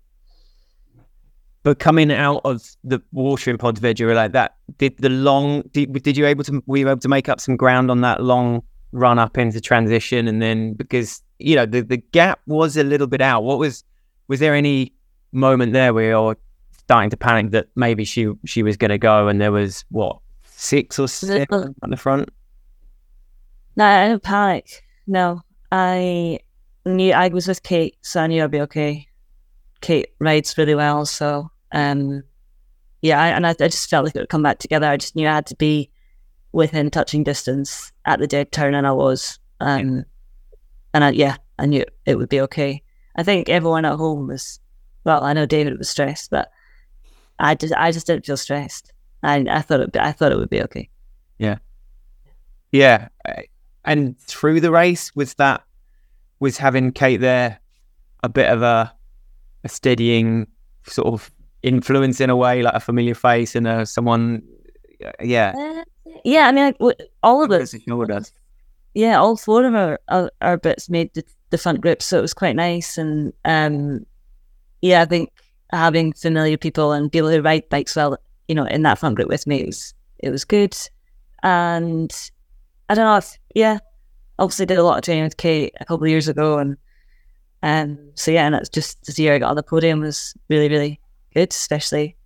But 1.65 1.79
coming 1.79 2.13
out 2.13 2.41
of 2.45 2.63
the 2.85 3.01
watering 3.13 3.59
pod 3.59 3.79
vid, 3.79 3.99
you 3.99 4.07
were 4.07 4.15
like 4.15 4.33
that. 4.33 4.57
Did 4.79 4.97
the 4.99 5.09
long? 5.09 5.63
Did, 5.73 5.93
did 6.03 6.17
you 6.17 6.27
able 6.27 6.45
to? 6.45 6.63
Were 6.67 6.79
you 6.79 6.89
able 6.89 7.01
to 7.01 7.09
make 7.09 7.29
up 7.29 7.41
some 7.41 7.57
ground 7.57 7.91
on 7.91 8.01
that 8.03 8.23
long 8.23 8.63
run 8.93 9.19
up 9.19 9.37
into 9.37 9.61
transition, 9.61 10.29
and 10.29 10.41
then 10.41 10.75
because 10.75 11.23
you 11.39 11.57
know 11.57 11.67
the 11.67 11.81
the 11.83 11.97
gap 11.97 12.41
was 12.47 12.77
a 12.77 12.85
little 12.85 13.07
bit 13.07 13.21
out. 13.21 13.43
What 13.43 13.59
was? 13.59 13.85
Was 14.29 14.41
there 14.41 14.55
any 14.55 14.93
moment 15.33 15.73
there 15.73 15.93
where 15.93 16.11
you're 16.11 16.37
starting 16.73 17.11
to 17.11 17.17
panic 17.17 17.51
that 17.53 17.69
maybe 17.75 18.05
she 18.05 18.33
she 18.45 18.63
was 18.63 18.77
going 18.77 18.91
to 18.91 18.99
go, 18.99 19.29
and 19.29 19.41
there 19.41 19.53
was 19.53 19.85
what 19.91 20.19
six 20.45 20.99
or 20.99 21.09
seven 21.09 21.75
at 21.83 21.91
the 21.91 21.97
front? 21.97 22.29
No, 23.77 23.85
I 23.85 24.09
didn't 24.09 24.23
panic. 24.23 24.85
No, 25.07 25.43
I 25.73 26.41
knew 26.85 27.13
I 27.13 27.29
was 27.29 27.49
with 27.49 27.63
Kate, 27.63 27.97
so 28.03 28.23
I 28.23 28.27
knew 28.27 28.43
I'd 28.43 28.51
be 28.51 28.61
okay. 28.63 29.08
Kate 29.81 30.09
rides 30.19 30.57
really 30.59 30.75
well, 30.75 31.07
so 31.07 31.51
um, 31.73 32.23
yeah, 33.03 33.21
I, 33.21 33.29
and 33.29 33.47
I, 33.47 33.51
I 33.51 33.69
just 33.69 33.89
felt 33.89 34.05
like 34.05 34.17
it 34.17 34.21
would 34.21 34.29
come 34.29 34.43
back 34.43 34.59
together. 34.59 34.87
I 34.87 34.97
just 34.97 35.15
knew 35.15 35.29
I 35.29 35.35
had 35.35 35.47
to 35.47 35.57
be 35.57 35.91
within 36.53 36.91
touching 36.91 37.23
distance 37.23 37.93
at 38.05 38.19
the 38.19 38.27
dead 38.27 38.53
turn, 38.53 38.75
and 38.75 38.87
I 38.87 38.93
was. 38.93 39.39
Um, 39.61 40.05
and 40.95 41.05
I, 41.05 41.11
yeah, 41.11 41.37
I 41.59 41.67
knew 41.67 41.85
it 42.07 42.17
would 42.17 42.29
be 42.29 42.41
okay. 42.43 42.83
I 43.17 43.23
think 43.23 43.49
everyone 43.49 43.85
at 43.85 43.97
home 43.97 44.29
was. 44.29 44.61
Well, 45.05 45.23
I 45.23 45.33
know 45.33 45.47
David 45.47 45.79
was 45.79 45.89
stressed, 45.89 46.31
but 46.31 46.51
I 47.39 47.55
just, 47.55 47.75
I 47.75 47.93
just 47.93 48.07
didn't 48.07 48.27
feel 48.27 48.37
stressed. 48.37 48.93
I, 49.23 49.45
I 49.49 49.63
thought 49.63 49.81
it, 49.81 49.97
I 49.97 50.13
thought 50.13 50.33
it 50.33 50.39
would 50.39 50.51
be 50.51 50.63
okay. 50.63 50.89
Yeah, 51.39 51.59
yeah. 52.73 53.09
and 53.85 54.19
through 54.19 54.61
the 54.61 54.71
race 54.71 55.15
was 55.15 55.35
that 55.35 55.63
was 56.41 56.59
having 56.59 56.93
Kate 56.93 57.21
there 57.21 57.61
a 58.23 58.29
bit 58.29 58.51
of 58.51 58.63
a 58.63 58.93
a 59.65 59.69
steadying 59.69 60.47
sort 60.87 61.09
of 61.09 61.31
influence 61.63 62.21
in 62.21 62.31
a 62.31 62.37
way, 62.37 62.63
like 62.63 62.75
a 62.75 62.81
familiar 62.81 63.15
face 63.15 63.55
and 63.55 63.67
a, 63.67 63.85
someone. 63.87 64.43
Yeah, 65.21 65.53
Uh, 65.57 65.85
yeah, 66.25 66.49
I 66.49 66.53
mean, 66.53 66.75
like, 66.81 67.01
all 67.23 67.45
of 67.45 67.51
us. 67.51 67.75
yeah, 68.95 69.19
all 69.19 69.37
four 69.37 69.65
of 69.65 69.75
our 69.75 70.01
our, 70.09 70.31
our 70.41 70.57
bits 70.57 70.89
made 70.89 71.13
the, 71.15 71.23
the 71.51 71.59
front 71.59 71.81
group, 71.81 72.03
so 72.03 72.19
it 72.19 72.23
was 72.23 72.35
quite 72.35 72.57
nice. 72.57 72.99
And 72.99 73.33
um, 73.45 74.05
yeah, 74.83 75.03
I 75.03 75.05
think 75.05 75.31
having 75.71 76.13
familiar 76.15 76.57
people 76.57 76.93
and 76.93 77.13
people 77.13 77.31
who 77.31 77.41
ride 77.43 77.69
bikes 77.69 77.95
well, 77.95 78.17
you 78.49 78.55
know, 78.55 78.65
in 78.65 78.83
that 78.83 78.99
front 78.99 79.17
group 79.17 79.29
with 79.29 79.47
me, 79.47 79.61
it 79.61 79.67
was 79.67 79.95
it 80.19 80.31
was 80.31 80.45
good. 80.45 80.77
And 81.43 82.13
I 82.89 82.95
don't 82.95 83.05
know, 83.05 83.19
if, 83.19 83.39
yeah, 83.55 83.79
obviously 84.39 84.67
did 84.67 84.79
a 84.79 84.83
lot 84.83 84.99
of 84.99 85.05
training 85.05 85.25
with 85.25 85.37
Kate 85.37 85.75
a 85.81 85.85
couple 85.85 86.05
of 86.05 86.11
years 86.11 86.27
ago, 86.27 86.59
and 86.59 86.77
um, 87.63 87.99
so 88.15 88.31
yeah, 88.31 88.47
and 88.47 88.55
it's 88.55 88.69
just 88.69 89.05
this 89.07 89.19
year 89.19 89.35
I 89.35 89.39
got 89.39 89.51
on 89.51 89.57
the 89.57 89.63
podium 89.63 90.01
was 90.01 90.35
really 90.49 90.69
really 90.69 91.01
good, 91.35 91.51
especially 91.51 92.17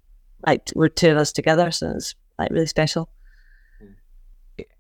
like 0.47 0.71
we're 0.75 0.89
two 0.89 1.11
of 1.11 1.17
us 1.17 1.33
together, 1.33 1.71
so 1.71 1.91
it's 1.91 2.15
like 2.39 2.51
really 2.51 2.67
special. 2.67 3.09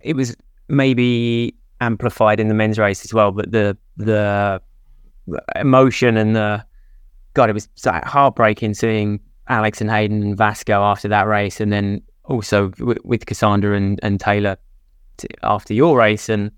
It 0.00 0.16
was 0.16 0.36
maybe 0.68 1.54
amplified 1.80 2.40
in 2.40 2.48
the 2.48 2.54
men's 2.54 2.78
race 2.78 3.04
as 3.04 3.14
well, 3.14 3.32
but 3.32 3.50
the 3.50 3.76
the 3.96 4.60
emotion 5.56 6.16
and 6.16 6.36
the 6.36 6.64
God, 7.34 7.48
it 7.48 7.54
was 7.54 7.68
heartbreaking 7.86 8.74
seeing 8.74 9.20
Alex 9.48 9.80
and 9.80 9.90
Hayden 9.90 10.22
and 10.22 10.36
Vasco 10.36 10.82
after 10.82 11.08
that 11.08 11.26
race, 11.26 11.60
and 11.60 11.72
then 11.72 12.02
also 12.24 12.72
with 12.78 13.26
Cassandre 13.26 13.76
and, 13.76 13.98
and 14.02 14.20
Taylor 14.20 14.56
after 15.42 15.72
your 15.72 15.96
race. 15.96 16.28
And 16.28 16.50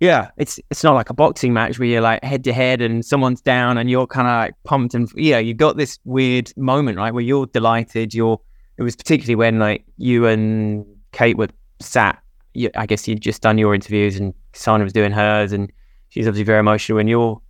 yeah, 0.00 0.30
it's 0.36 0.60
it's 0.70 0.84
not 0.84 0.94
like 0.94 1.10
a 1.10 1.14
boxing 1.14 1.52
match 1.52 1.78
where 1.78 1.88
you're 1.88 2.00
like 2.00 2.22
head 2.22 2.44
to 2.44 2.52
head 2.52 2.80
and 2.80 3.04
someone's 3.04 3.40
down 3.40 3.78
and 3.78 3.90
you're 3.90 4.06
kind 4.06 4.28
of 4.28 4.32
like 4.32 4.54
pumped 4.64 4.94
and 4.94 5.10
yeah, 5.16 5.38
you 5.38 5.54
got 5.54 5.76
this 5.76 5.98
weird 6.04 6.52
moment 6.56 6.98
right 6.98 7.12
where 7.12 7.22
you're 7.22 7.46
delighted. 7.46 8.14
You're 8.14 8.40
it 8.76 8.82
was 8.82 8.94
particularly 8.94 9.34
when 9.34 9.58
like 9.58 9.84
you 9.96 10.26
and 10.26 10.86
Kate 11.12 11.36
were 11.36 11.48
sat. 11.80 12.22
You, 12.54 12.70
I 12.76 12.86
guess 12.86 13.08
you'd 13.08 13.20
just 13.20 13.42
done 13.42 13.58
your 13.58 13.74
interviews 13.74 14.18
and 14.18 14.32
Sana 14.52 14.84
was 14.84 14.92
doing 14.92 15.12
hers, 15.12 15.52
and 15.52 15.70
she's 16.10 16.26
obviously 16.26 16.44
very 16.44 16.60
emotional. 16.60 16.98
And 16.98 17.08
you're 17.08 17.40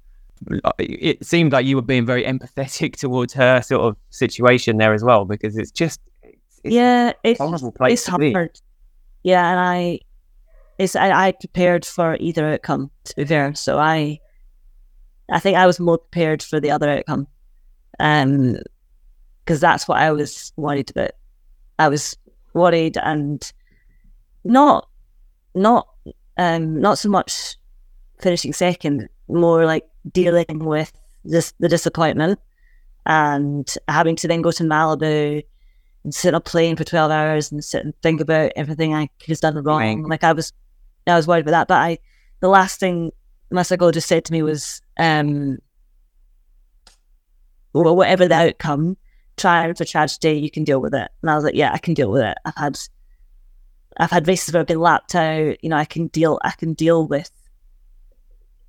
it 0.78 1.24
seemed 1.24 1.52
like 1.52 1.66
you 1.66 1.76
were 1.76 1.82
being 1.82 2.06
very 2.06 2.24
empathetic 2.24 2.96
towards 2.96 3.34
her 3.34 3.60
sort 3.60 3.82
of 3.82 3.96
situation 4.10 4.78
there 4.78 4.94
as 4.94 5.04
well 5.04 5.24
because 5.24 5.56
it's 5.58 5.70
just 5.70 6.00
it's, 6.22 6.60
it's 6.64 6.74
yeah, 6.74 7.10
a 7.10 7.30
it's 7.30 7.38
horrible 7.38 7.72
place 7.72 8.00
it's 8.00 8.10
to 8.10 8.18
be. 8.18 8.32
hard. 8.32 8.58
Yeah, 9.24 9.50
and 9.50 9.60
I, 9.60 10.00
it's 10.78 10.96
I, 10.96 11.28
I 11.28 11.32
prepared 11.32 11.84
for 11.84 12.16
either 12.20 12.46
outcome. 12.46 12.90
To 13.04 13.16
be 13.16 13.24
fair, 13.24 13.54
so 13.54 13.78
I, 13.78 14.20
I 15.30 15.40
think 15.40 15.56
I 15.56 15.66
was 15.66 15.80
more 15.80 15.98
prepared 15.98 16.42
for 16.42 16.60
the 16.60 16.70
other 16.70 16.88
outcome, 16.88 17.26
um, 17.98 18.56
because 19.44 19.60
that's 19.60 19.88
what 19.88 19.98
I 19.98 20.12
was 20.12 20.52
worried 20.56 20.90
about. 20.90 21.12
I 21.78 21.88
was 21.88 22.16
worried 22.54 22.96
and 23.02 23.52
not, 24.44 24.88
not, 25.54 25.88
um, 26.36 26.80
not 26.80 26.98
so 26.98 27.08
much 27.08 27.56
finishing 28.20 28.52
second, 28.52 29.08
more 29.28 29.64
like 29.64 29.88
dealing 30.12 30.64
with 30.64 30.92
this 31.24 31.52
the 31.58 31.68
disappointment 31.68 32.38
and 33.06 33.74
having 33.88 34.16
to 34.16 34.28
then 34.28 34.42
go 34.42 34.50
to 34.50 34.62
Malibu 34.62 35.42
and 36.04 36.14
sit 36.14 36.34
on 36.34 36.38
a 36.38 36.40
plane 36.40 36.76
for 36.76 36.84
12 36.84 37.10
hours 37.10 37.50
and 37.50 37.64
sit 37.64 37.84
and 37.84 37.94
think 38.02 38.20
about 38.20 38.52
everything 38.54 38.94
I 38.94 39.08
could 39.18 39.30
have 39.30 39.40
done 39.40 39.62
wrong. 39.64 40.02
Right. 40.02 40.10
Like 40.10 40.24
I 40.24 40.32
was, 40.32 40.52
I 41.10 41.16
was 41.16 41.26
worried 41.26 41.46
about 41.46 41.52
that. 41.52 41.68
But 41.68 41.78
I, 41.78 41.98
the 42.40 42.48
last 42.48 42.80
thing 42.80 43.12
Masako 43.52 43.92
just 43.92 44.08
said 44.08 44.24
to 44.26 44.32
me 44.32 44.42
was, 44.42 44.82
um, 44.98 45.58
well, 47.72 47.96
whatever 47.96 48.26
the 48.28 48.34
outcome, 48.34 48.96
try 49.36 49.72
for 49.72 49.84
tragedy, 49.84 50.38
you 50.40 50.50
can 50.50 50.64
deal 50.64 50.80
with 50.80 50.94
it. 50.94 51.08
And 51.22 51.30
I 51.30 51.34
was 51.34 51.44
like, 51.44 51.54
yeah, 51.54 51.72
I 51.72 51.78
can 51.78 51.94
deal 51.94 52.10
with 52.10 52.22
it. 52.22 52.36
I've 52.44 52.56
had, 52.56 52.78
I've 53.98 54.10
had 54.10 54.28
races 54.28 54.52
where 54.52 54.60
I've 54.60 54.66
been 54.66 54.80
lapped 54.80 55.14
out. 55.14 55.62
You 55.62 55.70
know, 55.70 55.76
I 55.76 55.84
can 55.84 56.08
deal, 56.08 56.38
I 56.42 56.52
can 56.52 56.74
deal 56.74 57.06
with, 57.06 57.30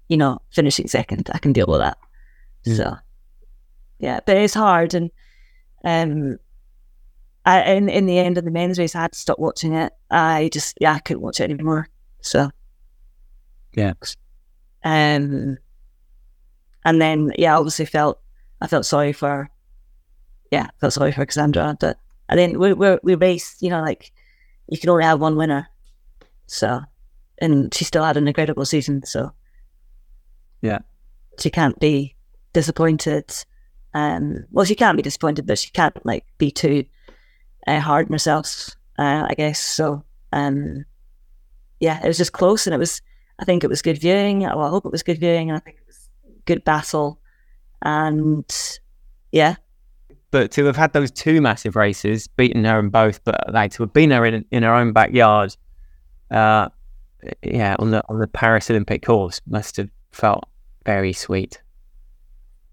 you 0.08 0.18
know, 0.18 0.42
finishing 0.52 0.88
second. 0.88 1.30
I 1.34 1.40
can 1.40 1.54
deal 1.54 1.68
with 1.68 1.80
that. 1.80 1.98
Mm. 2.66 2.78
So, 2.78 2.98
yeah, 4.00 4.20
but 4.26 4.38
it's 4.38 4.54
hard. 4.54 4.94
And, 4.94 5.12
um, 5.84 6.40
I, 7.46 7.64
in 7.72 7.90
in 7.90 8.06
the 8.06 8.20
end 8.20 8.38
of 8.38 8.44
the 8.44 8.52
men's 8.52 8.78
race, 8.78 8.96
I 8.96 9.02
had 9.02 9.14
to 9.14 9.20
stop 9.20 9.40
watching 9.40 9.74
it. 9.74 9.94
I 10.12 10.50
just 10.52 10.78
yeah, 10.80 10.94
I 10.94 11.00
couldn't 11.00 11.24
watch 11.24 11.40
it 11.40 11.50
anymore. 11.50 11.88
So 12.22 12.50
Yeah. 13.74 13.94
um, 14.84 15.58
and 16.86 17.02
then 17.02 17.32
yeah, 17.38 17.58
obviously 17.58 17.86
felt 17.86 18.20
I 18.62 18.68
felt 18.68 18.86
sorry 18.86 19.14
for 19.14 19.50
yeah, 20.52 20.70
felt 20.80 20.94
sorry 20.94 21.12
for 21.12 21.26
Cassandre 21.26 21.78
But 21.80 21.98
And 22.28 22.40
then 22.40 22.60
we 22.60 22.74
we 22.74 22.98
we 23.04 23.16
raced, 23.16 23.62
you 23.62 23.70
know, 23.70 23.82
like 23.82 24.12
you 24.68 24.78
can 24.78 24.90
only 24.90 25.04
have 25.04 25.20
one 25.22 25.36
winner. 25.36 25.68
So, 26.48 26.82
and 27.40 27.74
she 27.74 27.84
still 27.86 28.04
had 28.04 28.18
an 28.18 28.28
incredible 28.28 28.66
season. 28.66 29.04
So, 29.06 29.32
yeah, 30.62 30.80
she 31.40 31.50
can't 31.50 31.80
be 31.80 32.16
disappointed. 32.54 33.32
Um, 33.94 34.46
well, 34.52 34.66
she 34.66 34.76
can't 34.76 34.98
be 34.98 35.04
disappointed, 35.04 35.48
but 35.48 35.60
she 35.60 35.72
can't 35.72 36.04
like 36.06 36.26
be 36.38 36.52
too 36.52 36.86
uh, 37.68 37.80
hard 37.80 38.08
on 38.08 38.14
herself. 38.14 38.70
Uh, 38.98 39.26
I 39.30 39.34
guess 39.36 39.60
so. 39.60 40.04
Um, 40.32 40.86
yeah, 41.80 42.04
it 42.04 42.08
was 42.08 42.18
just 42.18 42.34
close, 42.34 42.68
and 42.68 42.74
it 42.74 42.80
was. 42.80 43.02
I 43.40 43.46
think 43.46 43.64
it 43.64 43.70
was 43.70 43.82
good 43.82 43.98
viewing. 43.98 44.42
Well, 44.42 44.62
I 44.62 44.70
hope 44.70 44.86
it 44.86 44.92
was 44.92 45.04
good 45.04 45.20
viewing, 45.20 45.50
and 45.50 45.56
I 45.56 45.60
think 45.60 45.78
it 45.78 45.88
was 45.88 46.10
good 46.46 46.64
battle. 46.66 47.22
And 47.82 48.46
yeah, 49.32 49.56
but 50.32 50.52
to 50.52 50.66
have 50.66 50.76
had 50.76 50.94
those 50.94 51.12
two 51.12 51.42
massive 51.42 51.76
races, 51.76 52.28
beaten 52.28 52.64
her 52.66 52.80
in 52.80 52.90
both, 52.90 53.24
but 53.24 53.52
like 53.52 53.72
to 53.74 53.84
have 53.84 53.94
been 53.94 54.12
her 54.12 54.26
in 54.26 54.46
in 54.52 54.64
her 54.64 54.74
own 54.74 54.94
backyard, 54.94 55.56
uh, 56.30 56.70
yeah, 57.42 57.76
on 57.80 57.92
the 57.92 58.04
on 58.10 58.20
the 58.20 58.28
Paris 58.28 58.70
Olympic 58.70 59.04
course 59.04 59.42
must 59.48 59.78
have 59.78 59.90
felt 60.12 60.46
very 60.86 61.14
sweet. 61.14 61.62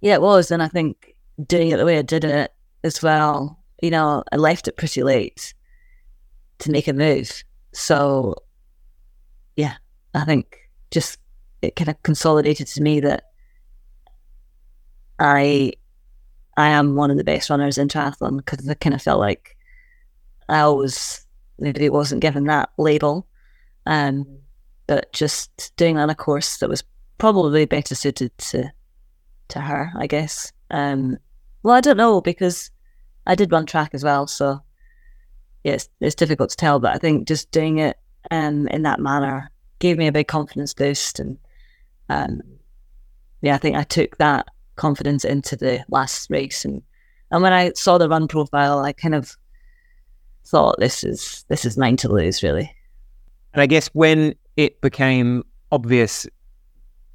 Yeah, 0.00 0.14
it 0.14 0.22
was, 0.22 0.50
and 0.50 0.62
I 0.62 0.68
think 0.68 1.14
doing 1.46 1.70
it 1.70 1.78
the 1.78 1.86
way 1.86 1.98
I 1.98 2.02
did 2.02 2.24
it 2.24 2.52
as 2.84 3.02
well. 3.02 3.58
You 3.82 3.90
know, 3.90 4.22
I 4.32 4.36
left 4.36 4.68
it 4.68 4.76
pretty 4.76 5.02
late 5.02 5.54
to 6.58 6.70
make 6.70 6.88
a 6.88 6.92
move, 6.92 7.42
so 7.72 8.34
yeah, 9.56 9.76
I 10.14 10.24
think 10.24 10.58
just 10.90 11.18
it 11.62 11.74
kind 11.74 11.88
of 11.88 12.02
consolidated 12.02 12.66
to 12.68 12.82
me 12.82 13.00
that 13.00 13.24
I 15.18 15.72
I 16.56 16.68
am 16.68 16.94
one 16.94 17.10
of 17.10 17.16
the 17.16 17.24
best 17.24 17.50
runners 17.50 17.78
in 17.78 17.88
triathlon 17.88 18.38
because 18.38 18.68
I 18.68 18.74
kind 18.74 18.94
of 18.94 19.02
felt 19.02 19.20
like 19.20 19.56
I 20.48 20.60
always 20.60 21.26
maybe 21.58 21.88
wasn't 21.88 22.20
given 22.22 22.44
that 22.44 22.70
label, 22.78 23.26
um, 23.86 24.26
but 24.86 25.12
just 25.12 25.74
doing 25.76 25.96
that 25.96 26.02
on 26.02 26.10
a 26.10 26.14
course 26.14 26.58
that 26.58 26.68
was 26.68 26.84
probably 27.18 27.64
better 27.64 27.94
suited 27.94 28.36
to 28.38 28.70
to 29.48 29.60
her, 29.60 29.92
I 29.96 30.06
guess. 30.06 30.52
Um, 30.70 31.18
well, 31.62 31.74
I 31.74 31.80
don't 31.80 31.96
know 31.96 32.20
because 32.20 32.70
I 33.26 33.34
did 33.34 33.52
run 33.52 33.66
track 33.66 33.90
as 33.92 34.04
well, 34.04 34.26
so 34.26 34.60
yeah, 35.64 35.74
it's, 35.74 35.88
it's 36.00 36.14
difficult 36.14 36.50
to 36.50 36.56
tell. 36.56 36.78
But 36.78 36.94
I 36.94 36.98
think 36.98 37.26
just 37.26 37.50
doing 37.50 37.78
it 37.78 37.98
um, 38.30 38.68
in 38.68 38.82
that 38.82 39.00
manner 39.00 39.50
gave 39.78 39.98
me 39.98 40.06
a 40.06 40.12
big 40.12 40.28
confidence 40.28 40.74
boost, 40.74 41.20
and 41.20 41.38
um, 42.08 42.42
yeah, 43.42 43.54
I 43.54 43.58
think 43.58 43.76
I 43.76 43.82
took 43.82 44.16
that 44.18 44.46
confidence 44.76 45.24
into 45.24 45.56
the 45.56 45.84
last 45.88 46.30
race. 46.30 46.64
And 46.64 46.82
and 47.30 47.42
when 47.42 47.52
I 47.52 47.72
saw 47.74 47.98
the 47.98 48.08
run 48.08 48.28
profile, 48.28 48.80
I 48.80 48.92
kind 48.92 49.14
of 49.14 49.36
thought 50.44 50.78
this 50.78 51.04
is 51.04 51.44
this 51.48 51.64
is 51.64 51.76
mine 51.76 51.96
to 51.98 52.08
lose, 52.08 52.42
really. 52.42 52.74
And 53.52 53.62
I 53.62 53.66
guess 53.66 53.88
when 53.88 54.34
it 54.56 54.80
became 54.80 55.44
obvious, 55.72 56.26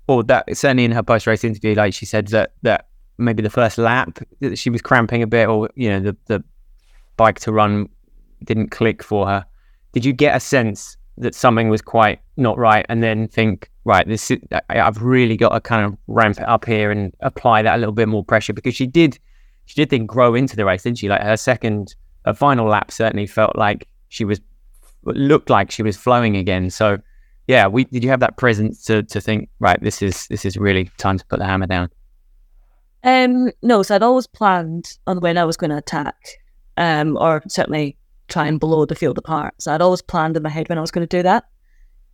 or 0.07 0.23
that 0.23 0.45
certainly 0.55 0.85
in 0.85 0.91
her 0.91 1.03
post 1.03 1.27
race 1.27 1.43
interview, 1.43 1.75
like 1.75 1.93
she 1.93 2.05
said 2.05 2.27
that 2.27 2.53
that 2.63 2.87
maybe 3.17 3.43
the 3.43 3.49
first 3.49 3.77
lap 3.77 4.19
she 4.55 4.69
was 4.69 4.81
cramping 4.81 5.21
a 5.21 5.27
bit, 5.27 5.47
or 5.47 5.69
you 5.75 5.89
know 5.89 5.99
the 5.99 6.17
the 6.25 6.43
bike 7.17 7.39
to 7.39 7.51
run 7.51 7.89
didn't 8.43 8.69
click 8.71 9.03
for 9.03 9.27
her. 9.27 9.45
Did 9.93 10.05
you 10.05 10.13
get 10.13 10.35
a 10.35 10.39
sense 10.39 10.97
that 11.17 11.35
something 11.35 11.69
was 11.69 11.81
quite 11.81 12.19
not 12.37 12.57
right, 12.57 12.85
and 12.89 13.03
then 13.03 13.27
think, 13.27 13.69
right, 13.85 14.07
this 14.07 14.31
is, 14.31 14.39
I've 14.69 15.01
really 15.01 15.37
got 15.37 15.49
to 15.49 15.61
kind 15.61 15.85
of 15.85 15.97
ramp 16.07 16.39
it 16.39 16.47
up 16.47 16.65
here 16.65 16.91
and 16.91 17.13
apply 17.19 17.61
that 17.61 17.75
a 17.75 17.77
little 17.77 17.93
bit 17.93 18.07
more 18.07 18.23
pressure 18.23 18.53
because 18.53 18.75
she 18.75 18.87
did, 18.87 19.19
she 19.65 19.75
did 19.75 19.89
then 19.89 20.05
grow 20.05 20.35
into 20.35 20.55
the 20.55 20.65
race, 20.65 20.83
didn't 20.83 20.97
she? 20.97 21.09
Like 21.09 21.21
her 21.21 21.37
second, 21.37 21.95
her 22.25 22.33
final 22.33 22.67
lap 22.67 22.91
certainly 22.91 23.27
felt 23.27 23.55
like 23.55 23.87
she 24.09 24.25
was 24.25 24.39
looked 25.03 25.49
like 25.49 25.71
she 25.71 25.83
was 25.83 25.97
flowing 25.97 26.37
again. 26.37 26.69
So, 26.69 26.99
yeah, 27.47 27.67
we 27.67 27.85
did 27.85 28.03
you 28.03 28.09
have 28.09 28.19
that 28.19 28.37
presence 28.37 28.83
to 28.85 29.03
to 29.03 29.21
think, 29.21 29.49
right, 29.59 29.81
this 29.81 30.01
is 30.01 30.27
this 30.27 30.45
is 30.45 30.57
really 30.57 30.89
time 30.97 31.17
to 31.17 31.25
put 31.25 31.39
the 31.39 31.45
hammer 31.45 31.67
down. 31.67 31.89
Um, 33.03 33.51
no, 33.63 33.81
so 33.81 33.95
I'd 33.95 34.03
always 34.03 34.27
planned 34.27 34.97
on 35.07 35.19
when 35.21 35.37
I 35.37 35.43
was 35.43 35.57
going 35.57 35.71
to 35.71 35.77
attack, 35.77 36.15
um, 36.77 37.17
or 37.17 37.41
certainly 37.47 37.97
try 38.31 38.47
and 38.47 38.59
blow 38.59 38.85
the 38.85 38.95
field 38.95 39.17
apart. 39.17 39.53
So 39.59 39.73
I'd 39.73 39.81
always 39.81 40.01
planned 40.01 40.37
in 40.37 40.43
my 40.43 40.49
head 40.49 40.69
when 40.69 40.77
I 40.77 40.81
was 40.81 40.91
going 40.91 41.07
to 41.07 41.17
do 41.17 41.23
that. 41.23 41.45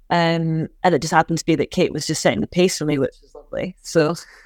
Um, 0.10 0.70
and 0.84 0.96
it 0.96 1.02
just 1.02 1.14
happened 1.14 1.40
to 1.40 1.46
be 1.46 1.56
that 1.56 1.72
Kate 1.72 1.94
was 1.94 2.08
just 2.08 2.22
setting 2.22 2.42
the 2.42 2.48
pace 2.48 2.78
for 2.78 2.86
me, 2.86 2.98
which 2.98 3.16
was 3.22 3.36
lovely. 3.36 3.76
So 3.82 4.16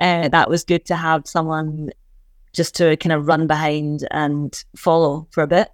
uh, 0.00 0.28
that 0.28 0.50
was 0.50 0.64
good 0.64 0.84
to 0.86 0.96
have 0.96 1.26
someone 1.26 1.90
just 2.52 2.74
to 2.76 2.96
kind 2.96 3.12
of 3.12 3.26
run 3.26 3.46
behind 3.46 4.06
and 4.10 4.64
follow 4.76 5.26
for 5.30 5.42
a 5.42 5.46
bit. 5.46 5.68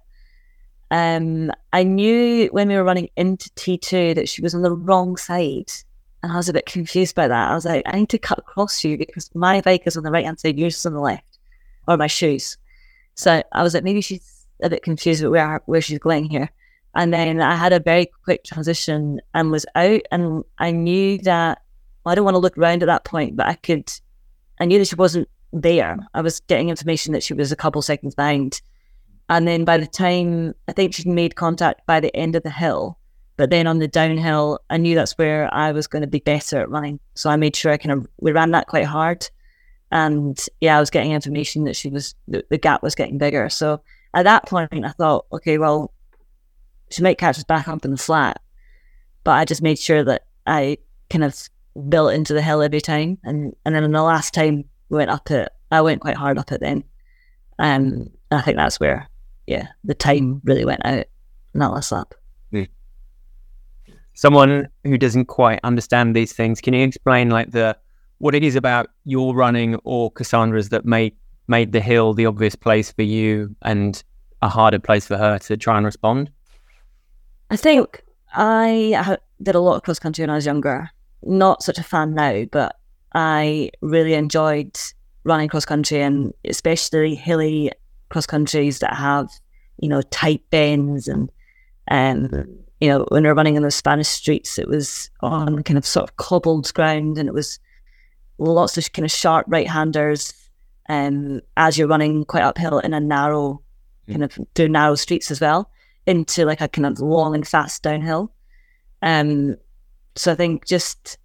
Um, 0.91 1.51
I 1.73 1.83
knew 1.83 2.47
when 2.47 2.67
we 2.67 2.75
were 2.75 2.83
running 2.83 3.09
into 3.15 3.49
T2 3.51 4.15
that 4.15 4.29
she 4.29 4.41
was 4.41 4.55
on 4.55 4.61
the 4.61 4.71
wrong 4.71 5.17
side. 5.17 5.71
And 6.21 6.31
I 6.31 6.35
was 6.35 6.49
a 6.49 6.53
bit 6.53 6.65
confused 6.65 7.15
by 7.15 7.27
that. 7.27 7.51
I 7.51 7.55
was 7.55 7.65
like, 7.65 7.83
I 7.85 7.97
need 7.97 8.09
to 8.09 8.17
cut 8.17 8.39
across 8.39 8.83
you 8.83 8.97
because 8.97 9.33
my 9.33 9.61
bike 9.61 9.83
is 9.85 9.95
on 9.95 10.03
the 10.03 10.11
right 10.11 10.25
hand 10.25 10.39
side, 10.39 10.59
yours 10.59 10.75
is 10.75 10.85
on 10.85 10.93
the 10.93 10.99
left, 10.99 11.37
or 11.87 11.95
my 11.95 12.07
shoes. 12.07 12.57
So 13.15 13.41
I 13.53 13.63
was 13.63 13.73
like, 13.73 13.83
maybe 13.83 14.01
she's 14.01 14.38
a 14.61 14.69
bit 14.69 14.83
confused 14.83 15.23
with 15.23 15.31
where 15.31 15.61
where 15.65 15.81
she's 15.81 15.99
going 15.99 16.25
here. 16.25 16.49
And 16.95 17.13
then 17.13 17.39
I 17.41 17.55
had 17.55 17.71
a 17.71 17.79
very 17.79 18.09
quick 18.23 18.43
transition 18.43 19.21
and 19.33 19.51
was 19.51 19.65
out. 19.75 20.01
And 20.11 20.43
I 20.57 20.71
knew 20.71 21.19
that 21.19 21.61
well, 22.03 22.11
I 22.11 22.15
don't 22.15 22.25
want 22.25 22.35
to 22.35 22.39
look 22.39 22.57
around 22.57 22.81
at 22.81 22.87
that 22.87 23.05
point, 23.05 23.35
but 23.35 23.47
I 23.47 23.55
could, 23.55 23.91
I 24.59 24.65
knew 24.65 24.79
that 24.79 24.87
she 24.87 24.95
wasn't 24.95 25.29
there. 25.51 25.97
I 26.13 26.21
was 26.21 26.39
getting 26.41 26.69
information 26.69 27.13
that 27.13 27.23
she 27.23 27.33
was 27.33 27.51
a 27.51 27.55
couple 27.55 27.81
seconds 27.81 28.15
behind. 28.15 28.61
And 29.29 29.47
then 29.47 29.65
by 29.65 29.77
the 29.77 29.87
time 29.87 30.55
I 30.67 30.71
think 30.71 30.93
she'd 30.93 31.07
made 31.07 31.35
contact 31.35 31.85
by 31.85 31.99
the 31.99 32.15
end 32.15 32.35
of 32.35 32.43
the 32.43 32.49
hill, 32.49 32.97
but 33.37 33.49
then 33.49 33.67
on 33.67 33.79
the 33.79 33.87
downhill, 33.87 34.59
I 34.69 34.77
knew 34.77 34.95
that's 34.95 35.17
where 35.17 35.53
I 35.53 35.71
was 35.71 35.87
going 35.87 36.01
to 36.01 36.07
be 36.07 36.19
better 36.19 36.59
at 36.59 36.69
running. 36.69 36.99
So 37.15 37.29
I 37.29 37.35
made 37.35 37.55
sure 37.55 37.71
I 37.71 37.77
kind 37.77 37.91
of, 37.91 38.07
we 38.19 38.31
ran 38.31 38.51
that 38.51 38.67
quite 38.67 38.85
hard. 38.85 39.29
And 39.91 40.39
yeah, 40.61 40.77
I 40.77 40.79
was 40.79 40.89
getting 40.89 41.11
information 41.11 41.63
that 41.63 41.75
she 41.75 41.89
was, 41.89 42.15
the, 42.27 42.43
the 42.49 42.57
gap 42.57 42.83
was 42.83 42.95
getting 42.95 43.17
bigger. 43.17 43.49
So 43.49 43.81
at 44.13 44.23
that 44.23 44.47
point, 44.47 44.85
I 44.85 44.89
thought, 44.89 45.25
okay, 45.31 45.57
well, 45.57 45.93
she 46.89 47.03
might 47.03 47.17
catch 47.17 47.37
us 47.37 47.43
back 47.43 47.67
up 47.67 47.85
in 47.85 47.91
the 47.91 47.97
flat. 47.97 48.41
But 49.23 49.31
I 49.31 49.45
just 49.45 49.61
made 49.61 49.77
sure 49.77 50.03
that 50.03 50.23
I 50.47 50.77
kind 51.09 51.23
of 51.23 51.49
built 51.87 52.13
into 52.13 52.33
the 52.33 52.41
hill 52.41 52.61
every 52.61 52.81
time. 52.81 53.17
And, 53.23 53.55
and 53.65 53.75
then 53.75 53.91
the 53.91 54.01
last 54.01 54.33
time 54.33 54.65
we 54.89 54.97
went 54.97 55.11
up 55.11 55.29
it, 55.29 55.49
I 55.71 55.81
went 55.81 56.01
quite 56.01 56.15
hard 56.15 56.37
up 56.37 56.51
it 56.51 56.61
then. 56.61 56.83
Um, 57.59 58.09
I 58.31 58.41
think 58.41 58.57
that's 58.57 58.79
where, 58.79 59.07
yeah, 59.45 59.67
the 59.83 59.93
time 59.93 60.41
really 60.43 60.65
went 60.65 60.85
out 60.85 61.05
in 61.53 61.59
that 61.59 61.71
last 61.71 61.91
lap. 61.91 62.13
Hmm. 62.51 62.63
Someone 64.13 64.69
who 64.83 64.97
doesn't 64.97 65.25
quite 65.25 65.59
understand 65.63 66.15
these 66.15 66.33
things, 66.33 66.61
can 66.61 66.73
you 66.73 66.83
explain 66.85 67.29
like 67.29 67.51
the 67.51 67.77
what 68.17 68.35
it 68.35 68.43
is 68.43 68.55
about 68.55 68.89
your 69.05 69.33
running 69.33 69.75
or 69.83 70.11
Cassandre's 70.11 70.69
that 70.69 70.85
made 70.85 71.15
made 71.49 71.71
the 71.71 71.81
hill 71.81 72.13
the 72.13 72.25
obvious 72.25 72.55
place 72.55 72.91
for 72.91 73.01
you 73.01 73.55
and 73.63 74.03
a 74.41 74.49
harder 74.49 74.79
place 74.79 75.07
for 75.07 75.17
her 75.17 75.39
to 75.39 75.57
try 75.57 75.77
and 75.77 75.85
respond? 75.85 76.31
I 77.49 77.55
think 77.55 78.03
I 78.33 79.17
did 79.41 79.55
a 79.55 79.59
lot 79.59 79.75
of 79.75 79.83
cross 79.83 79.99
country 79.99 80.23
when 80.23 80.29
I 80.29 80.35
was 80.35 80.45
younger. 80.45 80.89
Not 81.23 81.63
such 81.63 81.77
a 81.77 81.83
fan 81.83 82.13
now, 82.13 82.45
but 82.51 82.75
I 83.13 83.71
really 83.81 84.13
enjoyed 84.13 84.77
running 85.23 85.49
cross 85.49 85.65
country 85.65 86.01
and 86.01 86.33
especially 86.45 87.15
hilly 87.15 87.71
cross 88.09 88.25
countries 88.25 88.79
that 88.79 88.95
have, 88.95 89.29
you 89.77 89.89
know, 89.89 90.01
tight 90.03 90.43
bends 90.49 91.07
and 91.07 91.29
um, 91.91 92.59
you 92.79 92.87
know, 92.87 93.05
when 93.09 93.23
we 93.23 93.29
were 93.29 93.35
running 93.35 93.55
in 93.55 93.63
the 93.63 93.71
Spanish 93.71 94.07
streets, 94.07 94.57
it 94.57 94.67
was 94.67 95.09
on 95.21 95.63
kind 95.63 95.77
of 95.77 95.85
sort 95.85 96.09
of 96.09 96.15
cobbled 96.17 96.73
ground 96.73 97.17
and 97.17 97.27
it 97.27 97.33
was 97.33 97.59
lots 98.37 98.77
of 98.77 98.93
kind 98.93 99.05
of 99.05 99.11
sharp 99.11 99.45
right 99.49 99.67
handers 99.67 100.33
um, 100.89 101.41
as 101.55 101.77
you're 101.77 101.87
running 101.87 102.25
quite 102.25 102.43
uphill 102.43 102.79
in 102.79 102.93
a 102.93 102.99
narrow, 102.99 103.61
mm. 104.07 104.11
kind 104.13 104.23
of 104.23 104.37
through 104.55 104.69
narrow 104.69 104.95
streets 104.95 105.31
as 105.31 105.39
well 105.39 105.71
into 106.05 106.43
like 106.45 106.61
a 106.61 106.67
kind 106.67 106.87
of 106.87 106.99
long 106.99 107.35
and 107.35 107.47
fast 107.47 107.83
downhill. 107.83 108.33
Um, 109.01 109.55
so 110.15 110.31
I 110.31 110.35
think 110.35 110.65
just, 110.65 111.17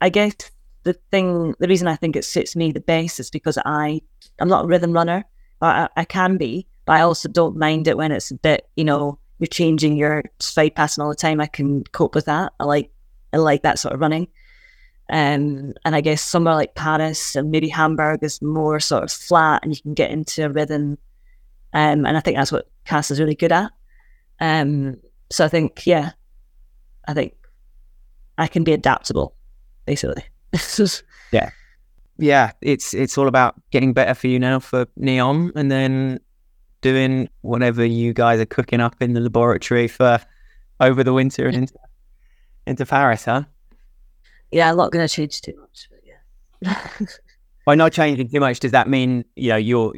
I 0.00 0.08
guess 0.08 0.34
the 0.82 0.94
thing, 1.10 1.54
the 1.60 1.68
reason 1.68 1.86
I 1.86 1.96
think 1.96 2.16
it 2.16 2.24
suits 2.24 2.56
me 2.56 2.72
the 2.72 2.80
best 2.80 3.20
is 3.20 3.30
because 3.30 3.58
I, 3.64 4.00
I'm 4.40 4.48
not 4.48 4.64
a 4.64 4.68
rhythm 4.68 4.92
runner. 4.92 5.24
I, 5.60 5.88
I 5.94 6.04
can 6.04 6.38
be, 6.38 6.66
but 6.86 6.94
I 6.94 7.02
also 7.02 7.28
don't 7.28 7.56
mind 7.56 7.86
it 7.86 7.98
when 7.98 8.12
it's 8.12 8.30
a 8.30 8.36
bit, 8.36 8.68
you 8.76 8.84
know, 8.84 9.18
you're 9.38 9.46
changing 9.46 9.96
your 9.96 10.24
stride 10.38 10.74
pattern 10.74 11.02
all 11.02 11.10
the 11.10 11.14
time. 11.14 11.40
I 11.40 11.46
can 11.46 11.84
cope 11.84 12.14
with 12.14 12.24
that. 12.24 12.52
I 12.58 12.64
like, 12.64 12.90
I 13.32 13.36
like 13.36 13.62
that 13.62 13.78
sort 13.78 13.94
of 13.94 14.00
running. 14.00 14.28
Um, 15.10 15.74
and 15.84 15.96
I 15.96 16.00
guess 16.00 16.22
somewhere 16.22 16.54
like 16.54 16.76
Paris 16.76 17.34
and 17.34 17.50
maybe 17.50 17.68
Hamburg 17.68 18.22
is 18.22 18.40
more 18.40 18.78
sort 18.78 19.02
of 19.02 19.10
flat 19.10 19.64
and 19.64 19.74
you 19.74 19.82
can 19.82 19.94
get 19.94 20.10
into 20.10 20.44
a 20.44 20.48
rhythm. 20.48 20.98
Um, 21.72 22.06
and 22.06 22.16
I 22.16 22.20
think 22.20 22.36
that's 22.36 22.52
what 22.52 22.68
Cass 22.84 23.10
is 23.10 23.18
really 23.18 23.34
good 23.34 23.52
at. 23.52 23.72
Um, 24.40 24.96
so 25.30 25.44
I 25.44 25.48
think, 25.48 25.86
yeah, 25.86 26.12
I 27.08 27.14
think 27.14 27.34
I 28.38 28.46
can 28.46 28.62
be 28.62 28.72
adaptable, 28.72 29.34
basically. 29.84 30.24
yeah. 31.32 31.50
Yeah, 32.18 32.52
it's 32.60 32.92
it's 32.92 33.16
all 33.16 33.28
about 33.28 33.54
getting 33.70 33.94
better 33.94 34.12
for 34.12 34.26
you 34.26 34.38
now 34.38 34.58
for 34.58 34.86
NEOM 34.98 35.52
and 35.56 35.70
then 35.72 36.20
doing 36.82 37.30
whatever 37.40 37.84
you 37.84 38.12
guys 38.12 38.40
are 38.40 38.46
cooking 38.46 38.80
up 38.80 38.94
in 39.00 39.14
the 39.14 39.20
laboratory 39.20 39.88
for 39.88 40.20
over 40.80 41.02
the 41.02 41.14
winter 41.14 41.46
and 41.46 41.56
into, 41.56 41.74
into 42.66 42.86
Paris, 42.86 43.24
huh? 43.24 43.44
Yeah, 44.50 44.70
I'm 44.70 44.76
not 44.76 44.92
going 44.92 45.06
to 45.06 45.12
change 45.12 45.40
too 45.40 45.54
much, 45.60 45.88
but 45.90 46.00
yeah. 46.04 47.06
By 47.66 47.74
not 47.74 47.92
changing 47.92 48.28
too 48.28 48.40
much, 48.40 48.60
does 48.60 48.72
that 48.72 48.88
mean 48.88 49.24
you 49.36 49.50
know 49.50 49.56
your 49.56 49.92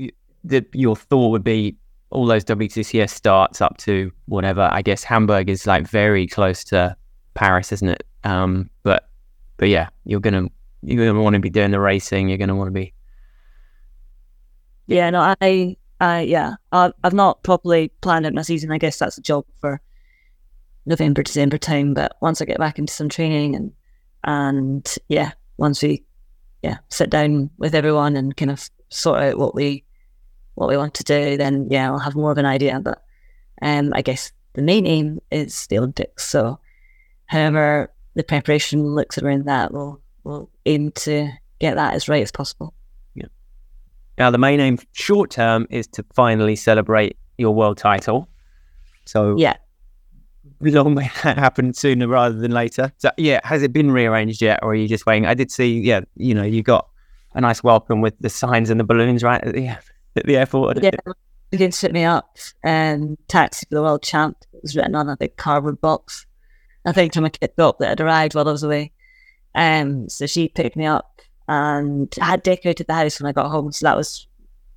the, 0.45 0.67
your 0.73 0.97
thought 0.97 1.29
would 1.29 1.45
be 1.45 1.77
all 2.11 2.27
those 2.27 2.45
WTCS 2.45 3.11
starts 3.11 3.61
up 3.61 3.79
to 3.79 4.13
whatever? 4.27 4.69
I 4.71 4.83
guess 4.83 5.05
Hamburg 5.05 5.49
is 5.49 5.67
like 5.67 5.87
very 5.87 6.27
close 6.27 6.65
to 6.65 6.97
Paris, 7.35 7.73
isn't 7.73 7.89
it? 7.89 8.05
Um, 8.25 8.69
but 8.83 9.09
but 9.57 9.69
yeah, 9.69 9.89
you're 10.05 10.21
gonna 10.21 10.49
you're 10.83 11.07
gonna 11.07 11.23
want 11.23 11.35
to 11.35 11.41
be 11.41 11.51
doing 11.51 11.71
the 11.71 11.81
racing. 11.81 12.29
You're 12.29 12.39
gonna 12.39 12.57
want 12.57 12.69
to 12.69 12.73
be. 12.73 12.93
Yeah, 14.87 15.11
no, 15.11 15.35
I, 15.41 15.77
I, 16.01 16.21
yeah, 16.23 16.55
I've, 16.73 16.93
I've 17.05 17.15
not 17.15 17.43
properly 17.45 17.89
planned 18.01 18.27
out 18.27 18.35
my 18.35 18.43
season. 18.43 18.73
I 18.73 18.79
guess 18.79 18.99
that's 18.99 19.17
a 19.17 19.23
job 19.23 19.47
for 19.61 19.81
November, 20.85 21.23
December 21.23 21.57
time. 21.57 21.95
But 21.95 22.17
once 22.21 22.43
I 22.43 22.45
get 22.45 22.59
back 22.59 22.79
into 22.79 22.93
some 22.93 23.09
training 23.09 23.55
and 23.55 23.73
and 24.25 24.87
yeah, 25.09 25.33
once 25.57 25.83
we 25.83 26.05
yeah 26.63 26.79
sit 26.89 27.11
down 27.11 27.51
with 27.59 27.75
everyone 27.75 28.17
and 28.17 28.37
kind 28.37 28.51
of 28.51 28.69
sort 28.89 29.23
out 29.23 29.39
what 29.39 29.55
we 29.55 29.85
what 30.55 30.69
we 30.69 30.77
want 30.77 30.95
to 30.95 31.05
do, 31.05 31.37
then 31.37 31.69
yeah, 31.71 31.91
I'll 31.91 31.99
have 31.99 32.15
more 32.15 32.31
of 32.31 32.39
an 32.39 32.47
idea. 32.47 32.81
But 32.81 33.03
um, 33.63 33.93
I 33.95 34.03
guess 34.03 34.33
the 34.55 34.63
main 34.63 34.87
aim 34.87 35.21
is 35.31 35.67
the 35.69 35.79
Olympics. 35.79 36.27
So, 36.29 36.59
however 37.27 37.93
the 38.15 38.23
preparation 38.23 38.85
looks 38.95 39.19
around 39.19 39.47
that, 39.47 39.73
we'll 39.73 40.01
we'll 40.25 40.51
aim 40.67 40.93
to 40.93 41.31
get 41.59 41.77
that 41.77 41.95
as 41.95 42.09
right 42.09 42.23
as 42.23 42.33
possible. 42.33 42.75
Yeah. 43.15 43.27
Now, 44.19 44.31
the 44.31 44.39
main 44.39 44.61
aim 44.61 44.79
short 44.93 45.31
term 45.31 45.67
is 45.71 45.87
to 45.89 46.05
finally 46.15 46.57
celebrate 46.57 47.17
your 47.39 47.55
world 47.55 47.79
title. 47.79 48.29
So 49.05 49.37
Yeah, 49.37 49.57
long 50.71 50.95
may 50.95 51.11
that 51.23 51.39
happen 51.39 51.75
sooner 51.75 52.07
rather 52.07 52.37
than 52.37 52.53
later. 52.53 52.93
So 52.99 53.11
yeah, 53.17 53.41
has 53.45 53.63
it 53.63 53.73
been 53.73 53.91
rearranged 53.91 54.41
yet, 54.41 54.61
or 54.63 54.71
are 54.71 54.75
you 54.75 54.89
just 54.89 55.07
waiting? 55.07 55.27
I 55.27 55.35
did 55.35 55.51
see, 55.51 55.81
yeah, 55.81 56.01
you 56.17 56.35
know, 56.35 56.45
you 56.45 56.63
got 56.63 56.89
a 57.35 57.41
nice 57.41 57.63
welcome 57.63 58.01
with 58.01 58.15
the 58.21 58.31
signs 58.31 58.71
and 58.71 58.79
the 58.79 58.85
balloons 58.85 59.23
right 59.23 59.43
at 59.43 59.55
the 59.55 59.69
at 60.17 60.27
the 60.27 60.37
airport. 60.37 60.83
yeah. 60.83 60.91
You 61.51 61.59
can 61.59 61.73
set 61.73 61.93
me 61.93 62.05
up 62.05 62.39
and 62.63 63.19
taxi 63.29 63.67
for 63.69 63.75
the 63.75 63.83
world 63.83 64.03
champ. 64.03 64.39
It 64.55 64.63
was 64.63 64.75
written 64.75 64.95
on 64.95 65.11
a 65.11 65.19
big 65.19 65.37
cardboard 65.37 65.83
box. 65.83 66.25
I 66.87 66.93
think 66.93 67.13
from 67.13 67.27
a 67.27 67.31
kit 67.31 67.55
up 67.59 67.79
that 67.79 67.91
had 67.91 68.01
arrived 68.01 68.35
while 68.35 68.49
I 68.49 68.53
was 68.53 68.63
away. 68.63 68.93
Um, 69.55 70.09
so 70.09 70.27
she 70.27 70.49
picked 70.49 70.77
me 70.77 70.87
up 70.87 71.21
and 71.49 72.13
I 72.21 72.25
had 72.25 72.43
decorated 72.43 72.87
the 72.87 72.95
house 72.95 73.21
when 73.21 73.29
I 73.29 73.33
got 73.33 73.51
home, 73.51 73.71
so 73.71 73.87
that 73.87 73.97
was 73.97 74.27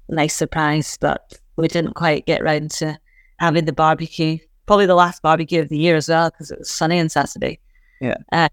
a 0.10 0.16
nice 0.16 0.36
surprise. 0.36 0.98
But 1.00 1.40
we 1.56 1.68
didn't 1.68 1.94
quite 1.94 2.26
get 2.26 2.44
round 2.44 2.72
to 2.72 3.00
having 3.40 3.66
the 3.66 3.74
barbecue. 3.74 4.40
Probably 4.66 4.86
the 4.86 4.95
last 4.95 5.22
barbecue 5.22 5.61
of 5.61 5.70
the 5.70 5.78
year 5.78 5.95
as 5.95 6.09
well 6.09 6.30
because 6.30 6.51
it 6.51 6.59
was 6.59 6.70
sunny 6.70 6.99
on 6.99 7.09
Saturday. 7.09 7.59
Yeah. 8.01 8.18
Uh, 8.32 8.49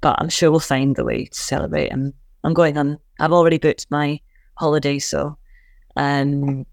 but 0.00 0.16
I'm 0.18 0.28
sure 0.28 0.50
we'll 0.50 0.60
find 0.60 0.98
a 0.98 1.04
way 1.04 1.26
to 1.26 1.38
celebrate. 1.38 1.88
And 1.88 2.12
I'm 2.44 2.54
going 2.54 2.76
on. 2.78 2.98
I've 3.18 3.32
already 3.32 3.58
booked 3.58 3.86
my 3.90 4.20
holiday, 4.54 4.98
so 4.98 5.36
um, 5.96 6.66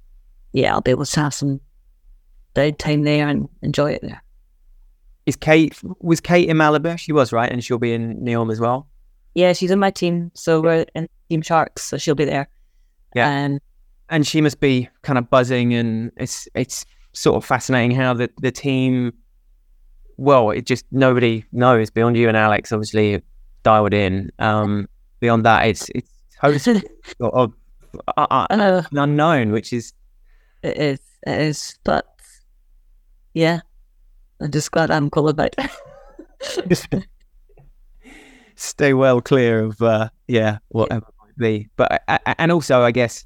yeah, 0.53 0.73
I'll 0.73 0.81
be 0.81 0.91
able 0.91 1.05
to 1.05 1.19
have 1.19 1.33
some 1.33 1.59
downtime 2.55 3.03
there 3.03 3.27
and 3.27 3.49
enjoy 3.61 3.93
it 3.93 4.01
there. 4.01 4.21
Is 5.25 5.35
Kate 5.35 5.77
was 5.99 6.21
Kate 6.21 6.47
in 6.47 6.55
Malibu? 6.55 6.97
She 6.97 7.11
was 7.11 7.33
right, 7.33 7.51
and 7.51 7.61
she'll 7.61 7.77
be 7.77 7.91
in 7.91 8.23
NEOM 8.23 8.49
as 8.49 8.61
well. 8.61 8.87
Yeah, 9.35 9.51
she's 9.51 9.71
in 9.71 9.79
my 9.79 9.91
team, 9.91 10.31
so 10.33 10.61
we're 10.61 10.85
in 10.95 11.09
Team 11.29 11.41
Sharks, 11.41 11.83
so 11.83 11.97
she'll 11.97 12.15
be 12.15 12.23
there. 12.23 12.47
Yeah. 13.13 13.45
Um, 13.45 13.59
and 14.09 14.25
she 14.25 14.41
must 14.41 14.59
be 14.59 14.89
kind 15.01 15.17
of 15.17 15.29
buzzing 15.29 15.73
and 15.73 16.11
it's 16.17 16.47
it's 16.55 16.85
sort 17.17 17.35
of 17.35 17.45
fascinating 17.45 17.91
how 17.91 18.13
the, 18.13 18.29
the 18.41 18.51
team 18.51 19.11
well 20.17 20.51
it 20.51 20.65
just 20.65 20.85
nobody 20.91 21.43
knows 21.51 21.89
beyond 21.89 22.15
you 22.17 22.27
and 22.27 22.37
alex 22.37 22.71
obviously 22.71 23.21
dialed 23.63 23.93
in. 23.93 24.31
Um 24.39 24.87
beyond 25.19 25.45
that 25.45 25.67
it's 25.67 25.89
it's 25.95 26.09
totally 26.39 26.83
of, 27.19 27.33
of 27.33 27.53
uh, 28.17 28.47
an 28.49 28.97
unknown 28.97 29.51
which 29.51 29.73
is 29.73 29.93
it 30.63 30.77
is, 30.77 30.99
it 31.25 31.41
is, 31.41 31.77
but 31.83 32.05
yeah, 33.33 33.59
I'm 34.41 34.51
just 34.51 34.71
glad 34.71 34.89
I'm 34.89 35.09
qualified. 35.09 35.55
stay 38.55 38.93
well 38.93 39.21
clear 39.21 39.63
of 39.65 39.81
uh 39.81 40.09
yeah 40.27 40.57
whatever 40.69 41.05
it 41.07 41.13
might 41.19 41.37
be. 41.37 41.67
But 41.75 42.03
uh, 42.07 42.19
and 42.39 42.51
also 42.51 42.81
i 42.81 42.91
guess 42.91 43.25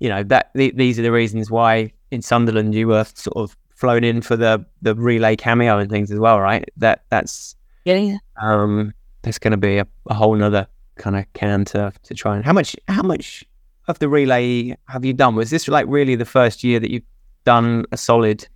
you 0.00 0.08
know 0.08 0.22
that 0.24 0.52
th- 0.54 0.74
these 0.74 0.98
are 0.98 1.02
the 1.02 1.12
reasons 1.12 1.50
why 1.50 1.92
in 2.10 2.22
sunderland 2.22 2.74
you 2.74 2.88
were 2.88 3.04
sort 3.14 3.36
of 3.36 3.56
flown 3.74 4.02
in 4.04 4.20
for 4.20 4.36
the 4.36 4.64
the 4.82 4.94
relay 4.94 5.36
cameo 5.36 5.78
and 5.78 5.90
things 5.90 6.10
as 6.10 6.18
well 6.18 6.40
right 6.40 6.68
that 6.76 7.04
that's 7.10 7.54
Getting 7.84 8.18
um 8.40 8.92
there's 9.22 9.38
going 9.38 9.52
to 9.52 9.56
be 9.56 9.78
a, 9.78 9.86
a 10.08 10.14
whole 10.14 10.34
nother 10.34 10.66
kind 10.96 11.16
of 11.16 11.24
can 11.32 11.64
to 11.66 11.92
to 12.02 12.14
try 12.14 12.36
and 12.36 12.44
how 12.44 12.52
much 12.52 12.76
how 12.88 13.02
much 13.02 13.44
of 13.86 13.98
the 14.00 14.08
relay 14.08 14.76
have 14.88 15.04
you 15.04 15.12
done 15.14 15.34
was 15.34 15.50
this 15.50 15.68
like 15.68 15.86
really 15.88 16.14
the 16.16 16.24
first 16.24 16.62
year 16.64 16.78
that 16.80 16.90
you've 16.90 17.02
done 17.44 17.84
a 17.92 17.96
solid 17.96 18.46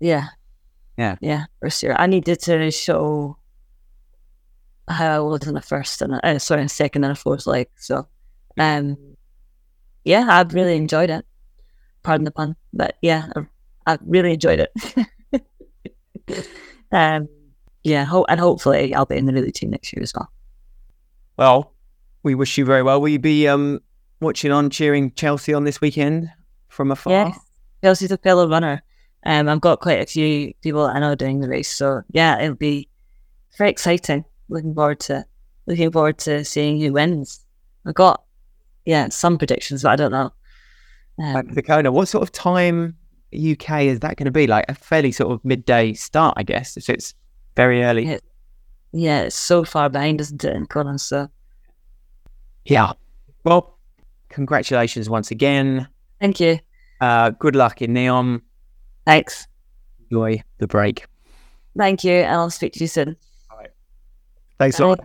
yeah, 0.00 0.28
Yeah. 0.96 1.16
yeah. 1.20 1.44
First 1.60 1.82
year, 1.82 1.94
I 1.96 2.06
needed 2.06 2.40
to 2.40 2.70
show 2.72 3.36
how 4.88 5.16
I 5.16 5.18
was 5.20 5.46
in 5.46 5.54
the 5.54 5.62
first 5.62 6.02
and 6.02 6.18
uh, 6.24 6.38
sorry, 6.40 6.62
in 6.62 6.68
second 6.68 7.04
and 7.04 7.12
a 7.12 7.14
fourth 7.14 7.46
leg. 7.46 7.68
So, 7.76 8.08
um, 8.58 8.96
yeah, 10.04 10.26
I've 10.28 10.52
really 10.54 10.76
enjoyed 10.76 11.08
it. 11.10 11.24
Pardon 12.02 12.24
the 12.24 12.30
pun, 12.30 12.56
but 12.72 12.96
yeah, 13.02 13.28
I've, 13.36 13.46
I've 13.86 14.00
really 14.04 14.32
enjoyed 14.32 14.60
it. 14.60 15.46
um, 16.92 17.28
yeah, 17.84 18.04
ho- 18.04 18.26
and 18.28 18.38
hopefully 18.40 18.94
I'll 18.94 19.06
be 19.06 19.16
in 19.16 19.26
the 19.26 19.32
relay 19.32 19.50
team 19.50 19.70
next 19.70 19.92
year 19.92 20.02
as 20.02 20.12
well. 20.14 20.30
well 21.36 21.72
we 22.22 22.34
wish 22.36 22.56
you 22.56 22.64
very 22.64 22.82
well 22.84 23.00
will 23.00 23.08
you 23.08 23.18
be 23.18 23.48
um 23.48 23.80
watching 24.20 24.52
on 24.52 24.70
cheering 24.70 25.10
chelsea 25.16 25.52
on 25.52 25.64
this 25.64 25.80
weekend 25.80 26.30
from 26.68 26.92
afar 26.92 27.12
Yes, 27.12 27.38
Chelsea's 27.82 28.12
a 28.12 28.18
fellow 28.18 28.48
runner. 28.48 28.80
Um, 29.26 29.48
I've 29.48 29.60
got 29.60 29.80
quite 29.80 30.00
a 30.00 30.06
few 30.06 30.54
people 30.62 30.84
I 30.84 31.00
know 31.00 31.14
doing 31.16 31.40
the 31.40 31.48
race, 31.48 31.68
so 31.70 32.02
yeah, 32.12 32.40
it'll 32.40 32.54
be 32.54 32.88
very 33.58 33.70
exciting. 33.70 34.24
Looking 34.48 34.74
forward 34.74 35.00
to 35.00 35.24
looking 35.66 35.90
forward 35.90 36.18
to 36.18 36.44
seeing 36.44 36.80
who 36.80 36.92
wins. 36.92 37.44
I've 37.84 37.94
got 37.94 38.22
yeah 38.86 39.08
some 39.08 39.36
predictions, 39.38 39.82
but 39.82 39.90
I 39.90 39.96
don't 39.96 40.12
know. 40.12 40.32
Like 41.18 41.46
Um, 41.48 41.54
the 41.54 41.62
Kona, 41.62 41.92
what 41.92 42.08
sort 42.08 42.22
of 42.22 42.32
time 42.32 42.96
UK 43.34 43.82
is 43.82 44.00
that 44.00 44.16
going 44.16 44.24
to 44.26 44.30
be? 44.32 44.46
Like 44.46 44.64
a 44.68 44.74
fairly 44.74 45.12
sort 45.12 45.32
of 45.32 45.44
midday 45.44 45.92
start, 45.94 46.34
I 46.36 46.42
guess. 46.42 46.76
So 46.84 46.92
it's 46.92 47.14
very 47.56 47.82
early. 47.84 48.06
Yeah. 48.06 48.18
yeah, 48.92 49.20
it's 49.22 49.36
so 49.36 49.64
far 49.64 49.88
behind, 49.88 50.20
isn't 50.20 50.42
it, 50.44 50.54
in 50.56 50.66
Colin? 50.66 50.98
So 50.98 51.28
Yeah. 52.64 52.92
Well, 53.44 53.78
congratulations 54.28 55.08
once 55.10 55.30
again. 55.30 55.88
thank 56.20 56.40
you, 56.40 56.58
Uh, 57.00 57.30
good 57.30 57.56
luck 57.56 57.82
in 57.82 57.92
NEOM. 57.92 58.40
thanks, 59.04 59.46
Enjoy 60.10 60.42
the 60.58 60.66
break. 60.66 61.04
thank 61.76 62.04
you, 62.04 62.12
and 62.12 62.32
I'll 62.34 62.50
speak 62.50 62.72
to 62.74 62.80
you 62.80 62.86
soon. 62.86 63.16
Thanks 64.58 64.78
a 64.78 64.86
lot. 64.86 65.00